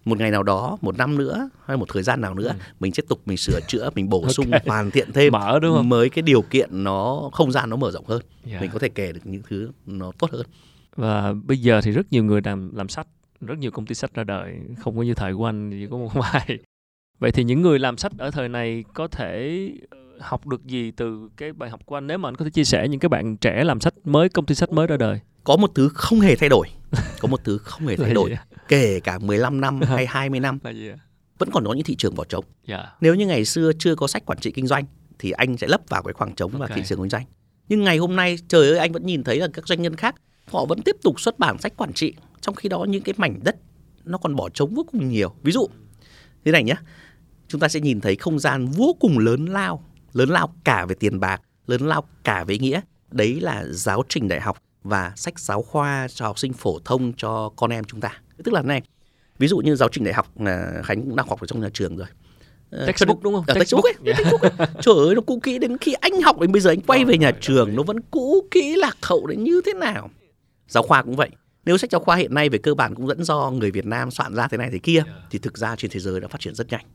[0.10, 3.06] Một ngày nào đó, một năm nữa hay một thời gian nào nữa, mình tiếp
[3.10, 5.90] tục mình sửa chữa, mình bổ sung, hoàn thiện thêm Mở đúng không?
[5.90, 8.22] mới cái điều kiện nó không gian nó mở rộng hơn.
[8.46, 8.62] Dạ.
[8.62, 10.46] Mình có thể kể được những thứ nó tốt hơn.
[10.96, 13.08] Và bây giờ thì rất nhiều người làm làm sách,
[13.42, 15.98] rất nhiều công ty sách ra đời, không có như thời của anh chỉ có
[15.98, 16.60] một vài.
[17.20, 19.70] Vậy thì những người làm sách ở thời này có thể
[20.20, 22.64] học được gì từ cái bài học của anh nếu mà anh có thể chia
[22.64, 25.20] sẻ những cái bạn trẻ làm sách mới, công ty sách mới ra đời?
[25.44, 26.68] Có một thứ không hề thay đổi,
[27.20, 30.72] có một thứ không hề thay đổi, kể cả 15 năm hay 20 năm Là
[30.72, 30.96] gì ạ?
[31.38, 32.46] vẫn còn có những thị trường vỏ trống.
[32.68, 32.86] Dạ.
[33.02, 34.86] Nếu như ngày xưa chưa có sách quản trị kinh doanh
[35.20, 36.76] thì anh sẽ lấp vào cái khoảng trống và Ok.
[36.76, 37.26] thị trường kinh doanh.
[37.70, 40.16] Nhưng ngày hôm nay trời ơi anh vẫn nhìn thấy là các doanh nhân khác
[40.52, 43.40] họ vẫn tiếp tục xuất bản sách quản trị trong khi đó những cái mảnh
[43.44, 43.56] đất
[44.06, 45.34] nó còn bỏ trống vô cùng nhiều.
[45.44, 45.68] Ví dụ
[46.46, 46.76] thế này nhé,
[47.48, 49.84] chúng ta sẽ nhìn thấy không gian vô cùng lớn lao,
[50.14, 52.82] lớn lao cả về tiền bạc, lớn lao cả về nghĩa.
[53.12, 57.14] Đấy là giáo trình đại học và sách giáo khoa cho học sinh phổ thông
[57.14, 58.22] cho con em chúng ta.
[58.44, 58.82] Tức là này,
[59.40, 61.70] ví dụ như giáo trình đại học là Khánh cũng đang học ở trong nhà
[61.74, 62.08] trường rồi.
[62.72, 63.44] Ờ, Textbook đúng không?
[63.48, 64.52] Ở textbook ấy, textbook ấy.
[64.82, 67.18] Trời ơi nó cũ kỹ đến khi anh học đến bây giờ anh quay về
[67.18, 70.10] nhà trường nó vẫn cũ kỹ lạc hậu đến như thế nào.
[70.68, 71.30] Giáo khoa cũng vậy.
[71.66, 74.12] Nếu sách giáo khoa hiện nay về cơ bản cũng dẫn do người Việt Nam
[74.12, 76.56] soạn ra thế này thế kia thì thực ra trên thế giới đã phát triển
[76.56, 76.86] rất nhanh.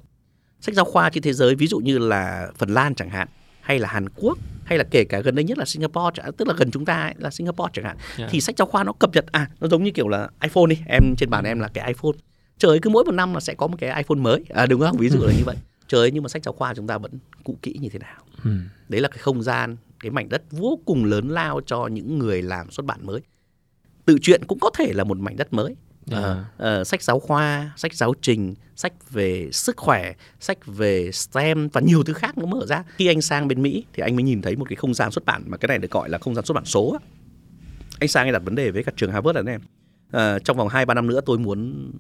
[0.65, 3.29] Sách giáo khoa trên thế giới ví dụ như là Phần Lan chẳng hạn
[3.61, 6.49] hay là Hàn Quốc hay là kể cả gần đây nhất là Singapore chẳng tức
[6.49, 8.29] là gần chúng ta ấy, là Singapore chẳng hạn Dạ.
[8.31, 10.79] thì sách giáo khoa nó cập nhật à nó giống như kiểu là iPhone đi
[10.87, 12.13] em trên bàn em là cái iPhone.
[12.59, 14.45] Trời ơi, cứ mỗi một năm là sẽ có một cái iPhone mới.
[14.49, 14.97] À, đúng không?
[14.99, 15.57] Ví dụ là như vậy.
[15.89, 17.13] Trời ơi, nhưng mà sách giáo khoa chúng ta vẫn
[17.45, 18.23] cũ kỹ như thế nào?
[18.45, 18.51] Ừ.
[18.89, 22.43] đấy là cái không gian cái mảnh đất vô cùng lớn lao cho những người
[22.43, 23.21] làm xuất bản mới.
[24.05, 25.77] Tự truyện cũng có thể là một mảnh đất mới
[26.07, 26.19] Dạ.
[26.19, 31.69] Ờ, ờ, sách giáo khoa sách giáo trình sách về sức khỏe sách về STEM
[31.69, 34.23] và nhiều thứ khác nó mở ra khi anh sang bên Mỹ thì anh mới
[34.23, 36.35] nhìn thấy một cái không gian xuất bản mà cái này được gọi là không
[36.35, 36.99] gian xuất bản số
[38.01, 39.59] anh sang anh đặt vấn đề với các trường Harvard là này
[40.11, 41.91] ờ, trong vòng 2 3 năm nữa tôi muốn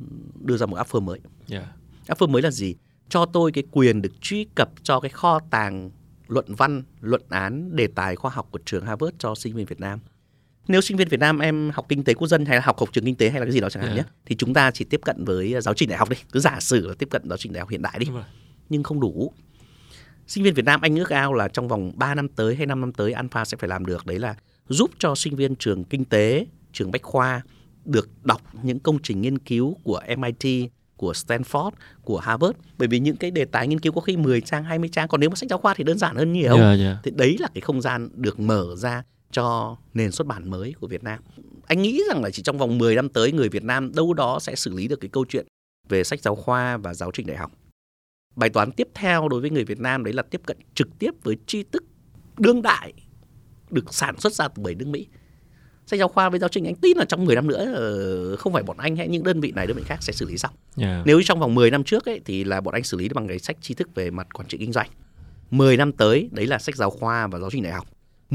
[0.40, 1.66] đưa ra một offer mới Dạ.
[2.08, 2.74] Offer mới là gì?
[3.08, 5.90] Cho tôi cái quyền được truy cập cho cái kho tàng
[6.28, 9.80] luận văn, luận án, đề tài khoa học của trường Harvard cho sinh viên Việt
[9.80, 9.98] Nam.
[10.68, 12.88] Nếu sinh viên Việt Nam em học kinh tế quốc dân hay là học học
[12.92, 14.06] trường kinh tế hay là cái gì đó chẳng hạn Yeah.
[14.06, 16.56] nhé, thì chúng ta chỉ tiếp cận với giáo trình đại học đi, cứ giả
[16.60, 18.06] sử là tiếp cận giáo trình đại học hiện đại đi,
[18.68, 19.32] nhưng không đủ.
[20.26, 22.80] Sinh viên Việt Nam anh ước ao là trong vòng 3 năm tới hay 5
[22.80, 24.34] năm tới Alpha sẽ phải làm được đấy là
[24.68, 27.42] giúp cho sinh viên trường kinh tế, trường bách khoa
[27.84, 31.70] được đọc những công trình nghiên cứu của MIT, của Stanford,
[32.02, 34.88] của Harvard bởi vì những cái đề tài nghiên cứu có khi 10 trang, 20
[34.92, 36.58] trang còn nếu mà sách giáo khoa thì đơn giản hơn nhiều.
[36.58, 36.98] Dạ, dạ.
[37.04, 39.02] Thì đấy là cái không gian được mở ra
[39.34, 41.20] cho nền xuất bản mới của Việt Nam.
[41.66, 44.38] Anh nghĩ rằng là chỉ trong vòng 10 năm tới người Việt Nam đâu đó
[44.40, 45.46] sẽ xử lý được cái câu chuyện
[45.88, 47.52] về sách giáo khoa và giáo trình đại học.
[48.36, 51.10] Bài toán tiếp theo đối với người Việt Nam đấy là tiếp cận trực tiếp
[51.22, 51.84] với tri thức
[52.38, 52.92] đương đại
[53.70, 55.06] được sản xuất ra từ bảy nước Mỹ.
[55.86, 58.52] Sách giáo khoa với giáo trình anh tin là trong 10 năm nữa ờ, không
[58.52, 60.52] phải bọn anh hay những đơn vị này đơn vị khác sẽ xử lý xong.
[60.76, 61.02] Dạ.
[61.06, 63.38] Nếu trong vòng 10 năm trước ấy, thì là bọn anh xử lý bằng cái
[63.38, 64.90] sách tri thức về mặt quản trị kinh doanh.
[65.50, 67.86] 10 năm tới đấy là sách giáo khoa và giáo trình đại học.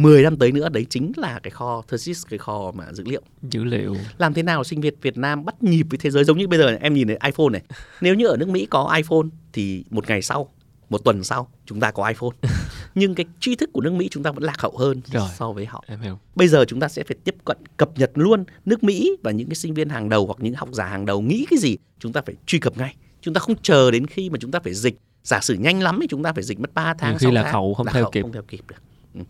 [0.02, 3.22] 10 năm tới nữa đấy chính là cái kho thesis, cái kho mà dữ liệu.
[3.52, 3.96] Dữ liệu.
[4.18, 6.60] Làm thế nào sinh viên Việt Nam bắt nhịp với thế giới giống như bây
[6.60, 7.62] giờ này, em nhìn thấy iPhone này.
[8.02, 10.50] Nếu như ở nước Mỹ có iPhone thì một ngày sau
[10.90, 12.30] một tuần sau chúng ta có iPhone
[12.96, 15.28] nhưng cái tri thức của nước Mỹ chúng ta vẫn lạc hậu hơn Rồi.
[15.38, 18.12] so với họ em hiểu bây giờ chúng ta sẽ phải tiếp cận cập nhật
[18.16, 21.06] luôn nước Mỹ và những cái sinh viên hàng đầu hoặc những học giả hàng
[21.06, 24.08] đầu nghĩ cái gì chúng ta phải truy cập ngay chúng ta không chờ đến
[24.08, 26.60] khi mà chúng ta phải dịch giả sử nhanh lắm thì chúng ta phải dịch
[26.60, 27.54] mất 3 tháng Nhiều khi 6 lạc tháng.
[27.54, 28.22] hậu không Lạc theo hậu kịp.
[28.22, 28.76] không theo kịp được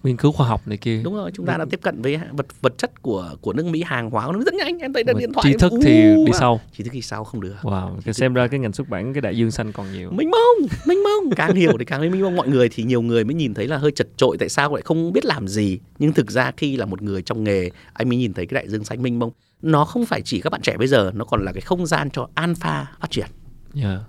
[0.03, 1.01] nghiên cứu khoa học này kia.
[1.03, 3.83] Đúng rồi chúng ta đã tiếp cận với vật vật chất của của nước Mỹ
[3.85, 4.27] hàng hóa.
[4.33, 5.43] Nó rất nhanh em thấy là điện thoại.
[5.43, 6.39] tri thức thì đi vào.
[6.39, 7.55] sau tri thức đi sau không được.
[7.61, 10.11] Wow cái xem ra cái ngành xuất bản cái đại dương xanh còn nhiều.
[10.11, 11.35] Mênh mông mênh mông.
[11.35, 12.35] Càng hiểu thì càng mênh mông.
[12.35, 14.81] Mọi người thì nhiều người mới nhìn thấy là hơi chật trội tại sao lại
[14.81, 15.79] không biết làm gì?
[15.99, 18.69] Nhưng thực ra khi là một người trong nghề anh mới nhìn thấy cái đại
[18.69, 19.31] dương xanh mênh mông.
[19.61, 22.09] Nó không phải chỉ các bạn trẻ bây giờ nó còn là cái không gian
[22.09, 23.27] cho alpha phát triển.
[23.73, 23.99] Dạ.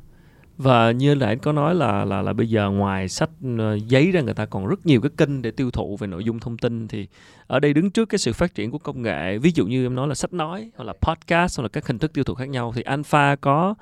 [0.62, 4.10] Và như là anh có nói là là là bây giờ ngoài sách ờ, giấy
[4.10, 6.58] ra người ta còn rất nhiều cái kênh để tiêu thụ về nội dung thông
[6.58, 7.06] tin thì
[7.46, 9.94] ở đây đứng trước cái sự phát triển của công nghệ ví dụ như em
[9.94, 12.48] nói là sách nói hoặc là podcast hoặc là các hình thức tiêu thụ khác
[12.48, 13.74] nhau thì Alpha có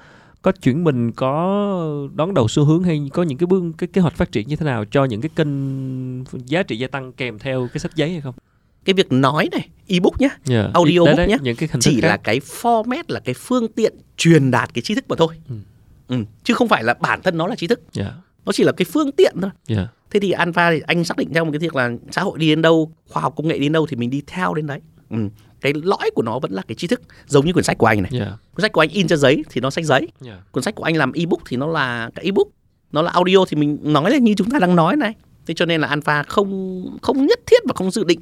[0.42, 4.00] có chuyển mình có đón đầu xu hướng hay có những cái bước cái kế
[4.00, 5.48] hoạch phát triển như thế nào cho những cái kênh
[6.46, 8.34] giá trị gia tăng kèm theo cái sách giấy hay không?
[8.84, 10.70] cái việc nói này ebook nhá Yeah.
[10.74, 11.36] Audiobook Đấy, đấy, nhé.
[11.42, 12.08] những cái chỉ khác.
[12.08, 15.54] là cái format là cái phương tiện truyền đạt cái tri thức mà thôi Ừ.
[16.08, 16.16] ừ.
[16.44, 18.12] chứ không phải là bản thân nó là tri thức Dạ.
[18.46, 19.88] nó chỉ là cái phương tiện thôi Dạ.
[20.10, 22.48] thế thì alpha thì anh xác định theo một cái việc là xã hội đi
[22.48, 24.80] đến đâu khoa học công nghệ đi đến đâu thì mình đi theo đến đấy
[25.10, 25.16] ừ.
[25.60, 28.02] cái lõi của nó vẫn là cái tri thức giống như quyển sách của anh
[28.02, 28.32] này Dạ.
[28.54, 30.38] cuốn sách của anh in cho giấy thì nó sách giấy Dạ.
[30.52, 32.46] cuốn sách của anh làm ebook thì nó là cái ebook
[32.92, 35.14] nó là audio thì mình nói là như chúng ta đang nói này
[35.46, 38.20] thế cho nên là alpha không không nhất thiết và không dự định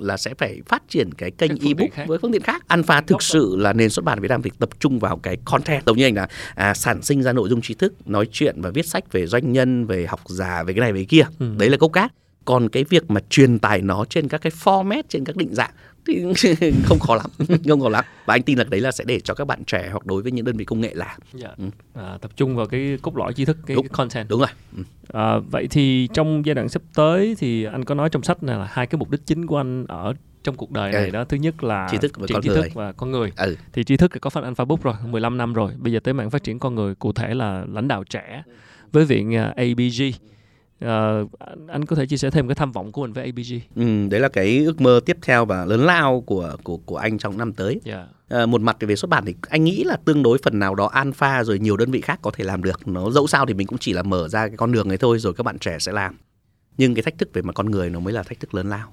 [0.00, 2.64] là sẽ phải phát triển cái kênh ebook với phương tiện khác.
[2.68, 5.86] Alpha thực sự là nền xuất bản Việt Nam phải tập trung vào cái content.
[5.86, 8.70] Giống như anh là à, sản sinh ra nội dung trí thức nói chuyện và
[8.70, 11.24] viết sách về doanh nhân về học giả về cái này về cái kia.
[11.38, 11.46] Ừ.
[11.58, 12.12] đấy là gốc gác.
[12.44, 15.70] Còn cái việc mà truyền tải nó trên các cái format trên các định dạng
[16.14, 17.26] thì không khó lắm
[17.68, 19.88] không khó lắm và anh tin là đấy là sẽ để cho các bạn trẻ
[19.90, 21.48] hoặc đối với những đơn vị công nghệ làm Dạ.
[21.58, 21.64] Ừ.
[21.94, 23.84] À, tập trung vào cái cốt lõi tri thức cái, Đúng.
[23.88, 24.82] cái content đúng rồi ừ.
[25.12, 28.58] À, vậy thì trong giai đoạn sắp tới thì anh có nói trong sách này
[28.58, 31.10] là hai cái mục đích chính của anh ở trong cuộc đời này Ừ.
[31.10, 32.62] đó thứ nhất là Tri thức và con tri người.
[32.62, 33.56] thức và con người ừ.
[33.72, 36.14] thì tri thức thì có phát Alpha Book rồi 15 năm rồi bây giờ tới
[36.14, 38.42] mạng phát triển con người cụ thể là lãnh đạo trẻ
[38.92, 40.02] với viện à, ABG
[40.80, 41.20] À,
[41.68, 44.20] anh- có thể chia sẻ thêm cái tham vọng của mình với ABG Ừ, đấy
[44.20, 47.52] là cái ước mơ tiếp theo và lớn lao của của của anh trong năm
[47.52, 47.80] tới.
[47.84, 50.74] dạ À, một mặt về xuất bản thì anh nghĩ là tương đối phần nào
[50.74, 52.88] đó alpha rồi nhiều đơn vị khác có thể làm được.
[52.88, 55.18] Nó dẫu sao thì mình cũng chỉ là mở ra cái con đường ấy thôi
[55.18, 56.16] rồi các bạn trẻ sẽ làm.
[56.78, 58.92] Nhưng cái thách thức về mặt con người nó mới là thách thức lớn lao.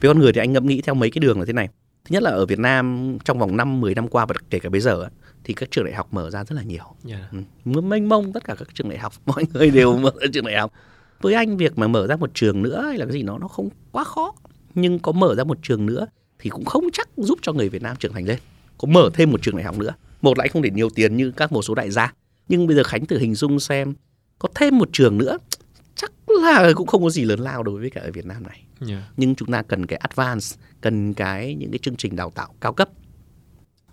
[0.00, 1.68] Về con người thì anh ngẫm nghĩ theo mấy cái đường là thế này.
[2.04, 4.68] Thứ nhất là ở Việt Nam trong vòng 5 10 năm qua và kể cả
[4.68, 5.08] bây giờ
[5.44, 6.84] thì các trường đại học mở ra rất là nhiều.
[7.04, 7.28] dạ.
[7.64, 7.80] Ừ.
[7.80, 10.56] mênh mông tất cả các trường đại học mọi người đều mở ra trường đại
[10.56, 10.72] học.
[11.20, 13.48] Với anh việc mà mở ra một trường nữa hay là cái gì nó nó
[13.48, 14.34] không quá khó.
[14.74, 16.06] Nhưng có mở ra một trường nữa
[16.38, 18.38] thì cũng không chắc giúp cho người Việt Nam trưởng thành lên.
[18.78, 19.94] Có mở thêm một trường đại học nữa.
[20.22, 22.14] Một lại không để nhiều tiền như các một số đại gia.
[22.48, 23.94] Nhưng bây giờ Khánh thử hình dung xem
[24.38, 25.38] có thêm một trường nữa
[26.42, 28.64] là cũng không có gì lớn lao đối với cả ở Việt Nam này.
[28.80, 30.46] Dạ nhưng chúng ta cần cái advance
[30.80, 32.88] cần cái những cái chương trình đào tạo cao cấp.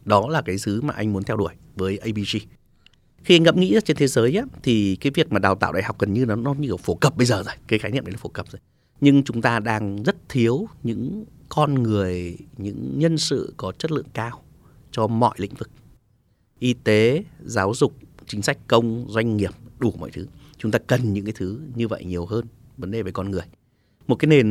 [0.06, 2.38] Đó là cái thứ mà anh muốn theo đuổi với ABG
[3.24, 5.84] khi anh ngẫm nghĩ trên thế giới á, thì cái việc mà đào tạo đại
[5.84, 7.56] học gần như nó nó như kiểu phổ cập bây giờ rồi.
[7.68, 8.60] Cái khái niệm đấy là phổ cập rồi.
[9.02, 14.06] Nhưng chúng ta đang rất thiếu những con người những nhân sự có chất lượng
[14.14, 14.42] cao
[14.92, 15.70] cho mọi lĩnh vực.
[16.60, 17.94] Y tế giáo dục
[18.28, 20.26] chính sách công doanh nghiệp đủ mọi thứ
[20.60, 22.45] chúng ta cần những cái thứ như vậy nhiều hơn
[22.78, 23.45] vấn đề về con người.
[24.07, 24.47] Một cái nền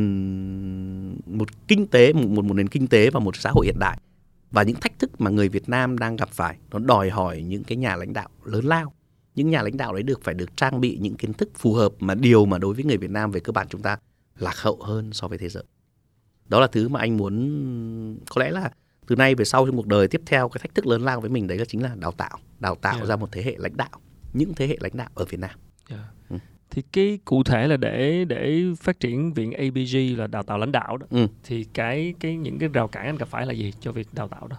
[1.25, 3.99] một kinh tế một, một một nền kinh tế và một xã hội hiện đại
[4.51, 7.63] và những thách thức mà người Việt Nam đang gặp phải nó đòi hỏi những
[7.63, 8.93] cái nhà lãnh đạo lớn lao.
[9.35, 11.91] Những nhà lãnh đạo đấy được phải được trang bị những kiến thức phù hợp
[11.99, 13.97] mà điều mà đối với người Việt Nam về cơ bản chúng ta
[14.37, 15.63] lạc hậu hơn so với thế giới.
[16.47, 18.71] Đó là thứ mà anh muốn có lẽ là
[19.07, 21.29] từ nay về sau trong cuộc đời tiếp theo cái thách thức lớn lao với
[21.29, 23.07] mình đấy là chính là đào tạo đào tạo Yeah.
[23.07, 23.89] ra một thế hệ lãnh đạo
[24.33, 25.59] những thế hệ lãnh đạo ở Việt Nam
[25.89, 25.97] Dạ.
[26.29, 26.37] Ừ.
[26.69, 30.71] Thì cái cụ thể là để để phát triển viện ABG là đào tạo lãnh
[30.71, 31.27] đạo đó Ừ.
[31.43, 34.27] thì cái cái những cái rào cản anh gặp phải là gì cho việc đào
[34.27, 34.57] tạo đó?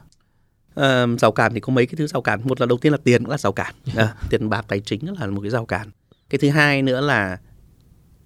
[0.75, 2.99] Ờ, rào cản thì có mấy cái thứ rào cản một là đầu tiên là
[3.05, 5.91] tiền cũng là rào cản à, tiền bạc tài chính là một cái rào cản
[6.31, 7.41] cái thứ hai nữa là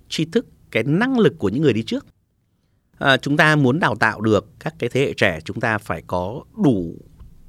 [0.09, 2.07] tri thức cái năng lực của những người đi trước
[2.99, 6.03] à, chúng ta muốn đào tạo được các cái thế hệ trẻ chúng ta phải
[6.07, 6.95] có đủ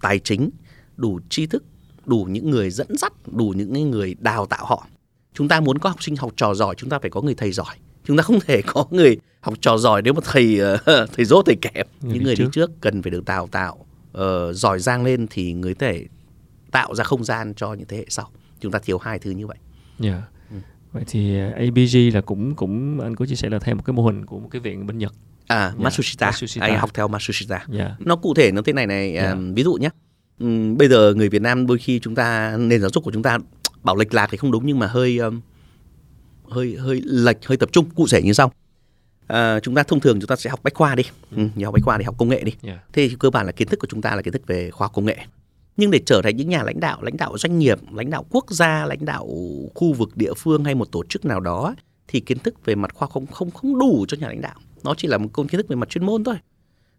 [0.01, 0.49] tài chính
[0.95, 1.64] đủ tri thức
[2.06, 4.88] đủ những người dẫn dắt đủ những người đào tạo họ
[5.36, 7.51] chúng ta muốn có học sinh học trò giỏi chúng ta phải có người thầy
[7.51, 7.75] giỏi
[8.05, 10.77] chúng ta không thể có người học trò giỏi nếu mà thầy ờ,
[11.15, 12.49] thầy dốt thầy kém Người những người đi trước.
[12.53, 16.05] trước cần phải được đào tạo ờ, giỏi giang lên thì người thể
[16.71, 18.29] tạo ra không gian cho những thế hệ sau
[18.59, 19.57] chúng ta thiếu hai thứ như vậy
[19.99, 20.21] Dạ.
[20.51, 20.57] Ừ.
[20.91, 23.93] Vậy thì uh, ABG là cũng cũng anh có chia sẻ là theo một cái
[23.93, 25.13] mô hình của một cái viện bên Nhật.
[25.47, 26.25] à Matsushita.
[26.27, 26.65] Matsushita.
[26.65, 27.95] anh học theo Matsushita Dạ.
[27.99, 29.21] nó cụ thể nó thế này này Dạ.
[29.23, 29.89] à, ví dụ nhé
[30.39, 33.23] Ừm, bây giờ người Việt Nam đôi khi chúng ta nền giáo dục của chúng
[33.23, 33.38] ta
[33.86, 35.41] bảo lệch lạc thì không đúng nhưng mà hơi um,
[36.49, 37.89] hơi hơi lệch hơi tập trung.
[37.95, 38.51] Cụ thể như sau.
[39.27, 41.03] À, chúng ta thông thường chúng ta sẽ học bách khoa đi.
[41.36, 41.63] Ừ, ừ.
[41.63, 42.53] học bách khoa đi học công nghệ đi.
[42.63, 42.79] Yeah.
[42.93, 44.88] thế thì cơ bản là kiến thức của chúng ta là kiến thức về khoa
[44.88, 45.17] công nghệ.
[45.77, 48.45] Nhưng để trở thành những nhà lãnh đạo lãnh đạo doanh nghiệp lãnh đạo quốc
[48.49, 49.27] gia lãnh đạo
[49.75, 51.75] khu vực địa phương hay một tổ chức nào đó
[52.07, 54.55] thì kiến thức về mặt khoa không không không đủ cho nhà lãnh đạo.
[54.83, 56.36] Nó chỉ là một công kiến thức về mặt chuyên môn thôi.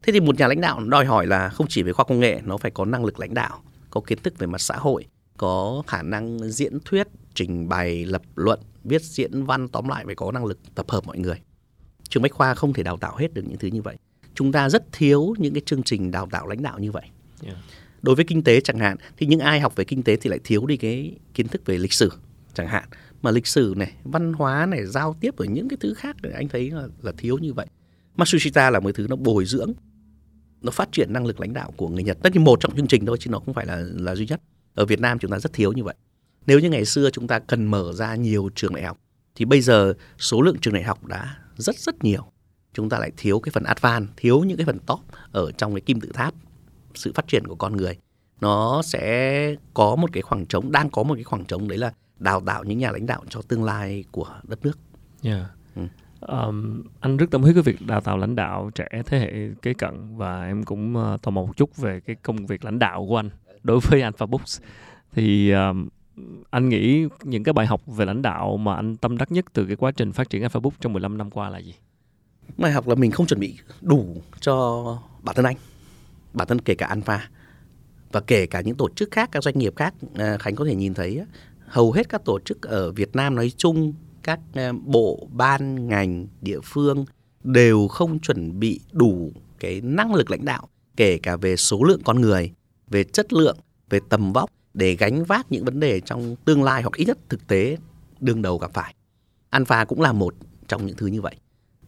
[0.02, 2.40] Thế thì một nhà lãnh đạo đòi hỏi là không chỉ về khoa công nghệ
[2.44, 3.60] nó phải có năng lực lãnh đạo
[3.90, 5.04] có kiến thức về mặt xã hội
[5.36, 10.14] có khả năng diễn thuyết trình bày lập luận viết diễn văn tóm lại phải
[10.14, 11.40] có năng lực tập hợp mọi người.
[12.08, 13.96] Trường bách khoa không thể đào tạo hết được những thứ như vậy.
[14.34, 17.04] Chúng ta rất thiếu những cái chương trình đào tạo lãnh đạo như vậy.
[17.44, 17.58] Yeah.
[18.02, 20.38] đối với kinh tế chẳng hạn thì những ai học về kinh tế thì lại
[20.44, 22.12] thiếu đi cái kiến thức về lịch sử
[22.54, 22.84] chẳng hạn.
[23.22, 26.30] Mà lịch sử này văn hóa này giao tiếp ở những cái thứ khác thì
[26.34, 27.66] anh thấy là, là thiếu như vậy.
[28.16, 29.72] Matsushita là một thứ nó bồi dưỡng
[30.62, 32.18] nó phát triển năng lực lãnh đạo của người Nhật.
[32.22, 34.40] Tất nhiên một trong chương trình thôi chứ nó không phải là là duy nhất
[34.76, 35.94] ở Việt Nam chúng ta rất thiếu như vậy
[36.46, 38.98] nếu như ngày xưa chúng ta cần mở ra nhiều trường đại học
[39.34, 42.22] thì bây giờ số lượng trường đại học đã rất rất nhiều
[42.74, 45.00] chúng ta lại thiếu cái phần advan thiếu những cái phần top
[45.32, 46.34] ở trong cái kim tự tháp
[46.94, 47.98] sự phát triển của con người
[48.40, 51.92] nó sẽ có một cái khoảng trống đang có một cái khoảng trống đấy là
[52.18, 54.78] đào tạo những nhà lãnh đạo cho tương lai của đất nước.
[55.22, 55.46] Yeah.
[55.76, 55.82] Ừ.
[56.20, 59.74] Um, anh rất tâm huyết cái việc đào tạo lãnh đạo trẻ thế hệ kế
[59.74, 63.06] cận và em cũng uh, tò mò một chút về cái công việc lãnh đạo
[63.08, 63.30] của anh
[63.66, 64.60] đối với Alpha Books.
[65.12, 65.88] Thì um,
[66.50, 69.66] anh nghĩ những cái bài học về lãnh đạo mà anh tâm đắc nhất từ
[69.66, 71.74] cái quá trình phát triển Alpha Books trong 15 năm qua là gì?
[72.56, 74.84] Bài học là mình không chuẩn bị đủ cho
[75.22, 75.56] bản thân anh,
[76.32, 77.28] bản thân kể cả Alpha
[78.12, 80.74] và kể cả những tổ chức khác, các doanh nghiệp khác, à, Khánh có thể
[80.74, 81.20] nhìn thấy
[81.66, 83.92] hầu hết các tổ chức ở Việt Nam nói chung
[84.22, 87.04] các à, bộ ban ngành địa phương
[87.44, 92.00] đều không chuẩn bị đủ cái năng lực lãnh đạo kể cả về số lượng
[92.04, 92.52] con người
[92.90, 93.56] về chất lượng
[93.90, 97.18] về tầm vóc để gánh vác những vấn đề trong tương lai hoặc ít nhất
[97.28, 97.76] thực tế
[98.20, 98.94] đương đầu gặp phải
[99.50, 100.34] alpha cũng là một
[100.68, 101.34] trong những thứ như vậy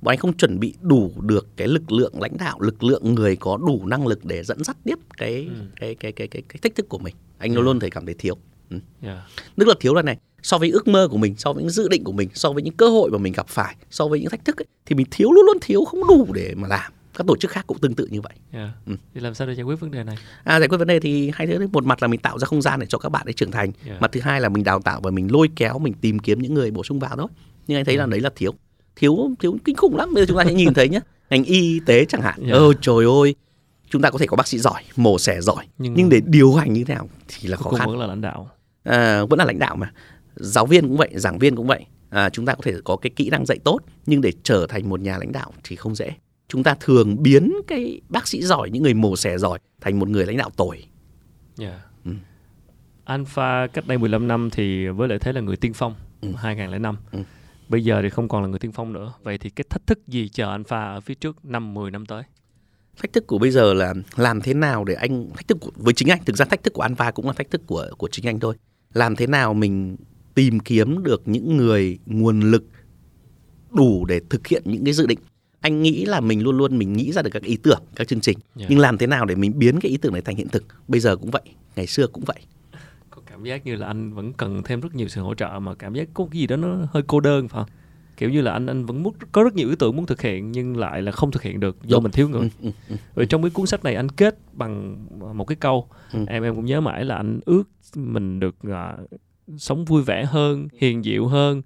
[0.01, 3.36] bọn anh không chuẩn bị đủ được cái lực lượng lãnh đạo lực lượng người
[3.36, 5.64] có đủ năng lực để dẫn dắt tiếp cái ừ.
[5.76, 8.14] cái, cái cái cái cái thách thức của mình anh luôn luôn thấy cảm thấy
[8.18, 8.36] thiếu
[8.70, 8.78] Ừ.
[9.03, 9.18] Yeah.
[9.57, 11.88] Tức là thiếu là này so với ước mơ của mình, so với những dự
[11.88, 14.30] định của mình, so với những cơ hội mà mình gặp phải, so với những
[14.30, 16.92] thách thức ấy, thì mình thiếu luôn luôn thiếu không đủ để mà làm.
[17.19, 18.33] Các tổ chức khác cũng tương tự như vậy.
[18.53, 18.71] Yeah.
[18.87, 18.97] Ừ.
[19.14, 20.16] Thì làm sao để giải quyết vấn đề này?
[20.45, 22.62] À, giải quyết vấn đề thì hai thứ một mặt là mình tạo ra không
[22.62, 24.03] gian để cho các bạn ấy trưởng thành, yeah.
[24.03, 26.55] mặt thứ hai là mình đào tạo và mình lôi kéo, mình tìm kiếm những
[26.55, 27.29] người bổ sung vào đó.
[27.66, 27.99] Nhưng anh thấy yeah.
[27.99, 28.11] là ừ.
[28.11, 28.55] đấy là thiếu,
[28.97, 30.14] thiếu thiếu kinh khủng lắm.
[30.14, 31.01] Bây giờ chúng ta sẽ nhìn thấy nhé,
[31.31, 32.41] ngành y tế chẳng hạn.
[32.43, 32.53] Yeah.
[32.53, 33.35] Ơ trời ơi,
[33.91, 36.55] chúng ta có thể có bác sĩ giỏi, mổ xẻ giỏi, nhưng, nhưng để điều
[36.55, 37.87] hành như thế nào thì là khó khăn.
[37.87, 38.51] Cũng là lãnh đạo
[38.85, 39.93] à, vẫn là lãnh đạo mà
[40.37, 43.11] giáo viên cũng vậy giảng viên cũng vậy à, chúng ta có thể có cái
[43.16, 46.11] kỹ năng dạy tốt nhưng để trở thành một nhà lãnh đạo thì không dễ
[46.49, 50.09] chúng ta thường biến cái bác sĩ giỏi những người mổ xẻ giỏi thành một
[50.09, 50.84] người lãnh đạo tồi
[51.61, 51.80] yeah.
[52.05, 52.12] ừ.
[53.05, 56.28] Alpha cách đây 15 năm thì với lợi thế là người tiên phong ừ.
[56.36, 57.18] 2005 ừ.
[57.68, 60.09] bây giờ thì không còn là người tiên phong nữa vậy thì cái thách thức
[60.09, 62.22] gì chờ Alpha ở phía trước năm 10 năm tới
[62.99, 65.94] thách thức của bây giờ là làm thế nào để anh thách thức của, với
[65.94, 68.26] chính anh thực ra thách thức của Alpha cũng là thách thức của của chính
[68.26, 68.55] anh thôi
[68.92, 69.96] làm thế nào mình
[70.34, 72.64] tìm kiếm được những người nguồn lực
[73.70, 75.18] đủ để thực hiện những cái dự định
[75.69, 78.21] anh nghĩ là mình luôn luôn mình nghĩ ra được các ý tưởng các chương
[78.21, 78.71] trình yeah.
[78.71, 81.01] nhưng làm thế nào để mình biến cái ý tưởng này thành hiện thực bây
[81.01, 81.43] giờ cũng vậy
[81.77, 82.39] ngày xưa cũng vậy
[83.11, 85.75] có cảm giác như là anh vẫn cần thêm rất nhiều sự hỗ trợ mà
[85.75, 87.73] cảm giác có cái gì đó nó hơi cô đơn phải không
[88.16, 90.53] kiểu như là anh anh vẫn muốn có rất nhiều ý tưởng muốn thực hiện
[90.53, 92.03] nhưng lại là không thực hiện được do Đúng.
[92.03, 92.97] mình thiếu người ừ, ừ, ừ.
[93.16, 96.25] rồi trong cái cuốn sách này anh kết bằng một cái câu ừ.
[96.29, 97.62] em em cũng nhớ mãi là anh ước
[97.95, 99.11] mình được uh,
[99.59, 101.62] sống vui vẻ hơn hiền dịu hơn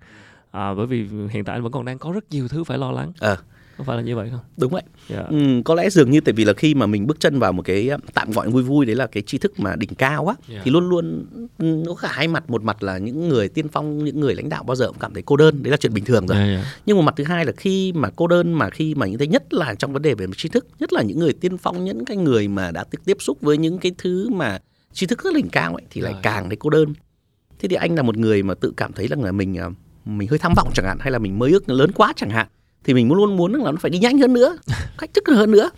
[0.50, 2.92] à, bởi vì hiện tại anh vẫn còn đang có rất nhiều thứ phải lo
[2.92, 3.36] lắng à
[3.78, 5.22] có phải là như vậy không đúng vậy yeah.
[5.30, 5.38] Dạ.
[5.38, 7.62] ừ, có lẽ dường như tại vì là khi mà mình bước chân vào một
[7.62, 10.58] cái tạm gọi vui vui đấy là cái tri thức mà đỉnh cao á yeah.
[10.58, 10.62] Dạ.
[10.64, 11.26] thì luôn luôn
[11.58, 14.48] ừ, nó cả hai mặt một mặt là những người tiên phong những người lãnh
[14.48, 16.50] đạo bao giờ cũng cảm thấy cô đơn đấy là chuyện bình thường rồi yeah,
[16.50, 16.66] yeah.
[16.86, 19.26] nhưng một mặt thứ hai là khi mà cô đơn mà khi mà những thế
[19.26, 22.04] nhất là trong vấn đề về tri thức nhất là những người tiên phong những
[22.04, 24.58] cái người mà đã tiếp xúc với những cái thứ mà
[24.92, 26.22] tri thức rất đỉnh cao ấy thì lại yeah.
[26.22, 26.94] càng thấy cô đơn
[27.58, 29.66] thế thì anh là một người mà tự cảm thấy rằng là mình à,
[30.04, 32.46] mình hơi tham vọng chẳng hạn hay là mình mơ ước lớn quá chẳng hạn
[32.84, 34.56] thì mình luôn muốn là nó phải đi nhanh hơn nữa
[34.98, 35.70] cách thức hơn nữa.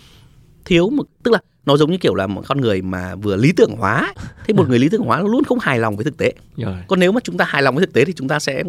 [0.65, 3.53] Thiếu một tức là nó giống như kiểu là một con người mà vừa lý
[3.57, 4.15] tưởng hóa
[4.47, 6.33] thế một người lý tưởng hóa luôn không hài lòng với thực tế.
[6.57, 6.77] Rồi.
[6.89, 8.63] còn nếu mà chúng ta hài lòng với thực tế thì chúng ta sẽ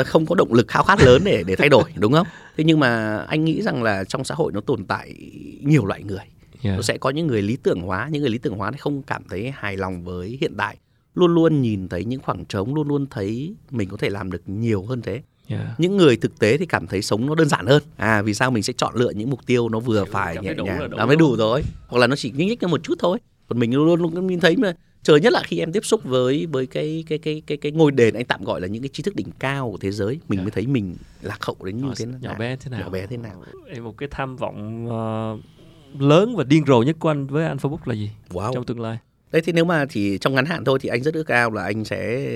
[0.00, 2.26] uh, không có động lực khao khát lớn để để thay đổi đúng không?
[2.56, 5.14] Thế nhưng mà anh nghĩ rằng là trong xã hội nó tồn tại
[5.62, 6.24] nhiều loại người.
[6.62, 6.76] Yeah.
[6.76, 9.02] nó sẽ có những người lý tưởng hóa những người lý tưởng hóa thì không
[9.02, 10.76] cảm thấy hài lòng với hiện tại
[11.14, 14.42] luôn luôn nhìn thấy những khoảng trống luôn luôn thấy mình có thể làm được
[14.46, 15.80] nhiều hơn thế Yeah.
[15.80, 17.82] Những người thực tế thì cảm thấy sống nó đơn giản hơn.
[17.96, 20.90] À vì sao mình sẽ chọn lựa những mục tiêu nó vừa phải nhẹ nhàng,
[20.90, 21.62] đã mới đủ rồi.
[21.88, 23.18] Hoặc là nó chỉ nhích nhích một chút thôi.
[23.48, 24.74] Còn mình luôn luôn nhìn thấy mà
[25.06, 27.92] chờ nhất là khi em tiếp xúc với với cái cái cái cái cái ngôi
[27.92, 30.38] đền anh tạm gọi là những cái tri thức đỉnh cao của thế giới mình
[30.38, 30.44] yeah.
[30.44, 33.06] mới thấy mình lạc hậu đến như thế nào nhỏ bé thế nào nhỏ bé
[33.06, 37.26] thế nào em một cái tham vọng uh, lớn và điên rồ nhất của anh
[37.26, 38.52] với anh Facebook là gì wow.
[38.54, 38.98] trong tương lai
[39.36, 41.62] Đấy thì nếu mà chỉ trong ngắn hạn thôi thì anh rất ước ao là
[41.62, 42.28] anh sẽ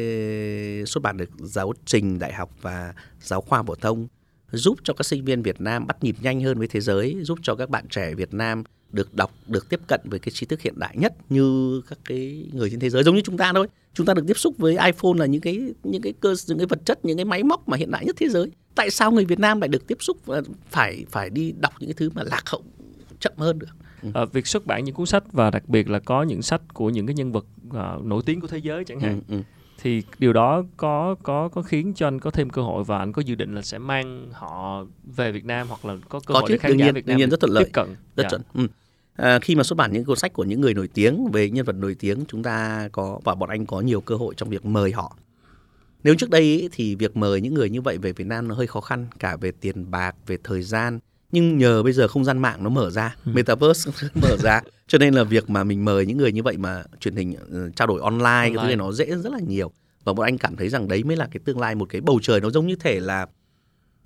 [0.86, 4.08] xuất bản được giáo trình đại học và giáo khoa phổ thông
[4.52, 7.38] giúp cho các sinh viên Việt Nam bắt nhịp nhanh hơn với thế giới, giúp
[7.42, 10.60] cho các bạn trẻ Việt Nam được đọc, được tiếp cận với cái tri thức
[10.60, 13.66] hiện đại nhất như các cái người trên thế giới giống như chúng ta thôi.
[13.94, 16.66] Chúng ta được tiếp xúc với iPhone là những cái những cái cơ những cái
[16.66, 18.50] vật chất, những cái máy móc mà hiện đại nhất thế giới.
[18.74, 21.88] Tại sao người Việt Nam lại được tiếp xúc và phải phải đi đọc những
[21.88, 22.62] cái thứ mà lạc hậu
[23.20, 23.66] chậm hơn được?
[24.14, 26.90] À, việc xuất bản những cuốn sách và đặc biệt là có những sách của
[26.90, 29.20] những cái nhân vật uh, nổi tiếng của thế giới chẳng hạn.
[29.28, 29.42] Ừ, ừ
[29.82, 33.12] thì điều đó có có có khiến cho anh có thêm cơ hội và anh
[33.12, 34.84] có dự định là sẽ mang họ
[35.16, 37.06] về Việt Nam hoặc là có cơ có hội chứ, để khán giả nhiên, Việt
[37.06, 38.28] Nam nhiên rất thuận lợi tiếp cận rất dạ.
[38.28, 38.66] chuẩn ừ.
[39.16, 41.66] à, khi mà xuất bản những cuốn sách của những người nổi tiếng về nhân
[41.66, 44.64] vật nổi tiếng chúng ta có và bọn anh có nhiều cơ hội trong việc
[44.64, 45.16] mời họ
[46.04, 48.54] nếu trước đây ý, thì việc mời những người như vậy về Việt Nam nó
[48.54, 50.98] hơi khó khăn cả về tiền bạc về thời gian
[51.32, 53.32] nhưng nhờ bây giờ không gian mạng nó mở ra ừ.
[53.34, 53.90] metaverse
[54.22, 57.16] mở ra cho nên là việc mà mình mời những người như vậy mà truyền
[57.16, 58.54] hình uh, trao đổi online, online.
[58.54, 59.72] cái thứ này nó dễ rất là nhiều
[60.04, 62.20] và bọn anh cảm thấy rằng đấy mới là cái tương lai một cái bầu
[62.22, 63.26] trời nó giống như thể là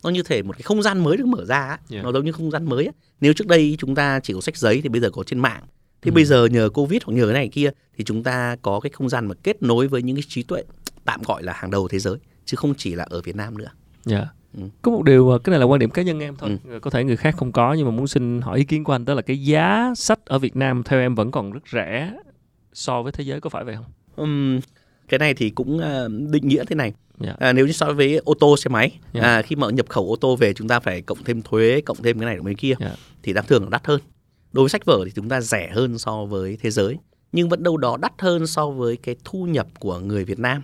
[0.04, 2.04] nó như thể một cái không gian mới được mở ra yeah.
[2.04, 2.88] nó giống như không gian mới
[3.20, 5.62] nếu trước đây chúng ta chỉ có sách giấy thì bây giờ có trên mạng
[6.02, 6.14] thì ừ.
[6.14, 9.08] bây giờ nhờ covid hoặc nhờ cái này kia thì chúng ta có cái không
[9.08, 10.62] gian mà kết nối với những cái trí tuệ
[11.04, 13.68] tạm gọi là hàng đầu thế giới chứ không chỉ là ở Việt Nam nữa.
[14.10, 14.26] Yeah.
[14.56, 14.62] Ừ.
[14.82, 16.58] Có một điều cái này là quan điểm cá nhân em thôi.
[16.68, 16.78] Ừ.
[16.78, 19.04] Có thể người khác không có nhưng mà muốn xin hỏi ý kiến của anh
[19.04, 22.12] đó là cái giá sách ở Việt Nam theo em vẫn còn rất rẻ
[22.72, 23.86] so với thế giới có phải vậy không?
[24.16, 24.60] Um,
[25.08, 26.92] cái này thì cũng uh, định nghĩa thế này.
[27.20, 27.36] Yeah.
[27.40, 27.46] Dạ.
[27.46, 29.00] À, nếu như so với ô tô xe máy, yeah.
[29.12, 29.20] Dạ.
[29.22, 31.96] à, khi mà nhập khẩu ô tô về chúng ta phải cộng thêm thuế, cộng
[32.02, 32.92] thêm cái này cái kia, yeah.
[32.92, 32.96] Dạ.
[33.22, 34.00] thì đang thường là đắt hơn.
[34.52, 36.96] Đối với sách vở thì chúng ta rẻ hơn so với thế giới,
[37.32, 40.62] nhưng vẫn đâu đó đắt hơn so với cái thu nhập của người Việt Nam.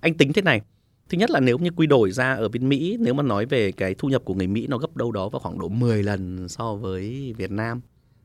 [0.00, 0.60] Anh tính thế này,
[1.08, 3.72] thứ nhất là nếu như quy đổi ra ở bên Mỹ nếu mà nói về
[3.72, 6.48] cái thu nhập của người Mỹ nó gấp đâu đó vào khoảng độ 10 lần
[6.48, 7.80] so với Việt Nam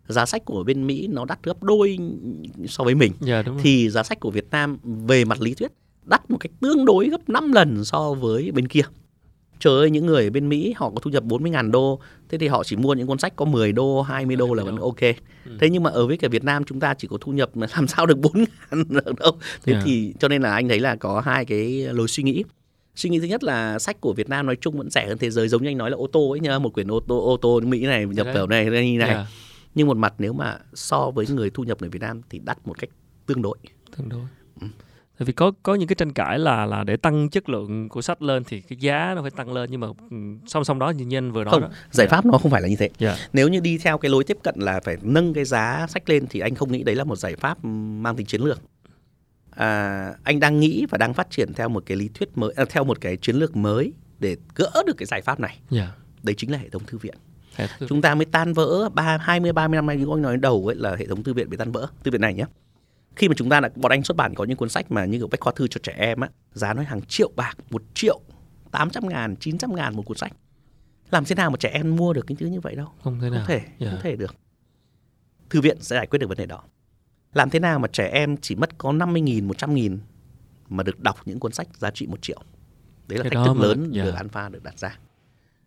[0.08, 1.98] giá sách của bên Mỹ nó đắt gấp đôi
[2.68, 3.14] so với mình.
[3.28, 5.72] Yeah, đúng thì giá sách của Việt Nam về mặt lý thuyết
[6.04, 8.82] đắt một cách tương đối gấp 5 lần so với bên kia.
[9.60, 12.00] Trời ơi những người bên Mỹ họ có thu nhập 40 ngàn đô
[12.30, 14.78] thế thì họ chỉ mua những cuốn sách có 10 đô 20 đô là vẫn
[14.78, 15.02] ok.
[15.46, 15.58] Ừ.
[15.60, 17.88] thế nhưng mà ở với cả Việt Nam chúng ta chỉ có thu nhập làm
[17.88, 19.32] sao được 4 ngàn được đâu.
[19.64, 19.86] Thế yeah.
[19.86, 22.44] thì cho nên là anh thấy là có hai cái lối suy nghĩ
[23.00, 25.30] suy nghĩ thứ nhất là sách của Việt Nam nói chung vẫn rẻ hơn thế
[25.30, 27.38] giới giống như anh nói là ô tô ấy nhá một quyển ô tô ô
[27.38, 29.28] tô Mỹ này nhập khẩu này như này yeah.
[29.76, 32.68] nhưng một mặt nếu mà so với người thu nhập người Việt Nam thì đắt
[32.68, 32.90] một cách
[33.26, 33.58] tương đối
[33.98, 34.22] tương đối
[34.62, 34.68] ừ.
[35.20, 38.02] Tại vì có có những cái tranh cãi là là để tăng chất lượng của
[38.02, 40.90] sách lên thì cái giá nó phải tăng lên nhưng mà ừ, song song đó
[40.90, 41.70] như nhân vừa nói không, đó.
[41.92, 42.12] giải yeah.
[42.12, 42.90] pháp nó không phải là như thế.
[43.00, 43.18] Yeah.
[43.18, 43.28] Dạ.
[43.34, 46.26] Nếu như đi theo cái lối tiếp cận là phải nâng cái giá sách lên
[46.30, 48.62] thì anh không nghĩ đấy là một giải pháp mang tính chiến lược
[49.60, 52.66] à, anh đang nghĩ và đang phát triển theo một cái lý thuyết mới à,
[52.70, 55.88] theo một cái chiến lược mới để gỡ được cái giải pháp này yeah.
[55.88, 55.96] Dạ.
[56.24, 57.16] đấy chính là hệ thống thư viện
[57.90, 60.38] chúng ta mới tan vỡ ba hai mươi ba mươi năm nay như anh nói
[60.38, 62.46] đầu ấy là hệ thống thư viện bị tan vỡ thư viện này nhé
[63.16, 65.28] khi mà chúng ta là bọn anh xuất bản có những cuốn sách mà như
[65.28, 68.20] bách khoa thư cho trẻ em á giá nó hàng triệu bạc một triệu
[68.72, 70.32] tám trăm ngàn chín trăm ngàn một cuốn sách
[71.12, 73.30] làm thế nào mà trẻ em mua được cái thứ như vậy đâu không thể
[73.30, 73.80] nào không thể yeah.
[73.80, 74.00] không dạ.
[74.02, 74.36] thể được
[75.50, 76.64] thư viện sẽ giải quyết được vấn đề đó
[77.34, 80.00] làm thế nào mà trẻ em chỉ mất có 50 nghìn, 100 nghìn
[80.70, 82.42] mà được đọc những cuốn sách giá trị một triệu.
[83.08, 83.96] Đấy là cái thách thức mà, lớn yeah.
[83.96, 84.04] Dạ.
[84.04, 84.98] được Alpha được đặt ra.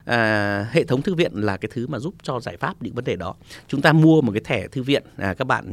[0.05, 3.05] À, hệ thống thư viện là cái thứ mà giúp cho giải pháp những vấn
[3.05, 3.35] đề đó.
[3.69, 5.71] Chúng ta mua một cái thẻ thư viện, à, các bạn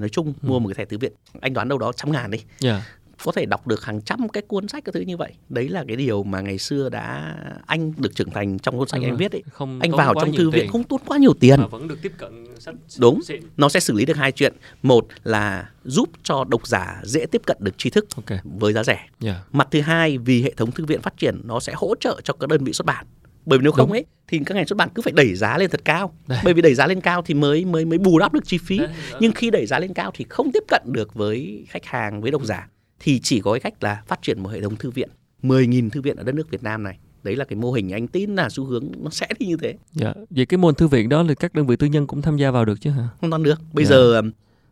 [0.00, 0.48] nói chung ừ.
[0.48, 2.38] mua một cái thẻ thư viện, anh đoán đâu đó trăm ngàn đi.
[2.62, 2.82] Yeah.
[3.20, 5.68] Dạ có thể đọc được hàng trăm cái cuốn sách các thứ như vậy đấy
[5.68, 9.10] là cái điều mà ngày xưa đã anh được trưởng thành trong cuốn sách đúng
[9.10, 11.66] anh viết ấy không anh vào trong thư viện không tốn quá nhiều tiền mà
[11.66, 13.40] vẫn được tiếp cận sách đúng xịn.
[13.56, 14.52] nó sẽ xử lý được hai chuyện
[14.82, 18.38] một là giúp cho độc giả dễ tiếp cận được tri thức okay.
[18.44, 19.10] với giá rẻ yeah.
[19.20, 19.44] Dạ.
[19.52, 22.34] mặt thứ hai vì hệ thống thư viện phát triển nó sẽ hỗ trợ cho
[22.34, 23.06] các đơn vị xuất bản
[23.46, 25.70] bởi vì nếu không ấy thì các ngành xuất bản cứ phải đẩy giá lên
[25.70, 26.38] thật cao Đây.
[26.44, 28.78] bởi vì đẩy giá lên cao thì mới mới mới bù đắp được chi phí
[28.78, 28.88] Đây.
[29.20, 32.30] nhưng khi đẩy giá lên cao thì không tiếp cận được với khách hàng với
[32.30, 32.68] độc giả
[33.00, 35.08] thì chỉ có cái cách là phát triển một hệ thống thư viện
[35.42, 38.08] 10.000 thư viện ở đất nước Việt Nam này đấy là cái mô hình anh
[38.08, 39.74] tin là xu hướng nó sẽ đi như thế.
[39.92, 40.14] Dạ.
[40.30, 42.50] Vậy cái môn thư viện đó là các đơn vị tư nhân cũng tham gia
[42.50, 43.08] vào được chứ hả?
[43.20, 43.60] Không toàn được.
[43.72, 43.90] Bây dạ.
[43.90, 44.22] giờ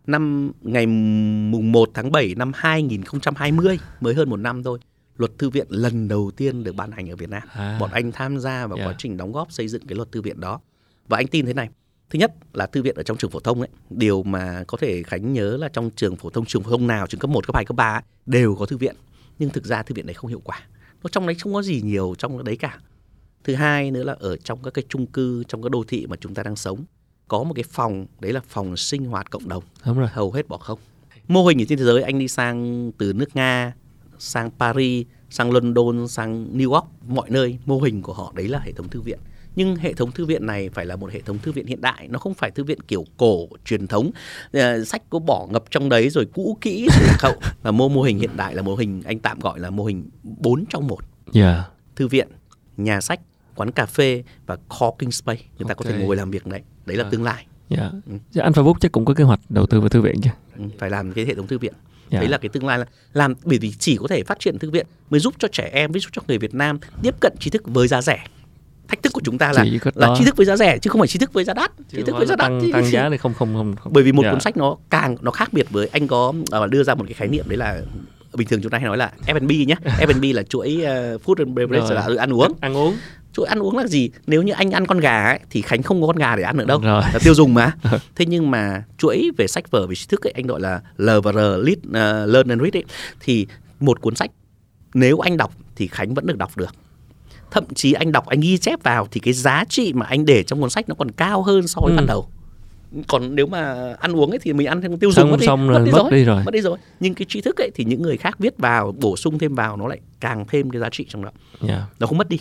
[0.06, 4.78] năm ngày mùng 1 tháng 7 năm 2020 mới hơn một năm thôi.
[5.16, 7.42] Luật thư viện lần đầu tiên được ban hành ở Việt Nam.
[7.52, 7.78] À.
[7.80, 8.88] Bọn anh tham gia vào yeah.
[8.88, 10.60] quá trình đóng góp xây dựng cái luật thư viện đó.
[11.08, 11.68] Và anh tin thế này,
[12.10, 15.02] thứ nhất là thư viện ở trong trường phổ thông ấy điều mà có thể
[15.02, 17.56] khánh nhớ là trong trường phổ thông trường phổ thông nào trường cấp 1, cấp
[17.56, 18.96] 2, cấp 3 đều có thư viện.
[19.38, 20.60] Nhưng thực ra thư viện này không hiệu quả.
[21.02, 22.78] Nó trong đấy không có gì nhiều trong đấy cả.
[23.44, 26.16] Thứ hai nữa là ở trong các cái chung cư trong các đô thị mà
[26.20, 26.84] chúng ta đang sống
[27.28, 29.64] có một cái phòng đấy là phòng sinh hoạt cộng đồng.
[29.86, 30.08] Đúng rồi.
[30.12, 30.78] hầu hết bỏ không.
[31.28, 33.72] Mô hình ở trên thế giới anh đi sang từ nước nga
[34.18, 38.58] sang paris sang london sang new york mọi nơi mô hình của họ đấy là
[38.58, 39.18] hệ thống thư viện
[39.58, 42.08] nhưng hệ thống thư viện này phải là một hệ thống thư viện hiện đại
[42.08, 44.10] nó không phải thư viện kiểu cổ truyền thống
[44.56, 48.02] uh, sách có bỏ ngập trong đấy rồi cũ kỹ rồi khẩu và mô mô
[48.02, 51.00] hình hiện đại là mô hình anh tạm gọi là mô hình 4 trong một
[51.34, 51.70] yeah.
[51.96, 52.28] thư viện
[52.76, 53.20] nhà sách
[53.54, 55.74] quán cà phê và co-working space người ta okay.
[55.74, 57.10] có thể ngồi làm việc đấy đấy là à.
[57.10, 58.40] tương lai dạ ừ.
[58.40, 60.90] Alpha Book chắc cũng có kế hoạch đầu tư vào thư viện chứ ừ, phải
[60.90, 61.72] làm cái hệ thống thư viện
[62.10, 62.22] yeah.
[62.22, 64.70] đấy là cái tương lai là làm bởi vì chỉ có thể phát triển thư
[64.70, 67.50] viện mới giúp cho trẻ em mới giúp cho người Việt Nam tiếp cận trí
[67.50, 68.24] thức với giá rẻ
[68.88, 69.64] thách thức của chúng ta là
[69.94, 71.72] là trí thức với giá rẻ chứ không phải trí thức với giá đắt.
[71.88, 72.48] Trí thức với giá đắt.
[72.48, 73.92] tăng, tăng giá thì không không không, không.
[73.92, 74.34] bởi vì một yeah.
[74.34, 76.32] cuốn sách nó càng nó khác biệt với anh có
[76.62, 77.80] uh, đưa ra một cái khái niệm đấy là
[78.34, 81.56] bình thường chúng ta hay nói là F&B nhé F&B là chuỗi uh, food and
[81.56, 82.52] beverage là ăn uống.
[82.60, 82.96] Ăn uống.
[83.32, 84.10] Chuỗi ăn uống là gì?
[84.26, 86.56] Nếu như anh ăn con gà ấy, thì khánh không có con gà để ăn
[86.56, 86.80] nữa đâu.
[86.80, 87.02] Rồi.
[87.12, 87.72] là tiêu dùng mà.
[88.16, 91.10] Thế nhưng mà chuỗi về sách vở về trí thức ấy, anh gọi là L
[91.22, 92.84] và R lead uh, learn and read ấy,
[93.20, 93.46] thì
[93.80, 94.30] một cuốn sách
[94.94, 96.74] nếu anh đọc thì khánh vẫn được đọc được
[97.50, 100.42] thậm chí anh đọc anh ghi chép vào thì cái giá trị mà anh để
[100.42, 101.96] trong cuốn sách nó còn cao hơn so với ừ.
[101.96, 102.28] ban đầu.
[103.08, 105.66] Còn nếu mà ăn uống ấy thì mình ăn theo tiêu dùng mất đi, xong
[105.66, 106.42] mất, đi, mất rồi, đi rồi.
[106.44, 106.78] mất đi rồi.
[107.00, 109.76] Nhưng cái tri thức ấy thì những người khác viết vào bổ sung thêm vào
[109.76, 111.30] nó lại càng thêm cái giá trị trong đó.
[111.68, 111.82] Yeah.
[111.98, 112.38] nó không mất đi.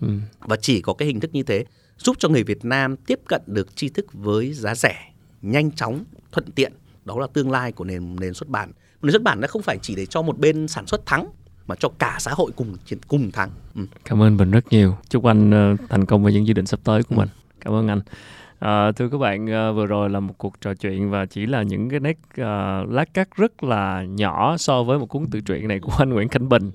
[0.00, 0.08] Ừ.
[0.40, 1.64] và chỉ có cái hình thức như thế
[1.98, 4.96] giúp cho người Việt Nam tiếp cận được tri thức với giá rẻ
[5.42, 6.72] nhanh chóng thuận tiện.
[7.04, 8.72] Đó là tương lai của nền nền xuất bản.
[9.02, 11.28] Nền xuất bản nó không phải chỉ để cho một bên sản xuất thắng
[11.66, 12.76] mà cho cả xã hội cùng
[13.08, 13.50] cùng thắng.
[13.74, 13.86] Ừ.
[14.04, 14.96] Cảm ơn Bình rất nhiều.
[15.08, 17.18] Chúc anh uh, thành công với những dự định sắp tới của ừ.
[17.18, 17.28] mình.
[17.60, 18.00] Cảm ơn anh.
[18.62, 21.62] À, thưa các bạn, à, vừa rồi là một cuộc trò chuyện và chỉ là
[21.62, 25.68] những cái nét à, lát cắt rất là nhỏ so với một cuốn tự truyện
[25.68, 26.70] này của anh Nguyễn Khánh Bình.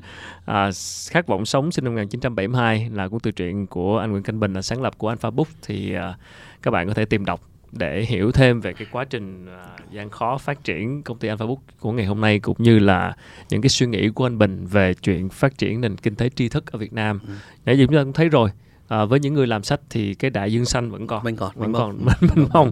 [0.45, 0.69] À,
[1.09, 4.53] Khát vọng sống sinh năm 1972 là cuốn tự truyện của anh Nguyễn Khánh Bình
[4.53, 6.17] là sáng lập của Alpha Book thì à,
[6.61, 7.41] các bạn có thể tìm đọc
[7.71, 11.45] để hiểu thêm về cái quá trình uh, gian khó phát triển công ty Alpha
[11.45, 13.15] Book của ngày hôm nay cũng như là
[13.49, 16.49] những cái suy nghĩ của anh Bình về chuyện phát triển nền kinh tế tri
[16.49, 17.19] thức ở Việt Nam.
[17.27, 17.33] Ừ.
[17.65, 18.49] Nãy giờ chúng ta cũng thấy rồi
[18.87, 21.51] à, với những người làm sách thì cái đại dương xanh vẫn còn vẫn còn
[21.55, 22.71] vẫn còn mình mình mong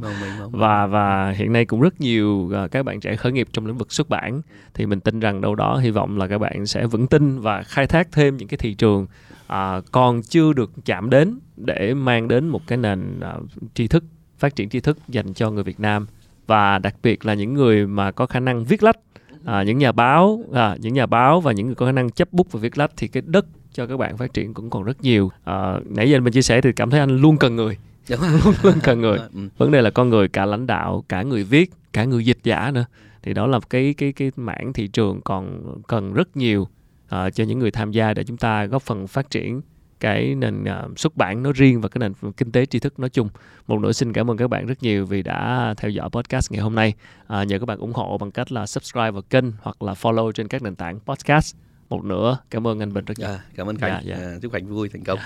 [0.52, 3.78] và và hiện nay cũng rất nhiều uh, các bạn trẻ khởi nghiệp trong lĩnh
[3.78, 4.42] vực xuất bản
[4.74, 7.64] thì mình tin rằng đâu đó hy vọng là các bạn sẽ vững tin và
[7.64, 9.04] khai thác thêm những cái thị trường
[9.46, 9.56] uh,
[9.92, 13.44] còn chưa được chạm đến để mang đến một cái nền uh,
[13.74, 14.04] tri thức
[14.38, 16.08] phát triển tri thức dành cho người Việt Nam
[16.48, 18.98] và đặc biệt là những người mà có khả năng viết lách.
[19.46, 22.34] À, những nhà báo à, những nhà báo và những người có khả năng chấp
[22.34, 25.04] bút và viết lách thì cái đất cho các bạn phát triển cũng còn rất
[25.04, 25.32] nhiều.
[25.44, 27.78] À, nãy giờ mình chia sẻ thì cảm thấy anh luôn cần người.
[28.10, 29.18] Luôn luôn cần người.
[29.18, 29.40] Ừ.
[29.58, 32.72] vấn đề là con người cả lãnh đạo cả người viết cả người dịch giả
[32.74, 32.86] nữa.
[33.24, 37.44] Thì đó là cái cái cái mảng thị trường còn cần rất nhiều uh, cho
[37.44, 39.62] những người tham gia để chúng ta góp phần phát triển
[40.00, 43.10] cái nền uh, xuất bản nói riêng và cái nền kinh tế tri thức nói
[43.10, 43.30] chung.
[43.68, 46.62] Một nữa xin cảm ơn các bạn rất nhiều vì đã theo dõi podcast ngày
[46.62, 46.94] hôm nay.
[47.28, 50.32] À, nhờ các bạn ủng hộ bằng cách là subscribe vào kênh hoặc là follow
[50.32, 51.56] trên các nền tảng podcast.
[51.90, 53.28] Một nữa cảm ơn anh Bình rất nhiều.
[53.28, 54.02] À, cảm ơn Khánh.
[54.06, 54.26] Dạ, dạ.
[54.26, 55.20] À, chúc Khánh vui thành công.